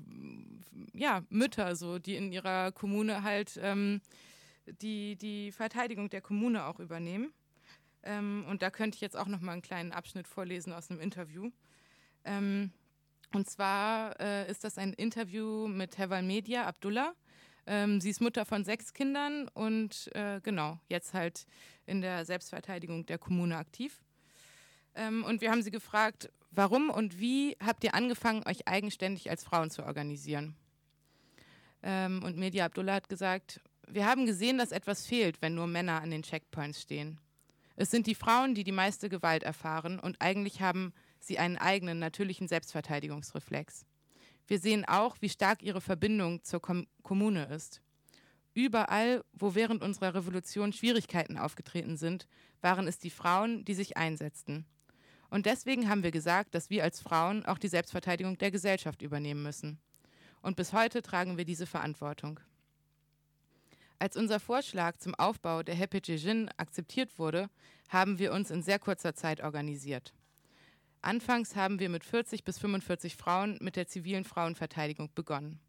ja 0.93 1.23
Mütter, 1.29 1.75
so 1.75 1.97
die 1.97 2.15
in 2.15 2.31
ihrer 2.31 2.71
Kommune 2.71 3.23
halt 3.23 3.59
ähm, 3.61 4.01
die 4.81 5.15
die 5.15 5.51
Verteidigung 5.51 6.09
der 6.09 6.21
Kommune 6.21 6.65
auch 6.65 6.79
übernehmen. 6.79 7.33
Ähm, 8.03 8.45
und 8.47 8.61
da 8.61 8.69
könnte 8.69 8.95
ich 8.95 9.01
jetzt 9.01 9.17
auch 9.17 9.27
noch 9.27 9.41
mal 9.41 9.53
einen 9.53 9.63
kleinen 9.63 9.91
Abschnitt 9.91 10.27
vorlesen 10.27 10.73
aus 10.73 10.91
einem 10.91 11.01
Interview. 11.01 11.49
Ähm, 12.23 12.71
und 13.33 13.49
zwar 13.49 14.19
äh, 14.19 14.49
ist 14.49 14.63
das 14.63 14.77
ein 14.77 14.93
Interview 14.93 15.67
mit 15.67 15.97
Heval 15.97 16.21
Media 16.21 16.65
Abdullah. 16.65 17.13
Ähm, 17.65 18.01
sie 18.01 18.09
ist 18.09 18.21
Mutter 18.21 18.45
von 18.45 18.63
sechs 18.63 18.93
Kindern 18.93 19.47
und 19.49 20.09
äh, 20.15 20.39
genau, 20.41 20.79
jetzt 20.87 21.13
halt 21.13 21.45
in 21.85 22.01
der 22.01 22.25
Selbstverteidigung 22.25 23.05
der 23.05 23.17
Kommune 23.17 23.57
aktiv. 23.57 24.01
Ähm, 24.95 25.23
und 25.23 25.41
wir 25.41 25.51
haben 25.51 25.61
sie 25.61 25.71
gefragt, 25.71 26.29
warum 26.51 26.89
und 26.89 27.19
wie 27.19 27.55
habt 27.63 27.83
ihr 27.83 27.93
angefangen, 27.93 28.43
euch 28.47 28.67
eigenständig 28.67 29.29
als 29.29 29.43
Frauen 29.43 29.69
zu 29.69 29.85
organisieren? 29.85 30.55
Ähm, 31.83 32.23
und 32.23 32.37
Media 32.37 32.65
Abdullah 32.65 32.95
hat 32.95 33.09
gesagt, 33.09 33.61
wir 33.87 34.05
haben 34.05 34.25
gesehen, 34.25 34.57
dass 34.57 34.71
etwas 34.71 35.05
fehlt, 35.07 35.41
wenn 35.41 35.55
nur 35.55 35.67
Männer 35.67 36.01
an 36.01 36.11
den 36.11 36.23
Checkpoints 36.23 36.81
stehen. 36.81 37.19
Es 37.75 37.91
sind 37.91 38.07
die 38.07 38.15
Frauen, 38.15 38.55
die 38.55 38.63
die 38.63 38.71
meiste 38.73 39.09
Gewalt 39.09 39.43
erfahren 39.43 39.99
und 39.99 40.21
eigentlich 40.21 40.61
haben 40.61 40.93
sie 41.19 41.39
einen 41.39 41.57
eigenen 41.57 41.99
natürlichen 41.99 42.47
Selbstverteidigungsreflex. 42.47 43.85
Wir 44.49 44.57
sehen 44.57 44.83
auch, 44.83 45.17
wie 45.19 45.29
stark 45.29 45.61
ihre 45.61 45.79
Verbindung 45.79 46.43
zur 46.43 46.59
Kom 46.59 46.87
Kommune 47.03 47.45
ist. 47.53 47.83
Überall, 48.55 49.23
wo 49.31 49.53
während 49.53 49.83
unserer 49.83 50.15
Revolution 50.15 50.73
Schwierigkeiten 50.73 51.37
aufgetreten 51.37 51.97
sind, 51.97 52.27
waren 52.59 52.87
es 52.87 52.97
die 52.97 53.11
Frauen, 53.11 53.63
die 53.63 53.75
sich 53.75 53.95
einsetzten. 53.95 54.65
Und 55.29 55.45
deswegen 55.45 55.87
haben 55.87 56.01
wir 56.01 56.09
gesagt, 56.09 56.55
dass 56.55 56.71
wir 56.71 56.83
als 56.83 56.99
Frauen 56.99 57.45
auch 57.45 57.59
die 57.59 57.67
Selbstverteidigung 57.67 58.39
der 58.39 58.49
Gesellschaft 58.49 59.03
übernehmen 59.03 59.43
müssen. 59.43 59.77
Und 60.41 60.55
bis 60.55 60.73
heute 60.73 61.03
tragen 61.03 61.37
wir 61.37 61.45
diese 61.45 61.67
Verantwortung. 61.67 62.39
Als 63.99 64.17
unser 64.17 64.39
Vorschlag 64.39 64.97
zum 64.97 65.13
Aufbau 65.13 65.61
der 65.61 65.75
Happy 65.75 65.99
Jin 65.99 66.49
akzeptiert 66.57 67.19
wurde, 67.19 67.51
haben 67.89 68.17
wir 68.17 68.33
uns 68.33 68.49
in 68.49 68.63
sehr 68.63 68.79
kurzer 68.79 69.13
Zeit 69.13 69.41
organisiert. 69.43 70.11
Anfangs 71.01 71.55
haben 71.55 71.79
wir 71.79 71.89
mit 71.89 72.03
40 72.03 72.43
bis 72.43 72.59
45 72.59 73.15
Frauen 73.15 73.57
mit 73.61 73.75
der 73.77 73.87
zivilen 73.87 74.25
Frauenverteidigung 74.25 75.09
begonnen. 75.15 75.59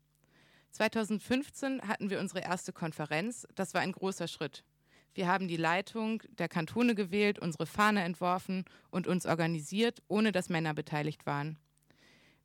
2015 0.72 1.82
hatten 1.82 2.10
wir 2.10 2.20
unsere 2.20 2.40
erste 2.40 2.72
Konferenz. 2.72 3.46
Das 3.54 3.74
war 3.74 3.80
ein 3.80 3.92
großer 3.92 4.28
Schritt. 4.28 4.64
Wir 5.14 5.28
haben 5.28 5.48
die 5.48 5.56
Leitung 5.56 6.22
der 6.38 6.48
Kantone 6.48 6.94
gewählt, 6.94 7.38
unsere 7.38 7.66
Fahne 7.66 8.02
entworfen 8.02 8.64
und 8.90 9.06
uns 9.06 9.26
organisiert, 9.26 10.02
ohne 10.08 10.32
dass 10.32 10.48
Männer 10.48 10.74
beteiligt 10.74 11.26
waren. 11.26 11.58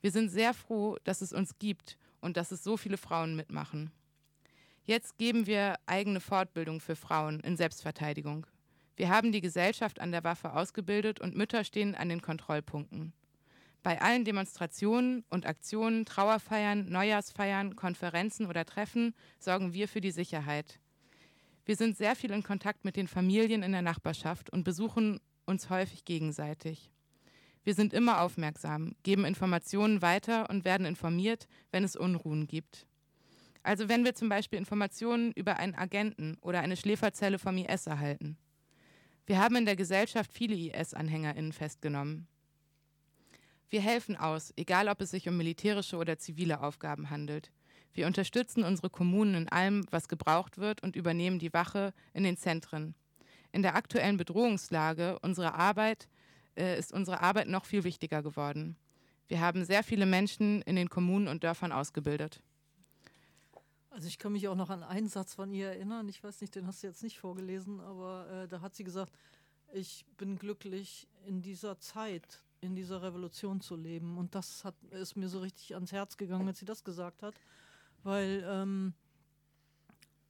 Wir 0.02 0.12
sind 0.12 0.30
sehr 0.30 0.54
froh, 0.54 0.98
dass 1.04 1.22
es 1.22 1.34
uns 1.34 1.58
gibt 1.58 1.98
und 2.22 2.38
dass 2.38 2.52
es 2.52 2.64
so 2.64 2.78
viele 2.78 2.98
Frauen 2.98 3.36
mitmachen. 3.36 3.92
Jetzt 4.84 5.18
geben 5.18 5.48
wir 5.48 5.78
eigene 5.88 6.20
Fortbildung 6.20 6.80
für 6.80 6.96
Frauen 6.96 7.40
in 7.40 7.58
Selbstverteidigung. 7.58 8.46
Wir 8.98 9.10
haben 9.10 9.32
die 9.32 9.42
Gesellschaft 9.42 10.00
an 10.00 10.12
der 10.12 10.24
Waffe 10.24 10.54
ausgebildet 10.54 11.20
und 11.20 11.36
Mütter 11.36 11.64
stehen 11.64 11.96
an 11.96 12.10
den 12.10 12.22
Kontrollpunkten. 12.22 13.14
Bei 13.84 14.02
allen 14.02 14.26
Demonstrationen 14.26 15.24
und 15.30 15.46
Aktionen, 15.46 16.06
Trauerfeiern, 16.06 16.90
Neujahrsfeiern, 16.90 17.76
Konferenzen 17.76 18.48
oder 18.48 18.66
Treffen 18.66 19.14
sorgen 19.38 19.74
wir 19.74 19.88
für 19.88 20.02
die 20.02 20.12
Sicherheit. 20.12 20.80
Wir 21.66 21.76
sind 21.76 21.98
sehr 21.98 22.16
viel 22.16 22.32
in 22.32 22.42
Kontakt 22.42 22.86
mit 22.86 22.96
den 22.96 23.08
Familien 23.08 23.64
in 23.64 23.74
der 23.74 23.82
Nachbarschaft 23.82 24.50
und 24.50 24.64
besuchen 24.64 25.20
uns 25.46 25.70
häufig 25.70 26.06
gegenseitig. 26.06 26.90
Wir 27.64 27.74
sind 27.74 27.94
immer 27.94 28.22
aufmerksam, 28.22 28.96
geben 29.04 29.26
Informationen 29.26 30.02
weiter 30.02 30.50
und 30.50 30.66
werden 30.66 30.86
informiert, 30.86 31.48
wenn 31.72 31.84
es 31.84 31.96
Unruhen 31.96 32.48
gibt. 32.48 32.88
Also 33.62 33.90
wenn 33.90 34.06
wir 34.06 34.14
zum 34.14 34.30
Beispiel 34.30 34.60
Informationen 34.60 35.32
über 35.32 35.58
einen 35.58 35.76
Agenten 35.76 36.38
oder 36.42 36.62
eine 36.62 36.78
Schläferzelle 36.78 37.40
vom 37.40 37.58
IS 37.58 37.88
erhalten. 37.88 38.38
Wir 39.28 39.40
haben 39.40 39.56
in 39.56 39.66
der 39.66 39.76
Gesellschaft 39.76 40.32
viele 40.32 40.56
IS-AnhängerInnen 40.56 41.52
festgenommen. 41.52 42.28
Wir 43.70 43.82
helfen 43.82 44.16
aus, 44.16 44.54
egal 44.56 44.88
ob 44.88 45.02
es 45.02 45.12
sich 45.12 45.28
um 45.28 45.36
militärische 45.36 45.98
oder 45.98 46.20
zivile 46.20 46.62
Aufgaben 46.62 47.10
handelt. 47.10 47.52
Wir 47.94 48.06
unterstützen 48.06 48.64
unsere 48.64 48.92
Kommunen 48.92 49.34
in 49.36 49.50
allem, 49.50 49.86
was 49.90 50.08
gebraucht 50.08 50.60
wird 50.60 50.84
und 50.84 50.96
übernehmen 50.96 51.40
die 51.40 51.54
Wache 51.54 51.94
in 52.14 52.24
den 52.24 52.38
Zentren. 52.38 52.94
In 53.52 53.64
der 53.64 53.76
aktuellen 53.76 54.18
Bedrohungslage 54.18 55.18
unserer 55.20 55.56
Arbeit 55.56 56.08
äh, 56.56 56.78
ist 56.78 56.94
unsere 56.94 57.22
Arbeit 57.22 57.48
noch 57.48 57.66
viel 57.66 57.84
wichtiger 57.84 58.22
geworden. 58.22 58.76
Wir 59.28 59.40
haben 59.40 59.66
sehr 59.66 59.82
viele 59.82 60.06
Menschen 60.06 60.62
in 60.64 60.76
den 60.76 60.90
Kommunen 60.90 61.28
und 61.28 61.44
Dörfern 61.44 61.72
ausgebildet. 61.72 62.44
Also 63.96 64.10
ich 64.10 64.20
kann 64.20 64.34
mich 64.34 64.50
auch 64.50 64.56
noch 64.56 64.70
an 64.70 64.84
einen 64.84 65.08
Satz 65.08 65.36
von 65.36 65.54
ihr 65.54 65.68
erinnern. 65.70 66.10
Ich 66.10 66.22
weiß 66.22 66.42
nicht, 66.42 66.54
den 66.54 66.68
hast 66.68 66.84
du 66.84 66.88
jetzt 66.88 67.02
nicht 67.02 67.18
vorgelesen, 67.18 67.80
aber 67.80 68.30
äh, 68.30 68.48
da 68.50 68.60
hat 68.60 68.76
sie 68.76 68.84
gesagt, 68.84 69.14
ich 69.72 70.06
bin 70.18 70.38
glücklich 70.38 71.08
in 71.26 71.42
dieser 71.42 71.80
Zeit, 71.80 72.44
in 72.60 72.76
dieser 72.76 73.02
Revolution 73.02 73.62
zu 73.62 73.78
leben. 73.78 74.18
Und 74.18 74.36
das 74.36 74.66
hat, 74.66 74.76
ist 74.92 75.16
mir 75.16 75.30
so 75.30 75.40
richtig 75.40 75.76
ans 75.76 75.94
Herz 75.94 76.18
gegangen, 76.18 76.46
als 76.46 76.60
sie 76.60 76.66
das 76.66 76.84
gesagt 76.84 77.24
hat. 77.24 77.36
Weil 78.04 78.46
ähm, 78.46 78.94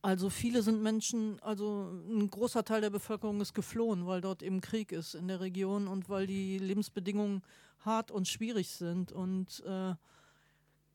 also 0.03 0.29
viele 0.29 0.61
sind 0.61 0.83
Menschen, 0.83 1.39
also 1.41 1.89
ein 2.07 2.29
großer 2.29 2.63
Teil 2.63 2.81
der 2.81 2.91
Bevölkerung 2.91 3.41
ist 3.41 3.55
geflohen, 3.55 4.05
weil 4.05 4.21
dort 4.21 4.43
eben 4.43 4.61
Krieg 4.61 4.91
ist 4.91 5.15
in 5.15 5.27
der 5.27 5.39
Region 5.39 5.87
und 5.87 6.07
weil 6.07 6.27
die 6.27 6.59
Lebensbedingungen 6.59 7.41
hart 7.79 8.11
und 8.11 8.27
schwierig 8.27 8.69
sind. 8.69 9.11
Und 9.11 9.63
äh, 9.65 9.95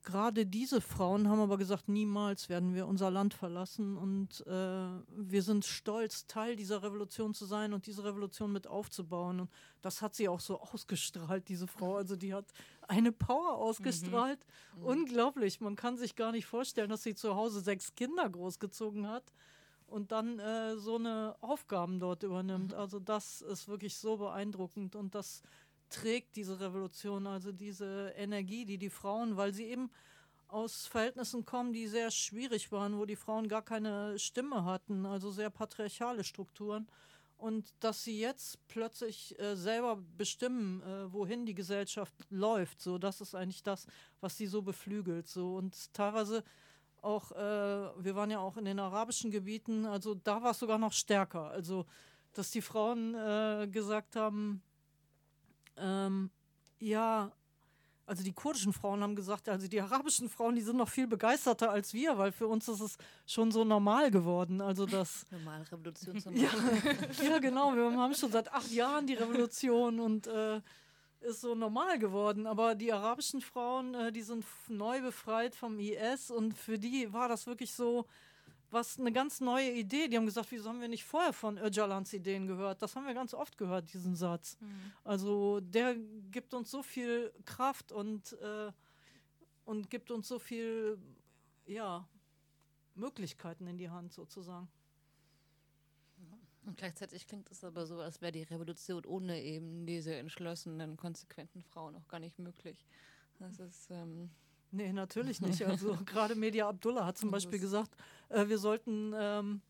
gerade 0.03 0.46
diese 0.46 0.80
Frauen 0.80 1.28
haben 1.28 1.40
aber 1.40 1.59
gesagt, 1.59 1.88
niemals 1.88 2.48
werden 2.48 2.74
wir 2.74 2.86
unser 2.86 3.11
Land 3.11 3.34
verlassen 3.34 3.96
und 3.96 4.46
äh, 4.46 4.51
wir 4.51 5.42
sind 5.42 5.64
stolz, 5.64 6.26
Teil 6.26 6.57
dieser 6.57 6.82
Revolution 6.82 7.34
zu 7.34 7.44
sein 7.44 7.72
und 7.72 7.86
diese 7.86 8.05
Revolution 8.05 8.53
mit 8.53 8.66
aufzubauen. 8.66 9.40
Und 9.40 9.51
das 9.82 10.03
hat 10.03 10.14
sie 10.14 10.28
auch 10.28 10.40
so 10.40 10.61
ausgestrahlt, 10.61 11.48
diese 11.48 11.66
Frau. 11.66 11.96
Also 11.96 12.16
die 12.16 12.32
hat 12.34 12.46
eine 12.88 13.12
Power 13.12 13.57
ausgestrahlt. 13.57 14.44
Mhm. 14.76 14.84
Unglaublich. 14.84 15.61
Man 15.61 15.76
kann 15.76 15.96
sich 15.96 16.16
gar 16.16 16.32
nicht 16.32 16.46
vorstellen, 16.46 16.90
dass 16.90 17.03
sie 17.03 17.14
zu 17.14 17.34
Hause 17.36 17.61
sechs 17.61 17.94
Kinder 17.94 18.28
großgezogen 18.28 19.09
hat 19.09 19.32
und 19.86 20.12
dann 20.12 20.38
äh, 20.38 20.76
so 20.76 20.96
eine 20.96 21.36
Aufgaben 21.40 22.01
dort 22.01 22.22
übernimmt. 22.22 22.72
Mhm. 22.72 22.78
Also 22.78 23.01
das 23.01 23.42
ist 23.42 23.68
wirklich 23.68 23.96
so 23.96 24.16
beeindruckend 24.16 24.96
und 24.96 25.14
das 25.14 25.42
trägt 25.91 26.36
diese 26.36 26.59
Revolution, 26.61 27.26
also 27.26 27.53
diese 27.53 28.14
Energie, 28.16 28.64
die 28.64 28.78
die 28.78 28.91
Frauen, 28.91 29.36
weil 29.36 29.53
sie 29.53 29.64
eben 29.64 29.91
aus 30.49 30.86
Verhältnissen 30.86 31.45
kommen, 31.45 31.72
die 31.72 31.86
sehr 31.86 32.11
schwierig 32.11 32.72
waren, 32.72 32.99
wo 32.99 33.05
die 33.05 33.16
Frauen 33.16 33.49
gar 33.49 33.62
keine 33.62 34.18
Stimme 34.18 34.64
hatten, 34.64 35.07
also 35.07 35.30
sehr 35.30 35.51
patriarchale 35.51 36.24
Strukturen. 36.24 36.88
Und 37.36 37.72
dass 37.80 38.05
sie 38.05 38.20
jetzt 38.20 38.59
plötzlich 38.68 39.38
äh, 39.38 39.57
selber 39.57 39.97
bestimmen, 40.18 40.82
äh, 40.82 41.11
wohin 41.12 41.47
die 41.47 41.55
Gesellschaft 41.55 42.14
läuft, 42.28 42.82
so 42.82 42.99
das 42.99 43.20
ist 43.20 43.34
eigentlich 43.34 43.62
das, 43.62 43.86
was 44.20 44.36
sie 44.36 44.47
so 44.47 44.61
beflügelt. 44.61 45.26
So 45.26 45.57
und 45.57 45.95
teilweise 45.95 46.45
auch, 47.01 47.32
äh, 47.32 47.38
wir 47.38 48.14
waren 48.14 48.30
ja 48.30 48.41
auch 48.41 48.59
in 48.59 48.66
den 48.66 48.78
arabischen 48.78 49.30
Gebieten, 49.30 49.86
also 49.86 50.14
da 50.14 50.43
war 50.43 50.51
es 50.51 50.59
sogar 50.59 50.78
noch 50.78 50.93
stärker. 50.93 51.51
Also, 51.51 51.86
dass 52.34 52.51
die 52.51 52.61
Frauen 52.61 53.14
äh, 53.14 53.68
gesagt 53.68 54.16
haben, 54.16 54.62
ähm, 55.77 56.31
ja, 56.79 57.33
also 58.11 58.25
die 58.25 58.33
kurdischen 58.33 58.73
Frauen 58.73 59.03
haben 59.03 59.14
gesagt, 59.14 59.49
also 59.49 59.68
die 59.68 59.81
arabischen 59.81 60.29
Frauen, 60.29 60.57
die 60.57 60.62
sind 60.62 60.77
noch 60.77 60.89
viel 60.89 61.07
begeisterter 61.07 61.71
als 61.71 61.95
wir, 61.95 62.18
weil 62.18 62.33
für 62.33 62.49
uns 62.49 62.66
ist 62.66 62.81
es 62.81 62.99
schon 63.25 63.53
so 63.53 63.62
normal 63.62 64.11
geworden. 64.11 64.61
Also 64.61 64.85
das 64.85 65.27
normale 65.31 65.71
Revolution 65.71 66.21
zum 66.21 66.35
ja, 66.37 66.51
ja, 67.23 67.39
genau. 67.39 67.73
Wir 67.77 67.97
haben 67.97 68.14
schon 68.14 68.33
seit 68.33 68.53
acht 68.53 68.73
Jahren 68.73 69.07
die 69.07 69.14
Revolution 69.14 70.01
und 70.01 70.27
äh, 70.27 70.61
ist 71.21 71.43
so 71.43 71.55
normal 71.55 72.01
geworden. 72.01 72.49
Aber 72.49 72.75
die 72.75 72.93
arabischen 72.93 73.41
Frauen, 73.41 73.95
äh, 73.95 74.11
die 74.11 74.23
sind 74.23 74.45
neu 74.66 75.01
befreit 75.01 75.55
vom 75.55 75.79
IS 75.79 76.33
und 76.33 76.59
für 76.59 76.81
die 76.81 77.12
war 77.12 77.29
das 77.29 77.47
wirklich 77.47 77.73
so, 77.73 78.07
was 78.73 78.99
eine 78.99 79.12
ganz 79.12 79.41
neue 79.41 79.71
Idee. 79.73 80.09
Die 80.09 80.16
haben 80.16 80.27
gesagt, 80.27 80.51
wieso 80.51 80.68
haben 80.68 80.81
wir 80.81 80.89
nicht 80.89 81.05
vorher 81.05 81.33
von 81.33 81.59
Öcalans 81.59 82.12
Ideen 82.12 82.47
gehört? 82.47 82.83
Das 82.83 82.97
haben 82.97 83.07
wir 83.07 83.14
ganz 83.14 83.35
oft 83.35 83.59
gehört, 83.59 83.93
diesen 83.93 84.14
Satz. 84.14 84.59
Mhm. 84.61 84.93
Also 85.05 85.61
der 85.61 85.97
gibt 86.31 86.55
uns 86.55 86.71
so 86.71 86.83
viel 86.83 87.33
Kraft 87.45 87.93
und, 87.93 88.33
äh, 88.41 88.73
und 89.64 89.91
gibt 89.91 90.11
uns 90.11 90.29
so 90.29 90.39
viel 90.39 90.99
ja, 91.66 92.09
Möglichkeiten 92.95 93.66
in 93.66 93.79
die 93.79 93.91
Hand 93.91 94.12
sozusagen. 94.12 94.68
Und 96.66 96.77
gleichzeitig 96.77 97.27
klingt 97.27 97.51
es 97.51 97.64
aber 97.64 97.87
so, 97.87 98.01
als 98.01 98.21
wäre 98.21 98.33
die 98.33 98.43
Revolution 98.43 99.05
ohne 99.07 99.43
eben 99.43 99.87
diese 99.87 100.14
entschlossenen, 100.14 100.97
konsequenten 100.97 101.62
Frauen 101.62 101.97
auch 101.97 102.07
gar 102.07 102.21
nicht 102.21 102.39
möglich. 102.39 102.85
Das 103.39 103.59
ist 103.59 103.91
ähm, 103.91 104.31
Nee, 104.73 104.93
natürlich 104.93 105.41
nicht. 105.41 105.61
Also 105.66 105.97
gerade 106.05 106.35
Media 106.35 106.68
Abdullah 106.68 107.07
hat 107.07 107.18
zum 107.18 107.31
Beispiel 107.31 107.59
gesagt, 107.59 107.91
äh, 108.29 108.49
wir 108.49 108.59
sollten, 108.59 109.12
ähm, 109.16 109.61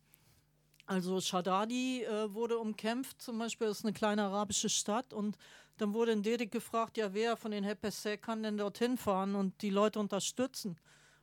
also 0.87 1.21
Shadadi 1.21 2.05
äh, 2.05 2.33
wurde 2.33 2.59
umkämpft, 2.59 3.23
zum 3.23 3.39
Beispiel, 3.39 3.69
das 3.69 3.79
ist 3.79 3.85
eine 3.85 3.95
kleine 3.95 4.25
arabische 4.25 4.69
Stadt 4.69 5.13
und 5.13 5.37
dann 5.79 5.95
wurde 5.95 6.13
in 6.13 6.23
Dedik 6.23 6.51
gefragt, 6.51 6.99
ja, 6.99 7.15
wer 7.15 7.37
von 7.37 7.53
den 7.53 7.65
HPSC 7.65 8.19
kann 8.19 8.43
denn 8.43 8.59
dorthin 8.59 8.99
fahren 8.99 9.35
und 9.35 9.63
die 9.63 9.71
Leute 9.71 9.99
unterstützen 9.99 10.77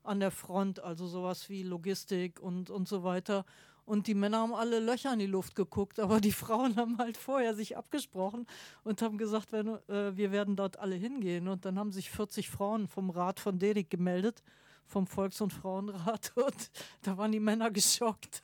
an 0.03 0.19
der 0.19 0.32
Front, 0.32 0.80
also 0.80 1.05
sowas 1.05 1.49
wie 1.49 1.63
Logistik 1.63 2.39
und, 2.39 2.69
und 2.69 2.88
so 2.88 3.03
weiter. 3.03 3.45
Und 3.88 4.07
die 4.07 4.15
Männer 4.15 4.39
haben 4.39 4.53
alle 4.53 4.81
Löcher 4.81 5.13
in 5.13 5.19
die 5.19 5.27
Luft 5.27 5.55
geguckt, 5.55 5.97
aber 6.01 6.19
die 6.19 6.31
Frauen 6.43 6.75
haben 6.75 6.97
halt 6.97 7.15
vorher 7.15 7.55
sich 7.55 7.77
abgesprochen 7.77 8.45
und 8.83 9.01
haben 9.01 9.17
gesagt, 9.17 9.53
wenn, 9.53 9.67
äh, 9.88 10.15
wir 10.17 10.33
werden 10.33 10.57
dort 10.57 10.77
alle 10.77 10.95
hingehen. 10.95 11.47
Und 11.47 11.63
dann 11.63 11.79
haben 11.79 11.93
sich 11.93 12.11
40 12.11 12.49
Frauen 12.49 12.89
vom 12.89 13.09
Rat 13.09 13.39
von 13.39 13.59
Dedik 13.59 13.89
gemeldet, 13.89 14.43
vom 14.85 15.07
Volks- 15.07 15.39
und 15.39 15.53
Frauenrat. 15.53 16.33
Und 16.35 16.69
da 17.01 17.17
waren 17.17 17.31
die 17.31 17.39
Männer 17.39 17.71
geschockt. 17.71 18.43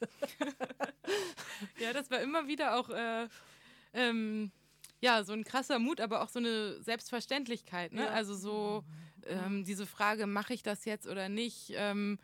ja, 1.78 1.92
das 1.92 2.10
war 2.10 2.22
immer 2.22 2.48
wieder 2.48 2.80
auch 2.80 2.90
äh, 2.90 3.28
ähm, 3.94 4.50
ja, 5.02 5.26
so 5.26 5.34
ein 5.34 5.44
krasser 5.44 5.78
Mut, 5.78 6.00
aber 6.00 6.22
auch 6.22 6.30
so 6.30 6.40
eine 6.40 6.82
Selbstverständlichkeit. 6.82 7.92
Ne? 7.92 8.04
Ja. 8.06 8.12
Also 8.12 8.34
so 8.34 8.86
ähm, 9.26 9.66
diese 9.66 9.86
Frage, 9.86 10.26
mache 10.26 10.54
ich 10.54 10.64
das 10.64 10.86
jetzt 10.86 11.06
oder 11.06 11.28
nicht? 11.28 11.74
Ähm, 11.76 12.18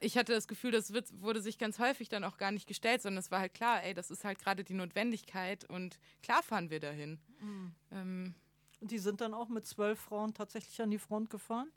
ich 0.00 0.16
hatte 0.16 0.32
das 0.32 0.48
Gefühl, 0.48 0.70
das 0.70 0.92
wird, 0.92 1.20
wurde 1.20 1.40
sich 1.40 1.58
ganz 1.58 1.78
häufig 1.78 2.08
dann 2.08 2.24
auch 2.24 2.36
gar 2.38 2.52
nicht 2.52 2.66
gestellt, 2.66 3.02
sondern 3.02 3.18
es 3.18 3.30
war 3.30 3.40
halt 3.40 3.54
klar, 3.54 3.82
ey, 3.82 3.94
das 3.94 4.10
ist 4.10 4.24
halt 4.24 4.38
gerade 4.38 4.64
die 4.64 4.74
Notwendigkeit 4.74 5.64
und 5.68 5.98
klar 6.22 6.42
fahren 6.42 6.70
wir 6.70 6.80
dahin. 6.80 7.18
Mhm. 7.40 7.74
Ähm, 7.90 8.34
und 8.80 8.90
die 8.90 8.98
sind 8.98 9.20
dann 9.20 9.34
auch 9.34 9.48
mit 9.48 9.66
zwölf 9.66 9.98
Frauen 9.98 10.34
tatsächlich 10.34 10.80
an 10.80 10.90
die 10.90 10.98
Front 10.98 11.30
gefahren. 11.30 11.70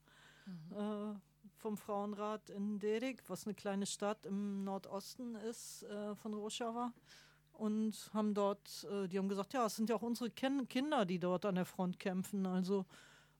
Mhm. 0.45 0.77
Äh, 0.77 1.19
vom 1.59 1.77
Frauenrat 1.77 2.49
in 2.49 2.79
Derik, 2.79 3.21
was 3.27 3.45
eine 3.45 3.53
kleine 3.53 3.85
Stadt 3.85 4.25
im 4.25 4.63
Nordosten 4.63 5.35
ist 5.35 5.83
äh, 5.83 6.15
von 6.15 6.33
Rojava. 6.33 6.93
Und 7.53 8.09
haben 8.13 8.33
dort, 8.33 8.87
äh, 8.89 9.07
die 9.09 9.17
haben 9.17 9.27
gesagt, 9.27 9.53
ja, 9.53 9.65
es 9.65 9.75
sind 9.75 9.89
ja 9.89 9.95
auch 9.97 10.01
unsere 10.01 10.29
Ken 10.29 10.67
Kinder, 10.69 11.05
die 11.05 11.19
dort 11.19 11.45
an 11.45 11.55
der 11.55 11.65
Front 11.65 11.99
kämpfen. 11.99 12.45
Also 12.45 12.85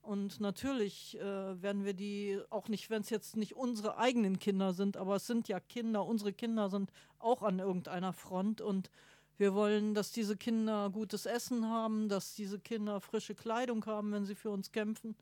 und 0.02 0.40
natürlich 0.40 1.18
äh, 1.20 1.62
werden 1.62 1.86
wir 1.86 1.94
die, 1.94 2.40
auch 2.50 2.68
nicht, 2.68 2.90
wenn 2.90 3.02
es 3.02 3.10
jetzt 3.10 3.36
nicht 3.36 3.56
unsere 3.56 3.98
eigenen 3.98 4.40
Kinder 4.40 4.74
sind, 4.74 4.98
aber 4.98 5.18
es 5.18 5.28
sind 5.28 5.48
ja 5.48 5.60
Kinder, 5.60 6.06
unsere 6.06 6.34
Kinder 6.34 6.70
sind 6.70 6.92
auch 7.20 7.44
an 7.44 7.60
irgendeiner 7.60 8.14
Front 8.14 8.62
und 8.62 8.90
wir 9.38 9.54
wollen, 9.54 9.94
dass 9.94 10.12
diese 10.12 10.36
Kinder 10.36 10.90
gutes 10.90 11.26
Essen 11.26 11.70
haben, 11.70 12.10
dass 12.10 12.34
diese 12.36 12.60
Kinder 12.60 13.00
frische 13.00 13.36
Kleidung 13.36 13.86
haben, 13.86 14.12
wenn 14.12 14.26
sie 14.26 14.36
für 14.36 14.50
uns 14.50 14.72
kämpfen. 14.72 15.16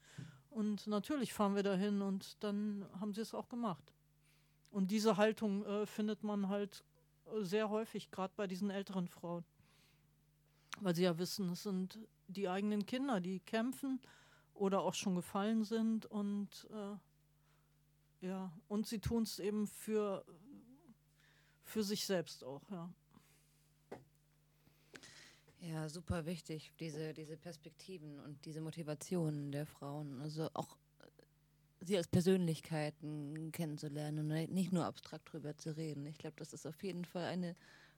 Und 0.50 0.88
natürlich 0.88 1.34
fahren 1.34 1.56
wir 1.56 1.62
dahin 1.62 2.02
und 2.02 2.36
dann 2.44 2.84
haben 3.00 3.14
sie 3.14 3.22
es 3.22 3.36
auch 3.36 3.48
gemacht. 3.48 3.94
Und 4.72 4.90
diese 4.90 5.18
Haltung 5.18 5.64
äh, 5.66 5.86
findet 5.86 6.24
man 6.24 6.50
halt 6.50 6.84
äh, 7.26 7.44
sehr 7.44 7.70
häufig, 7.70 8.10
gerade 8.10 8.34
bei 8.36 8.48
diesen 8.48 8.72
älteren 8.72 9.08
Frauen. 9.08 9.46
Weil 10.82 10.96
sie 10.96 11.04
ja 11.04 11.18
wissen, 11.20 11.52
es 11.52 11.64
sind 11.64 12.00
die 12.28 12.50
eigenen 12.50 12.86
Kinder, 12.88 13.20
die 13.20 13.40
kämpfen 13.40 14.00
oder 14.58 14.82
auch 14.82 14.94
schon 14.94 15.16
gefallen 15.16 15.64
sind 15.64 16.06
und 16.06 16.68
äh, 16.72 18.26
ja, 18.26 18.52
und 18.68 18.88
sie 18.88 19.00
tun 19.00 19.24
es 19.24 19.40
eben 19.40 19.68
für, 19.68 20.26
für 21.64 21.84
sich 21.84 22.06
selbst 22.06 22.44
auch, 22.44 22.70
ja. 22.72 22.90
Ja, 25.60 25.90
super 25.90 26.26
wichtig, 26.26 26.72
diese, 26.80 27.14
diese 27.14 27.36
Perspektiven 27.36 28.20
und 28.20 28.46
diese 28.46 28.62
Motivationen 28.62 29.52
der 29.52 29.66
Frauen. 29.66 30.22
Also 30.22 30.50
auch 30.54 30.78
äh, 31.00 31.86
sie 31.86 31.98
als 31.98 32.08
Persönlichkeiten 32.08 33.52
kennenzulernen 33.52 34.32
und 34.32 34.52
nicht 34.52 34.72
nur 34.72 34.86
abstrakt 34.86 35.32
drüber 35.34 35.58
zu 35.58 35.76
reden. 35.76 36.06
Ich 36.06 36.20
glaube, 36.20 36.36
das 36.38 36.54
ist 36.54 36.66
auf 36.66 36.82
jeden 36.84 37.06
Fall 37.06 37.26
eine, 37.26 37.56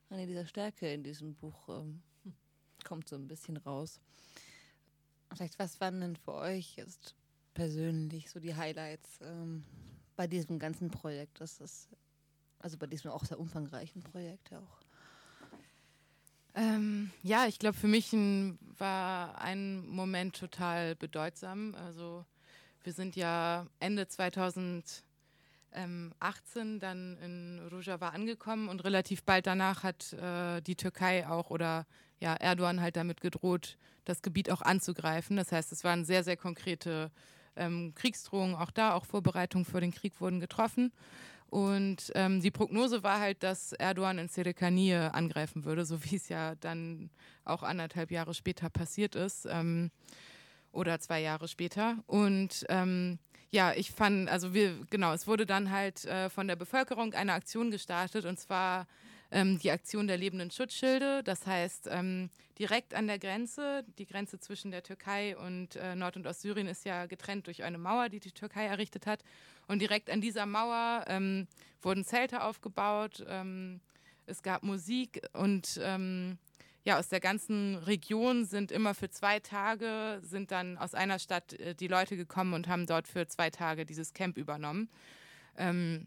eine 0.08 0.26
dieser 0.26 0.46
Stärke 0.46 0.92
in 0.92 1.02
diesem 1.02 1.34
Buch, 1.34 1.68
ähm, 1.68 2.02
kommt 2.82 3.08
so 3.08 3.16
ein 3.16 3.28
bisschen 3.28 3.58
raus. 3.58 4.00
Vielleicht, 5.32 5.58
was 5.58 5.80
waren 5.80 6.00
denn 6.00 6.16
für 6.16 6.34
euch 6.34 6.76
jetzt 6.76 7.14
persönlich 7.54 8.30
so 8.30 8.40
die 8.40 8.54
Highlights 8.54 9.20
ähm, 9.22 9.64
bei 10.16 10.26
diesem 10.26 10.58
ganzen 10.58 10.90
Projekt? 10.90 11.40
Das 11.40 11.60
ist, 11.60 11.88
also 12.58 12.76
bei 12.76 12.86
diesem 12.86 13.10
auch 13.10 13.24
sehr 13.24 13.38
umfangreichen 13.38 14.02
Projekt 14.02 14.50
ja 14.50 14.58
auch. 14.58 14.80
Ähm, 16.54 17.10
ja, 17.22 17.46
ich 17.46 17.58
glaube, 17.58 17.78
für 17.78 17.86
mich 17.86 18.12
ein, 18.12 18.58
war 18.76 19.40
ein 19.40 19.86
Moment 19.86 20.36
total 20.36 20.96
bedeutsam. 20.96 21.74
Also 21.76 22.24
wir 22.82 22.92
sind 22.92 23.14
ja 23.14 23.66
Ende 23.78 24.08
2018 25.72 26.80
dann 26.80 27.16
in 27.18 27.60
Rojava 27.70 28.08
angekommen 28.08 28.68
und 28.68 28.84
relativ 28.84 29.22
bald 29.22 29.46
danach 29.46 29.82
hat 29.82 30.12
äh, 30.12 30.60
die 30.60 30.76
Türkei 30.76 31.26
auch 31.28 31.50
oder 31.50 31.86
ja, 32.18 32.34
Erdogan 32.34 32.80
halt 32.80 32.96
damit 32.96 33.20
gedroht, 33.20 33.78
das 34.04 34.22
Gebiet 34.22 34.50
auch 34.50 34.62
anzugreifen. 34.62 35.36
Das 35.36 35.52
heißt, 35.52 35.72
es 35.72 35.84
waren 35.84 36.04
sehr, 36.04 36.24
sehr 36.24 36.36
konkrete 36.36 37.10
ähm, 37.56 37.94
Kriegsdrohungen 37.94 38.54
auch 38.54 38.70
da, 38.70 38.94
auch 38.94 39.06
Vorbereitungen 39.06 39.64
für 39.64 39.80
den 39.80 39.92
Krieg 39.92 40.20
wurden 40.20 40.40
getroffen. 40.40 40.92
Und 41.46 42.12
ähm, 42.14 42.40
die 42.40 42.52
Prognose 42.52 43.02
war 43.02 43.18
halt, 43.18 43.42
dass 43.42 43.72
Erdogan 43.72 44.18
in 44.18 44.28
Serekanie 44.28 44.94
angreifen 44.94 45.64
würde, 45.64 45.84
so 45.84 46.04
wie 46.04 46.16
es 46.16 46.28
ja 46.28 46.54
dann 46.56 47.10
auch 47.44 47.64
anderthalb 47.64 48.12
Jahre 48.12 48.34
später 48.34 48.70
passiert 48.70 49.16
ist 49.16 49.46
ähm, 49.50 49.90
oder 50.70 51.00
zwei 51.00 51.20
Jahre 51.20 51.48
später. 51.48 51.98
Und 52.06 52.64
ähm, 52.68 53.18
ja, 53.50 53.72
ich 53.72 53.90
fand, 53.90 54.28
also 54.28 54.54
wir, 54.54 54.76
genau, 54.90 55.12
es 55.12 55.26
wurde 55.26 55.46
dann 55.46 55.70
halt 55.70 56.04
äh, 56.04 56.30
von 56.30 56.46
der 56.46 56.56
Bevölkerung 56.56 57.14
eine 57.14 57.32
Aktion 57.32 57.70
gestartet 57.70 58.24
und 58.24 58.38
zwar 58.38 58.86
ähm, 59.32 59.58
die 59.58 59.70
Aktion 59.70 60.06
der 60.06 60.18
lebenden 60.18 60.50
Schutzschilde. 60.50 61.22
Das 61.24 61.46
heißt, 61.46 61.88
ähm, 61.90 62.30
direkt 62.58 62.94
an 62.94 63.06
der 63.06 63.18
Grenze, 63.18 63.84
die 63.98 64.06
Grenze 64.06 64.38
zwischen 64.38 64.70
der 64.70 64.82
Türkei 64.82 65.36
und 65.36 65.76
äh, 65.76 65.94
Nord- 65.94 66.16
und 66.16 66.26
Ostsyrien 66.26 66.68
ist 66.68 66.84
ja 66.84 67.06
getrennt 67.06 67.46
durch 67.46 67.62
eine 67.62 67.78
Mauer, 67.78 68.08
die 68.08 68.20
die 68.20 68.32
Türkei 68.32 68.66
errichtet 68.66 69.06
hat. 69.06 69.22
Und 69.66 69.80
direkt 69.80 70.10
an 70.10 70.20
dieser 70.20 70.46
Mauer 70.46 71.04
ähm, 71.08 71.46
wurden 71.82 72.04
Zelte 72.04 72.42
aufgebaut, 72.42 73.24
ähm, 73.28 73.80
es 74.26 74.42
gab 74.42 74.62
Musik 74.62 75.22
und 75.32 75.80
ähm, 75.82 76.38
ja, 76.82 76.98
aus 76.98 77.08
der 77.08 77.20
ganzen 77.20 77.76
Region 77.76 78.44
sind 78.44 78.72
immer 78.72 78.94
für 78.94 79.10
zwei 79.10 79.38
Tage, 79.40 80.20
sind 80.22 80.50
dann 80.50 80.78
aus 80.78 80.94
einer 80.94 81.18
Stadt 81.18 81.52
äh, 81.54 81.74
die 81.74 81.88
Leute 81.88 82.16
gekommen 82.16 82.54
und 82.54 82.68
haben 82.68 82.86
dort 82.86 83.06
für 83.06 83.26
zwei 83.26 83.50
Tage 83.50 83.84
dieses 83.84 84.14
Camp 84.14 84.36
übernommen. 84.36 84.88
Ähm, 85.56 86.06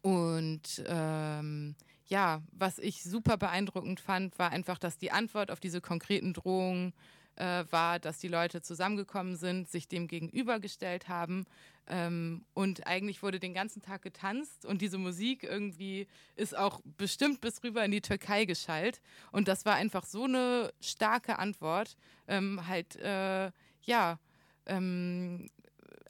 und 0.00 0.82
ähm, 0.86 1.74
ja, 2.06 2.42
was 2.52 2.78
ich 2.78 3.02
super 3.02 3.36
beeindruckend 3.36 4.00
fand, 4.00 4.38
war 4.38 4.50
einfach, 4.50 4.78
dass 4.78 4.96
die 4.96 5.10
Antwort 5.10 5.50
auf 5.50 5.60
diese 5.60 5.80
konkreten 5.82 6.32
Drohungen 6.32 6.94
äh, 7.38 7.64
war, 7.70 7.98
dass 7.98 8.18
die 8.18 8.28
Leute 8.28 8.62
zusammengekommen 8.62 9.36
sind, 9.36 9.68
sich 9.68 9.86
dem 9.86 10.08
gegenübergestellt 10.08 11.08
haben. 11.08 11.46
Ähm, 11.86 12.44
und 12.52 12.86
eigentlich 12.86 13.22
wurde 13.22 13.38
den 13.38 13.54
ganzen 13.54 13.80
Tag 13.80 14.02
getanzt 14.02 14.66
und 14.66 14.82
diese 14.82 14.98
Musik 14.98 15.44
irgendwie 15.44 16.06
ist 16.36 16.56
auch 16.56 16.80
bestimmt 16.84 17.40
bis 17.40 17.62
rüber 17.62 17.84
in 17.84 17.92
die 17.92 18.00
Türkei 18.00 18.44
geschallt. 18.44 19.00
Und 19.30 19.48
das 19.48 19.64
war 19.64 19.76
einfach 19.76 20.04
so 20.04 20.24
eine 20.24 20.72
starke 20.80 21.38
Antwort. 21.38 21.96
Ähm, 22.26 22.66
halt, 22.66 22.96
äh, 22.96 23.50
ja, 23.82 24.18
ähm, 24.66 25.48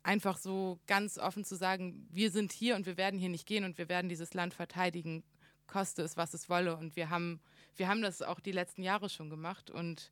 einfach 0.03 0.39
so 0.39 0.81
ganz 0.87 1.19
offen 1.19 1.45
zu 1.45 1.55
sagen, 1.57 2.09
wir 2.11 2.31
sind 2.31 2.53
hier 2.53 2.75
und 2.75 2.87
wir 2.87 2.97
werden 2.97 3.21
hier 3.21 3.29
nicht 3.29 3.47
gehen 3.47 3.65
und 3.65 3.77
wir 3.77 3.91
werden 3.91 4.09
dieses 4.09 4.33
Land 4.33 4.55
verteidigen, 4.55 5.23
koste 5.67 6.03
es, 6.03 6.17
was 6.17 6.33
es 6.33 6.49
wolle. 6.49 6.75
Und 6.77 6.97
wir 6.97 7.11
haben, 7.11 7.41
wir 7.77 7.89
haben 7.89 8.01
das 8.01 8.23
auch 8.23 8.41
die 8.41 8.53
letzten 8.53 8.83
Jahre 8.83 9.11
schon 9.11 9.29
gemacht 9.29 9.71
und 9.71 10.11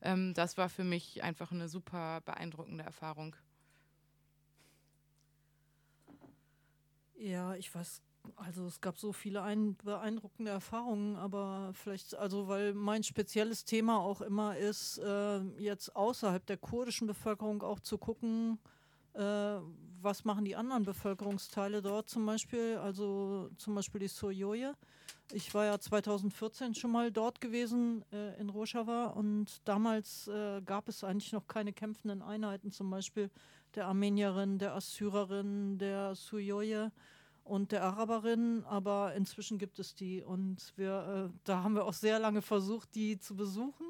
ähm, 0.00 0.34
das 0.34 0.56
war 0.56 0.68
für 0.68 0.84
mich 0.84 1.22
einfach 1.22 1.52
eine 1.52 1.68
super 1.68 2.20
beeindruckende 2.22 2.84
Erfahrung. 2.84 3.36
Ja, 7.16 7.54
ich 7.54 7.74
weiß, 7.74 8.02
also 8.36 8.66
es 8.66 8.80
gab 8.80 8.98
so 8.98 9.12
viele 9.12 9.42
ein, 9.42 9.76
beeindruckende 9.76 10.50
Erfahrungen, 10.50 11.16
aber 11.16 11.72
vielleicht, 11.74 12.14
also 12.14 12.48
weil 12.48 12.74
mein 12.74 13.02
spezielles 13.02 13.64
Thema 13.64 13.98
auch 14.00 14.20
immer 14.20 14.56
ist, 14.56 14.98
äh, 14.98 15.40
jetzt 15.58 15.94
außerhalb 15.96 16.44
der 16.46 16.58
kurdischen 16.58 17.06
Bevölkerung 17.06 17.62
auch 17.62 17.80
zu 17.80 17.98
gucken, 17.98 18.58
was 20.02 20.24
machen 20.24 20.44
die 20.44 20.56
anderen 20.56 20.84
Bevölkerungsteile 20.84 21.82
dort 21.82 22.08
zum 22.08 22.26
Beispiel, 22.26 22.76
also 22.76 23.50
zum 23.58 23.74
Beispiel 23.74 24.00
die 24.00 24.08
Soyoye. 24.08 24.72
Ich 25.32 25.52
war 25.54 25.64
ja 25.64 25.78
2014 25.78 26.74
schon 26.74 26.92
mal 26.92 27.10
dort 27.10 27.40
gewesen 27.40 28.04
äh, 28.12 28.40
in 28.40 28.48
Rojava 28.48 29.06
und 29.06 29.60
damals 29.64 30.28
äh, 30.28 30.62
gab 30.64 30.88
es 30.88 31.02
eigentlich 31.02 31.32
noch 31.32 31.48
keine 31.48 31.72
kämpfenden 31.72 32.22
Einheiten, 32.22 32.70
zum 32.70 32.90
Beispiel 32.90 33.30
der 33.74 33.86
Armenierin, 33.86 34.58
der 34.58 34.74
Assyrerin, 34.74 35.78
der 35.78 36.14
Suyoye 36.14 36.92
und 37.42 37.72
der 37.72 37.82
Araberin, 37.82 38.64
aber 38.64 39.14
inzwischen 39.14 39.58
gibt 39.58 39.80
es 39.80 39.94
die 39.94 40.22
und 40.22 40.72
wir, 40.76 41.30
äh, 41.32 41.38
da 41.44 41.64
haben 41.64 41.74
wir 41.74 41.84
auch 41.84 41.92
sehr 41.92 42.20
lange 42.20 42.42
versucht, 42.42 42.94
die 42.94 43.18
zu 43.18 43.34
besuchen. 43.34 43.86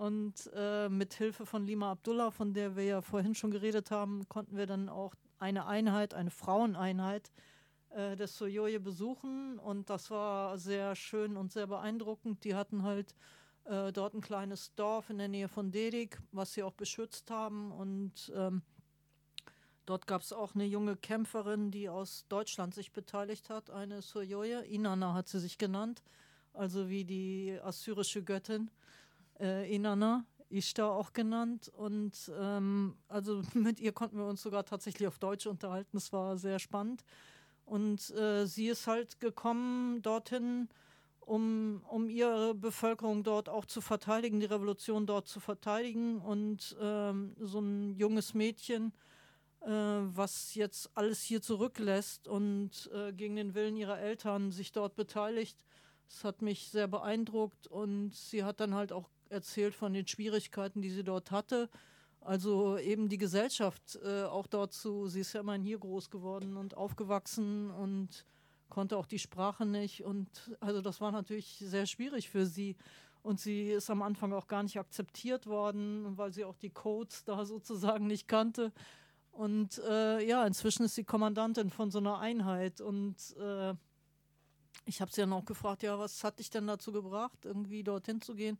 Und 0.00 0.50
äh, 0.54 0.88
mit 0.88 1.12
Hilfe 1.12 1.44
von 1.44 1.66
Lima 1.66 1.90
Abdullah, 1.90 2.30
von 2.30 2.54
der 2.54 2.74
wir 2.74 2.84
ja 2.84 3.02
vorhin 3.02 3.34
schon 3.34 3.50
geredet 3.50 3.90
haben, 3.90 4.26
konnten 4.30 4.56
wir 4.56 4.64
dann 4.64 4.88
auch 4.88 5.14
eine 5.38 5.66
Einheit, 5.66 6.14
eine 6.14 6.30
Fraueneinheit 6.30 7.30
äh, 7.90 8.16
des 8.16 8.38
Soyoye 8.38 8.78
besuchen. 8.78 9.58
Und 9.58 9.90
das 9.90 10.10
war 10.10 10.56
sehr 10.56 10.96
schön 10.96 11.36
und 11.36 11.52
sehr 11.52 11.66
beeindruckend. 11.66 12.44
Die 12.44 12.54
hatten 12.54 12.82
halt 12.82 13.14
äh, 13.64 13.92
dort 13.92 14.14
ein 14.14 14.22
kleines 14.22 14.74
Dorf 14.74 15.10
in 15.10 15.18
der 15.18 15.28
Nähe 15.28 15.48
von 15.48 15.70
Dedik, 15.70 16.18
was 16.32 16.54
sie 16.54 16.62
auch 16.62 16.72
beschützt 16.72 17.30
haben. 17.30 17.70
Und 17.70 18.32
ähm, 18.34 18.62
Dort 19.84 20.06
gab 20.06 20.22
es 20.22 20.32
auch 20.32 20.54
eine 20.54 20.64
junge 20.64 20.96
Kämpferin, 20.96 21.70
die 21.70 21.90
aus 21.90 22.24
Deutschland 22.28 22.74
sich 22.74 22.92
beteiligt 22.92 23.50
hat, 23.50 23.68
eine 23.68 24.00
Soyoye. 24.00 24.62
Inanna 24.62 25.12
hat 25.12 25.28
sie 25.28 25.40
sich 25.40 25.58
genannt, 25.58 26.02
also 26.54 26.88
wie 26.88 27.04
die 27.04 27.58
assyrische 27.62 28.22
Göttin 28.22 28.70
äh, 29.40 29.74
Inanna, 29.74 30.24
Ishtar 30.50 30.92
auch 30.92 31.12
genannt. 31.12 31.70
Und 31.74 32.30
ähm, 32.38 32.96
also 33.08 33.42
mit 33.54 33.80
ihr 33.80 33.92
konnten 33.92 34.18
wir 34.18 34.26
uns 34.26 34.42
sogar 34.42 34.64
tatsächlich 34.64 35.08
auf 35.08 35.18
Deutsch 35.18 35.46
unterhalten. 35.46 35.90
Das 35.94 36.12
war 36.12 36.36
sehr 36.36 36.58
spannend. 36.58 37.04
Und 37.64 38.10
äh, 38.10 38.46
sie 38.46 38.66
ist 38.66 38.86
halt 38.86 39.20
gekommen 39.20 40.02
dorthin, 40.02 40.68
um, 41.20 41.84
um 41.88 42.08
ihre 42.08 42.54
Bevölkerung 42.54 43.22
dort 43.22 43.48
auch 43.48 43.64
zu 43.64 43.80
verteidigen, 43.80 44.40
die 44.40 44.46
Revolution 44.46 45.06
dort 45.06 45.28
zu 45.28 45.38
verteidigen. 45.38 46.20
Und 46.20 46.76
ähm, 46.80 47.36
so 47.38 47.60
ein 47.60 47.94
junges 47.94 48.34
Mädchen, 48.34 48.92
äh, 49.60 49.68
was 49.68 50.54
jetzt 50.56 50.90
alles 50.96 51.22
hier 51.22 51.42
zurücklässt 51.42 52.26
und 52.26 52.90
äh, 52.92 53.12
gegen 53.12 53.36
den 53.36 53.54
Willen 53.54 53.76
ihrer 53.76 54.00
Eltern 54.00 54.50
sich 54.50 54.72
dort 54.72 54.96
beteiligt. 54.96 55.64
Das 56.08 56.24
hat 56.24 56.42
mich 56.42 56.68
sehr 56.70 56.88
beeindruckt 56.88 57.68
und 57.68 58.12
sie 58.14 58.42
hat 58.42 58.58
dann 58.58 58.74
halt 58.74 58.90
auch 58.90 59.08
erzählt 59.30 59.74
von 59.74 59.92
den 59.92 60.06
Schwierigkeiten, 60.06 60.82
die 60.82 60.90
sie 60.90 61.04
dort 61.04 61.30
hatte. 61.30 61.68
Also 62.20 62.76
eben 62.76 63.08
die 63.08 63.18
Gesellschaft 63.18 63.98
äh, 64.04 64.24
auch 64.24 64.46
dort 64.46 64.74
zu, 64.74 65.06
sie 65.06 65.20
ist 65.20 65.32
ja 65.32 65.40
immerhin 65.40 65.62
hier 65.62 65.78
groß 65.78 66.10
geworden 66.10 66.56
und 66.56 66.76
aufgewachsen 66.76 67.70
und 67.70 68.26
konnte 68.68 68.96
auch 68.96 69.06
die 69.06 69.18
Sprache 69.18 69.64
nicht. 69.64 70.04
Und 70.04 70.28
also 70.60 70.82
das 70.82 71.00
war 71.00 71.12
natürlich 71.12 71.58
sehr 71.58 71.86
schwierig 71.86 72.28
für 72.28 72.44
sie. 72.44 72.76
Und 73.22 73.40
sie 73.40 73.70
ist 73.70 73.90
am 73.90 74.02
Anfang 74.02 74.32
auch 74.32 74.46
gar 74.46 74.62
nicht 74.62 74.78
akzeptiert 74.78 75.46
worden, 75.46 76.16
weil 76.16 76.32
sie 76.32 76.44
auch 76.44 76.56
die 76.56 76.70
Codes 76.70 77.24
da 77.24 77.44
sozusagen 77.44 78.06
nicht 78.06 78.28
kannte. 78.28 78.72
Und 79.30 79.78
äh, 79.88 80.26
ja, 80.26 80.46
inzwischen 80.46 80.84
ist 80.84 80.94
sie 80.94 81.04
Kommandantin 81.04 81.70
von 81.70 81.90
so 81.90 81.98
einer 81.98 82.18
Einheit. 82.18 82.80
Und 82.80 83.16
äh, 83.38 83.74
ich 84.86 85.00
habe 85.00 85.10
sie 85.10 85.20
dann 85.20 85.32
auch 85.32 85.44
gefragt, 85.44 85.82
ja, 85.82 85.98
was 85.98 86.24
hat 86.24 86.38
dich 86.38 86.50
denn 86.50 86.66
dazu 86.66 86.92
gebracht, 86.92 87.44
irgendwie 87.44 87.82
dorthin 87.82 88.20
zu 88.20 88.34
gehen? 88.34 88.58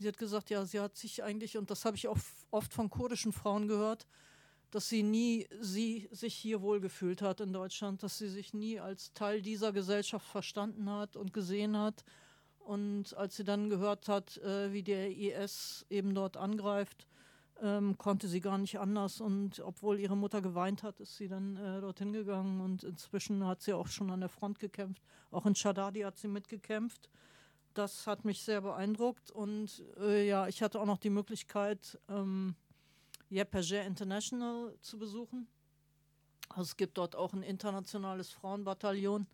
Sie 0.00 0.08
hat 0.08 0.16
gesagt, 0.16 0.48
ja, 0.48 0.64
sie 0.64 0.80
hat 0.80 0.96
sich 0.96 1.22
eigentlich, 1.22 1.58
und 1.58 1.70
das 1.70 1.84
habe 1.84 1.94
ich 1.94 2.08
auch 2.08 2.16
oft 2.50 2.72
von 2.72 2.88
kurdischen 2.88 3.34
Frauen 3.34 3.68
gehört, 3.68 4.06
dass 4.70 4.88
sie 4.88 5.02
nie 5.02 5.46
sie 5.60 6.08
sich 6.10 6.34
hier 6.34 6.62
wohlgefühlt 6.62 7.20
hat 7.20 7.40
in 7.40 7.52
Deutschland, 7.52 8.02
dass 8.02 8.16
sie 8.16 8.30
sich 8.30 8.54
nie 8.54 8.80
als 8.80 9.12
Teil 9.12 9.42
dieser 9.42 9.72
Gesellschaft 9.72 10.26
verstanden 10.26 10.88
hat 10.88 11.16
und 11.16 11.34
gesehen 11.34 11.76
hat. 11.76 12.02
Und 12.60 13.14
als 13.14 13.36
sie 13.36 13.44
dann 13.44 13.68
gehört 13.68 14.08
hat, 14.08 14.38
äh, 14.38 14.72
wie 14.72 14.82
der 14.82 15.10
IS 15.10 15.84
eben 15.90 16.14
dort 16.14 16.38
angreift, 16.38 17.06
ähm, 17.60 17.98
konnte 17.98 18.26
sie 18.26 18.40
gar 18.40 18.56
nicht 18.56 18.78
anders. 18.78 19.20
Und 19.20 19.60
obwohl 19.60 20.00
ihre 20.00 20.16
Mutter 20.16 20.40
geweint 20.40 20.82
hat, 20.82 20.98
ist 21.00 21.18
sie 21.18 21.28
dann 21.28 21.56
äh, 21.56 21.82
dorthin 21.82 22.14
gegangen. 22.14 22.62
Und 22.62 22.84
inzwischen 22.84 23.46
hat 23.46 23.60
sie 23.60 23.74
auch 23.74 23.88
schon 23.88 24.10
an 24.10 24.20
der 24.20 24.30
Front 24.30 24.60
gekämpft. 24.60 25.02
Auch 25.30 25.44
in 25.44 25.54
Shadadi 25.54 26.00
hat 26.00 26.16
sie 26.16 26.28
mitgekämpft. 26.28 27.10
Das 27.74 28.06
hat 28.06 28.24
mich 28.24 28.42
sehr 28.42 28.60
beeindruckt. 28.60 29.30
Und 29.30 29.82
äh, 29.98 30.26
ja, 30.26 30.48
ich 30.48 30.62
hatte 30.62 30.80
auch 30.80 30.86
noch 30.86 30.98
die 30.98 31.10
Möglichkeit, 31.10 31.98
ähm, 32.08 32.54
Yepage 33.30 33.78
International 33.78 34.74
zu 34.80 34.98
besuchen. 34.98 35.46
Also 36.48 36.62
es 36.62 36.76
gibt 36.76 36.98
dort 36.98 37.14
auch 37.14 37.32
ein 37.32 37.44
internationales 37.44 38.30
Frauenbataillon, 38.30 39.28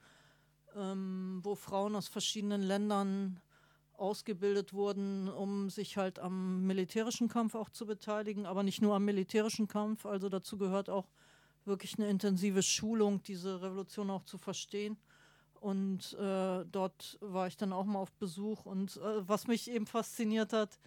ähm, 0.75 1.41
wo 1.43 1.55
Frauen 1.55 1.97
aus 1.97 2.09
verschiedenen 2.09 2.63
Ländern 2.63 3.41
ausgebildet 3.95 4.75
wurden, 4.75 5.29
um 5.29 5.71
sich 5.71 5.97
halt 5.97 6.19
am 6.19 6.67
militärischen 6.67 7.29
Kampf 7.29 7.55
auch 7.55 7.71
zu 7.71 7.87
beteiligen, 7.87 8.45
aber 8.45 8.63
nicht 8.63 8.83
nur 8.83 8.95
am 8.95 9.07
militärischen 9.07 9.69
Kampf. 9.69 10.05
Also 10.05 10.29
dazu 10.29 10.59
gehört 10.59 10.91
auch 10.91 11.09
wirklich 11.65 11.99
eine 11.99 12.09
intensive 12.09 12.63
Schulung, 12.63 13.23
diese 13.23 13.63
Revolution 13.63 14.11
auch 14.11 14.25
zu 14.25 14.37
verstehen. 14.37 14.99
Und 15.61 16.15
äh, 16.15 16.65
dort 16.71 17.19
war 17.21 17.47
ich 17.47 17.57
dann 17.57 17.73
auch 17.73 17.85
mal 17.85 17.99
auf 17.99 18.13
Besuch. 18.13 18.67
Und 18.67 18.97
äh, 18.97 19.29
was 19.29 19.47
mich 19.47 19.71
eben 19.71 19.87
fasziniert 19.87 20.53
hat, 20.53 20.79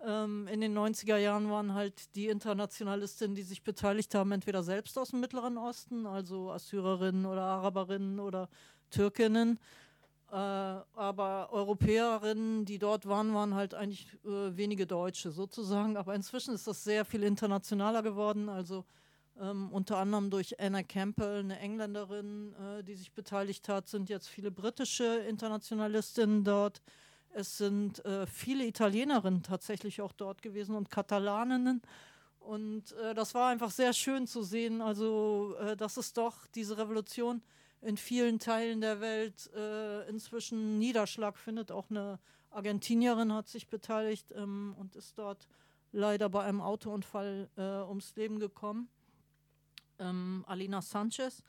ähm, 0.00 0.46
in 0.48 0.60
den 0.60 0.76
90er 0.76 1.16
Jahren 1.16 1.50
waren 1.50 1.74
halt 1.74 2.14
die 2.14 2.28
Internationalistinnen, 2.28 3.34
die 3.34 3.42
sich 3.42 3.62
beteiligt 3.62 4.14
haben, 4.14 4.32
entweder 4.32 4.62
selbst 4.62 4.98
aus 4.98 5.10
dem 5.10 5.20
Mittleren 5.20 5.56
Osten, 5.56 6.06
also 6.06 6.50
Assyrerinnen 6.50 7.26
oder 7.26 7.42
Araberinnen 7.42 8.20
oder 8.20 8.48
Türkinnen, 8.90 9.58
äh, 10.30 10.36
aber 10.36 11.48
Europäerinnen, 11.52 12.64
die 12.64 12.78
dort 12.78 13.06
waren, 13.06 13.34
waren 13.34 13.54
halt 13.54 13.74
eigentlich 13.74 14.12
äh, 14.24 14.56
wenige 14.56 14.86
Deutsche 14.86 15.30
sozusagen. 15.30 15.96
Aber 15.96 16.14
inzwischen 16.14 16.54
ist 16.54 16.66
das 16.66 16.84
sehr 16.84 17.04
viel 17.04 17.22
internationaler 17.22 18.02
geworden. 18.02 18.48
Also 18.48 18.84
ähm, 19.40 19.70
unter 19.72 19.98
anderem 19.98 20.30
durch 20.30 20.60
Anna 20.60 20.82
Campbell, 20.82 21.40
eine 21.40 21.58
Engländerin, 21.58 22.54
äh, 22.54 22.84
die 22.84 22.94
sich 22.94 23.12
beteiligt 23.12 23.68
hat, 23.68 23.88
sind 23.88 24.08
jetzt 24.08 24.28
viele 24.28 24.50
britische 24.50 25.04
Internationalistinnen 25.04 26.44
dort. 26.44 26.82
Es 27.30 27.58
sind 27.58 28.04
äh, 28.04 28.26
viele 28.26 28.64
Italienerinnen 28.64 29.42
tatsächlich 29.42 30.00
auch 30.00 30.12
dort 30.12 30.40
gewesen 30.40 30.76
und 30.76 30.90
Katalaninnen. 30.90 31.82
Und 32.38 32.92
äh, 32.92 33.14
das 33.14 33.34
war 33.34 33.48
einfach 33.48 33.70
sehr 33.70 33.92
schön 33.92 34.26
zu 34.26 34.42
sehen, 34.42 34.80
also 34.80 35.56
äh, 35.58 35.76
dass 35.76 35.96
es 35.96 36.12
doch 36.12 36.46
diese 36.48 36.78
Revolution 36.78 37.42
in 37.80 37.96
vielen 37.96 38.38
Teilen 38.38 38.80
der 38.80 39.00
Welt 39.00 39.50
äh, 39.54 40.08
inzwischen 40.08 40.78
Niederschlag 40.78 41.36
findet. 41.38 41.72
Auch 41.72 41.90
eine 41.90 42.18
Argentinierin 42.50 43.32
hat 43.32 43.48
sich 43.48 43.68
beteiligt 43.68 44.32
ähm, 44.36 44.74
und 44.78 44.94
ist 44.94 45.18
dort 45.18 45.48
leider 45.92 46.28
bei 46.28 46.44
einem 46.44 46.60
Autounfall 46.60 47.48
äh, 47.56 47.88
ums 47.88 48.14
Leben 48.16 48.38
gekommen. 48.38 48.88
Ähm, 49.98 50.44
Alina 50.46 50.82
Sanchez. 50.82 51.42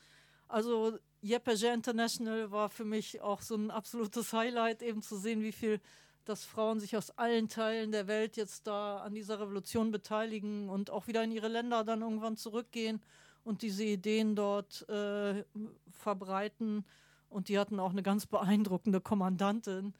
Also 0.47 0.97
YPG 1.21 1.73
International 1.73 2.51
war 2.51 2.69
für 2.69 2.85
mich 2.85 3.21
auch 3.21 3.41
so 3.41 3.55
ein 3.55 3.71
absolutes 3.71 4.31
Highlight, 4.33 4.81
eben 4.81 5.01
zu 5.01 5.17
sehen, 5.17 5.41
wie 5.41 5.51
viel 5.51 5.79
dass 6.25 6.43
Frauen 6.43 6.79
sich 6.79 6.97
aus 6.97 7.11
allen 7.11 7.49
Teilen 7.49 7.91
der 7.91 8.07
Welt 8.07 8.35
jetzt 8.35 8.67
da 8.67 8.97
an 8.97 9.13
dieser 9.13 9.39
Revolution 9.39 9.91
beteiligen 9.91 10.69
und 10.69 10.89
auch 10.89 11.07
wieder 11.07 11.23
in 11.23 11.31
ihre 11.31 11.47
Länder 11.47 11.83
dann 11.83 12.01
irgendwann 12.01 12.35
zurückgehen 12.35 13.01
und 13.43 13.61
diese 13.61 13.83
Ideen 13.83 14.35
dort 14.35 14.87
äh, 14.89 15.43
verbreiten. 15.91 16.83
Und 17.29 17.47
die 17.47 17.59
hatten 17.59 17.79
auch 17.79 17.91
eine 17.91 18.01
ganz 18.01 18.25
beeindruckende 18.25 19.01
Kommandantin, 19.01 19.93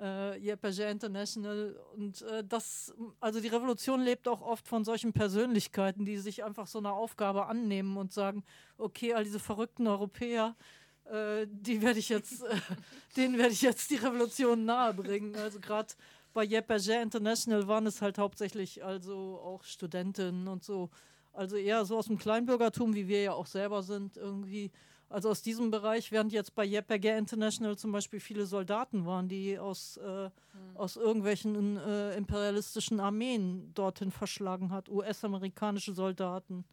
äh, 0.00 0.38
YPG 0.38 0.90
International. 0.90 1.76
Und 1.96 2.22
äh, 2.22 2.44
das, 2.44 2.94
also 3.20 3.40
die 3.40 3.48
Revolution 3.48 4.00
lebt 4.00 4.28
auch 4.28 4.40
oft 4.40 4.66
von 4.68 4.84
solchen 4.84 5.12
Persönlichkeiten, 5.12 6.04
die 6.04 6.18
sich 6.18 6.44
einfach 6.44 6.66
so 6.66 6.78
eine 6.78 6.92
Aufgabe 6.92 7.46
annehmen 7.46 7.96
und 7.96 8.12
sagen, 8.12 8.44
okay, 8.78 9.14
all 9.14 9.24
diese 9.24 9.40
verrückten 9.40 9.86
Europäer, 9.86 10.56
äh, 11.04 11.46
die 11.48 11.82
werde 11.82 11.98
ich 11.98 12.08
jetzt, 12.08 12.42
äh, 12.42 12.56
denen 13.16 13.38
werde 13.38 13.52
ich 13.52 13.62
jetzt 13.62 13.90
die 13.90 13.96
Revolution 13.96 14.64
nahebringen. 14.64 15.36
Also 15.36 15.60
gerade 15.60 15.94
bei 16.32 16.44
YPG 16.44 17.02
International 17.02 17.68
waren 17.68 17.86
es 17.86 18.00
halt 18.00 18.18
hauptsächlich 18.18 18.84
also 18.84 19.40
auch 19.42 19.64
Studentinnen 19.64 20.48
und 20.48 20.64
so 20.64 20.90
Also 21.32 21.56
eher 21.56 21.84
so 21.84 21.98
aus 21.98 22.06
dem 22.06 22.18
Kleinbürgertum, 22.18 22.94
wie 22.94 23.08
wir 23.08 23.22
ja 23.22 23.32
auch 23.32 23.46
selber 23.46 23.82
sind, 23.82 24.16
irgendwie. 24.16 24.70
Also 25.12 25.28
aus 25.28 25.42
diesem 25.42 25.70
Bereich, 25.70 26.10
während 26.10 26.32
jetzt 26.32 26.54
bei 26.54 26.64
Yepperger 26.64 27.18
International 27.18 27.76
zum 27.76 27.92
Beispiel 27.92 28.18
viele 28.18 28.46
Soldaten 28.46 29.04
waren, 29.04 29.28
die 29.28 29.58
aus, 29.58 29.98
äh, 29.98 30.24
mhm. 30.28 30.30
aus 30.76 30.96
irgendwelchen 30.96 31.76
äh, 31.76 32.16
imperialistischen 32.16 32.98
Armeen 32.98 33.74
dorthin 33.74 34.10
verschlagen 34.10 34.70
hat, 34.70 34.88
US-amerikanische 34.88 35.92
Soldaten, 35.92 36.64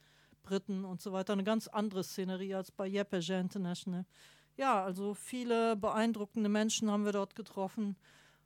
Briten 0.41 0.85
und 0.85 1.01
so 1.01 1.11
weiter. 1.11 1.33
Eine 1.33 1.43
ganz 1.43 1.67
andere 1.67 2.03
Szenerie 2.03 2.55
als 2.55 2.71
bei 2.71 2.87
Yepperger 2.87 3.41
International. 3.41 4.05
Ja, 4.55 4.83
also 4.85 5.13
viele 5.13 5.75
beeindruckende 5.75 6.49
Menschen 6.49 6.89
haben 6.89 7.03
wir 7.03 7.11
dort 7.11 7.35
getroffen. 7.35 7.97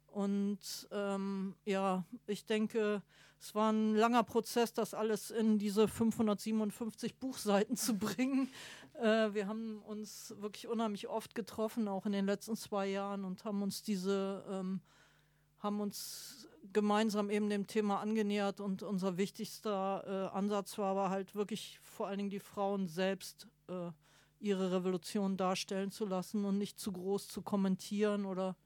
Und 0.07 0.87
ähm, 0.91 1.55
ja, 1.65 2.03
ich 2.25 2.45
denke, 2.45 3.03
es 3.43 3.53
war 3.55 3.73
ein 3.73 3.95
langer 3.95 4.23
Prozess, 4.23 4.73
das 4.73 4.93
alles 4.93 5.29
in 5.29 5.59
diese 5.59 5.89
557 5.89 7.15
Buchseiten 7.15 7.75
zu 7.77 7.97
bringen. 7.97 8.49
Äh, 8.93 9.33
wir 9.33 9.47
haben 9.47 9.81
uns 9.81 10.33
wirklich 10.39 10.67
unheimlich 10.67 11.07
oft 11.07 11.35
getroffen, 11.35 11.87
auch 11.87 12.05
in 12.05 12.11
den 12.11 12.25
letzten 12.25 12.55
zwei 12.55 12.87
Jahren, 12.87 13.25
und 13.25 13.45
haben 13.45 13.61
uns 13.61 13.83
diese, 13.83 14.45
ähm, 14.49 14.81
haben 15.59 15.79
uns 15.79 16.47
gemeinsam 16.71 17.29
eben 17.29 17.49
dem 17.49 17.67
Thema 17.67 17.99
angenähert. 17.99 18.59
Und 18.59 18.83
unser 18.83 19.17
wichtigster 19.17 20.31
äh, 20.31 20.35
Ansatz 20.35 20.77
war 20.77 20.91
aber 20.91 21.09
halt 21.09 21.35
wirklich 21.35 21.79
vor 21.81 22.07
allen 22.07 22.17
Dingen 22.17 22.29
die 22.29 22.39
Frauen 22.39 22.87
selbst 22.87 23.47
äh, 23.67 23.91
ihre 24.39 24.71
Revolution 24.71 25.37
darstellen 25.37 25.91
zu 25.91 26.05
lassen 26.05 26.43
und 26.45 26.57
nicht 26.57 26.79
zu 26.79 26.91
groß 26.91 27.29
zu 27.29 27.41
kommentieren 27.41 28.25
oder 28.25 28.57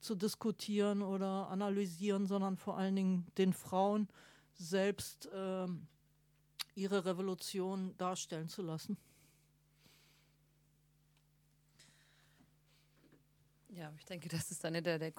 zu 0.00 0.14
diskutieren 0.14 1.02
oder 1.02 1.48
analysieren, 1.48 2.26
sondern 2.26 2.56
vor 2.56 2.76
allen 2.76 2.96
Dingen 2.96 3.26
den 3.38 3.52
Frauen 3.52 4.08
selbst 4.54 5.26
äh, 5.26 5.66
ihre 6.74 7.04
Revolution 7.04 7.96
darstellen 7.98 8.48
zu 8.48 8.62
lassen. 8.62 8.96
Ja, 13.68 13.91
ich 14.02 14.06
denke, 14.06 14.28
das 14.28 14.50
ist 14.50 14.64
eine 14.64 14.82
der, 14.82 14.98
der 14.98 15.12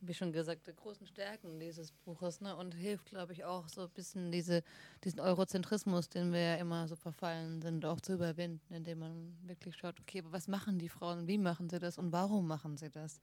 wie 0.00 0.14
schon 0.14 0.32
gesagt, 0.32 0.68
der 0.68 0.74
großen 0.74 1.04
Stärken 1.04 1.58
dieses 1.58 1.90
Buches 1.90 2.40
ne? 2.40 2.54
und 2.54 2.72
hilft, 2.72 3.06
glaube 3.06 3.32
ich, 3.32 3.44
auch 3.44 3.68
so 3.68 3.82
ein 3.82 3.90
bisschen 3.90 4.30
diese, 4.30 4.62
diesen 5.02 5.18
Eurozentrismus, 5.18 6.08
den 6.08 6.32
wir 6.32 6.40
ja 6.40 6.54
immer 6.54 6.86
so 6.86 6.94
verfallen 6.94 7.60
sind, 7.60 7.84
auch 7.84 8.00
zu 8.00 8.14
überwinden, 8.14 8.72
indem 8.72 9.00
man 9.00 9.36
wirklich 9.42 9.76
schaut, 9.76 9.98
okay, 9.98 10.22
was 10.30 10.46
machen 10.46 10.78
die 10.78 10.88
Frauen, 10.88 11.26
wie 11.26 11.38
machen 11.38 11.68
sie 11.68 11.80
das 11.80 11.98
und 11.98 12.12
warum 12.12 12.46
machen 12.46 12.76
sie 12.76 12.88
das? 12.88 13.20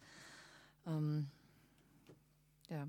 Ähm, 0.85 1.27
ja. 2.69 2.85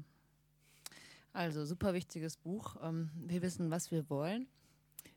Also, 1.33 1.65
super 1.65 1.95
wichtiges 1.95 2.37
Buch. 2.37 2.75
Ähm, 2.83 3.11
wir 3.15 3.43
wissen, 3.43 3.71
was 3.71 3.93
wir 3.93 4.11
wollen. 4.11 4.49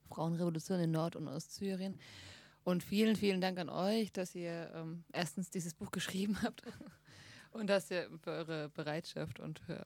Frauenrevolution 0.10 0.80
in 0.80 0.92
Nord- 0.92 1.16
und 1.16 1.28
Ostsyrien. 1.28 1.98
Und 2.70 2.84
vielen, 2.84 3.16
vielen 3.16 3.42
Dank 3.42 3.58
an 3.58 3.68
euch, 3.68 4.12
dass 4.12 4.36
ihr 4.36 4.72
ähm, 4.76 5.04
erstens 5.12 5.50
dieses 5.50 5.74
Buch 5.74 5.90
geschrieben 5.90 6.40
habt 6.44 6.62
und 7.50 7.66
dass 7.66 7.90
ihr 7.90 8.08
für 8.22 8.30
eure 8.30 8.70
Bereitschaft 8.70 9.40
und 9.40 9.58
für 9.58 9.84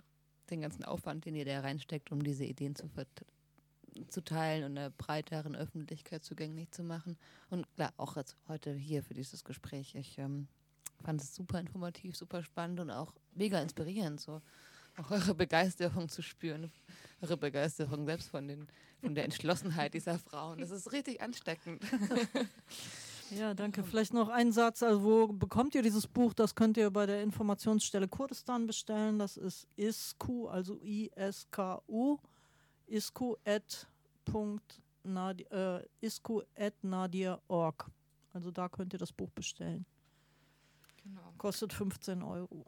den 0.49 0.59
ganzen 0.59 0.83
Aufwand, 0.83 1.23
den 1.23 1.33
ihr 1.33 1.45
da 1.45 1.61
reinsteckt, 1.61 2.11
um 2.11 2.21
diese 2.21 2.43
Ideen 2.43 2.75
zu, 2.75 2.89
zu 4.09 4.21
teilen 4.21 4.65
und 4.65 4.77
einer 4.77 4.89
breiteren 4.89 5.55
Öffentlichkeit 5.55 6.25
zugänglich 6.25 6.71
zu 6.71 6.83
machen. 6.83 7.17
Und 7.49 7.73
klar, 7.75 7.93
auch 7.95 8.17
jetzt 8.17 8.35
heute 8.49 8.73
hier 8.73 9.01
für 9.01 9.13
dieses 9.13 9.45
Gespräch. 9.45 9.95
Ich 9.95 10.17
ähm, 10.17 10.49
fand 11.05 11.21
es 11.21 11.33
super 11.33 11.61
informativ, 11.61 12.17
super 12.17 12.43
spannend 12.43 12.81
und 12.81 12.91
auch 12.91 13.13
mega 13.33 13.61
inspirierend, 13.61 14.19
so 14.19 14.41
auch 14.97 15.11
eure 15.11 15.35
Begeisterung 15.35 16.09
zu 16.09 16.21
spüren, 16.21 16.71
eure 17.21 17.37
Begeisterung 17.37 18.05
selbst 18.05 18.29
von, 18.29 18.47
den, 18.47 18.67
von 19.01 19.15
der 19.15 19.25
Entschlossenheit 19.25 19.93
dieser 19.93 20.19
Frauen. 20.19 20.59
Das 20.59 20.71
ist 20.71 20.91
richtig 20.91 21.21
ansteckend. 21.21 21.83
Ja, 23.37 23.53
danke. 23.53 23.83
Vielleicht 23.83 24.13
noch 24.13 24.29
ein 24.29 24.51
Satz. 24.51 24.83
Also, 24.83 25.03
wo 25.03 25.27
bekommt 25.27 25.73
ihr 25.75 25.81
dieses 25.81 26.05
Buch? 26.07 26.33
Das 26.33 26.55
könnt 26.55 26.77
ihr 26.77 26.91
bei 26.91 27.05
der 27.05 27.23
Informationsstelle 27.23 28.07
Kurdistan 28.07 28.67
bestellen. 28.67 29.17
Das 29.17 29.37
ist 29.37 29.67
isku, 29.75 30.47
also 30.47 30.79
I-S-K-U, 30.81 32.19
äh, 32.87 32.97
isku 32.97 33.35
at 36.55 36.83
nadir.org. 36.83 37.91
Also 38.33 38.51
da 38.51 38.69
könnt 38.69 38.93
ihr 38.93 38.99
das 38.99 39.11
Buch 39.11 39.31
bestellen. 39.31 39.85
Genau. 41.03 41.33
Kostet 41.37 41.73
15 41.73 42.23
Euro. 42.23 42.65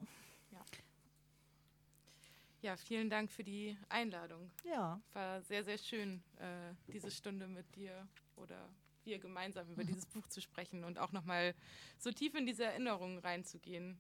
Ja. 2.65 2.75
vielen 2.77 3.11
Dank 3.11 3.31
für 3.31 3.43
die 3.43 3.77
Einladung. 3.89 4.49
Ja. 4.63 4.99
War 5.13 5.41
sehr, 5.43 5.63
sehr 5.63 5.77
schön, 5.77 6.23
äh, 6.37 6.73
diese 6.91 7.11
Stunde 7.11 7.47
mit 7.47 7.75
dir 7.75 8.07
oder 8.35 8.69
wir 9.03 9.19
gemeinsam 9.19 9.69
über 9.69 9.83
dieses 10.03 10.07
Buch 10.07 10.27
zu 10.27 10.41
sprechen 10.41 10.83
und 10.83 10.97
auch 10.97 11.11
nochmal 11.11 11.53
so 11.99 12.11
tief 12.11 12.33
in 12.33 12.47
diese 12.47 12.63
Erinnerungen 12.63 13.19
reinzugehen. 13.19 13.93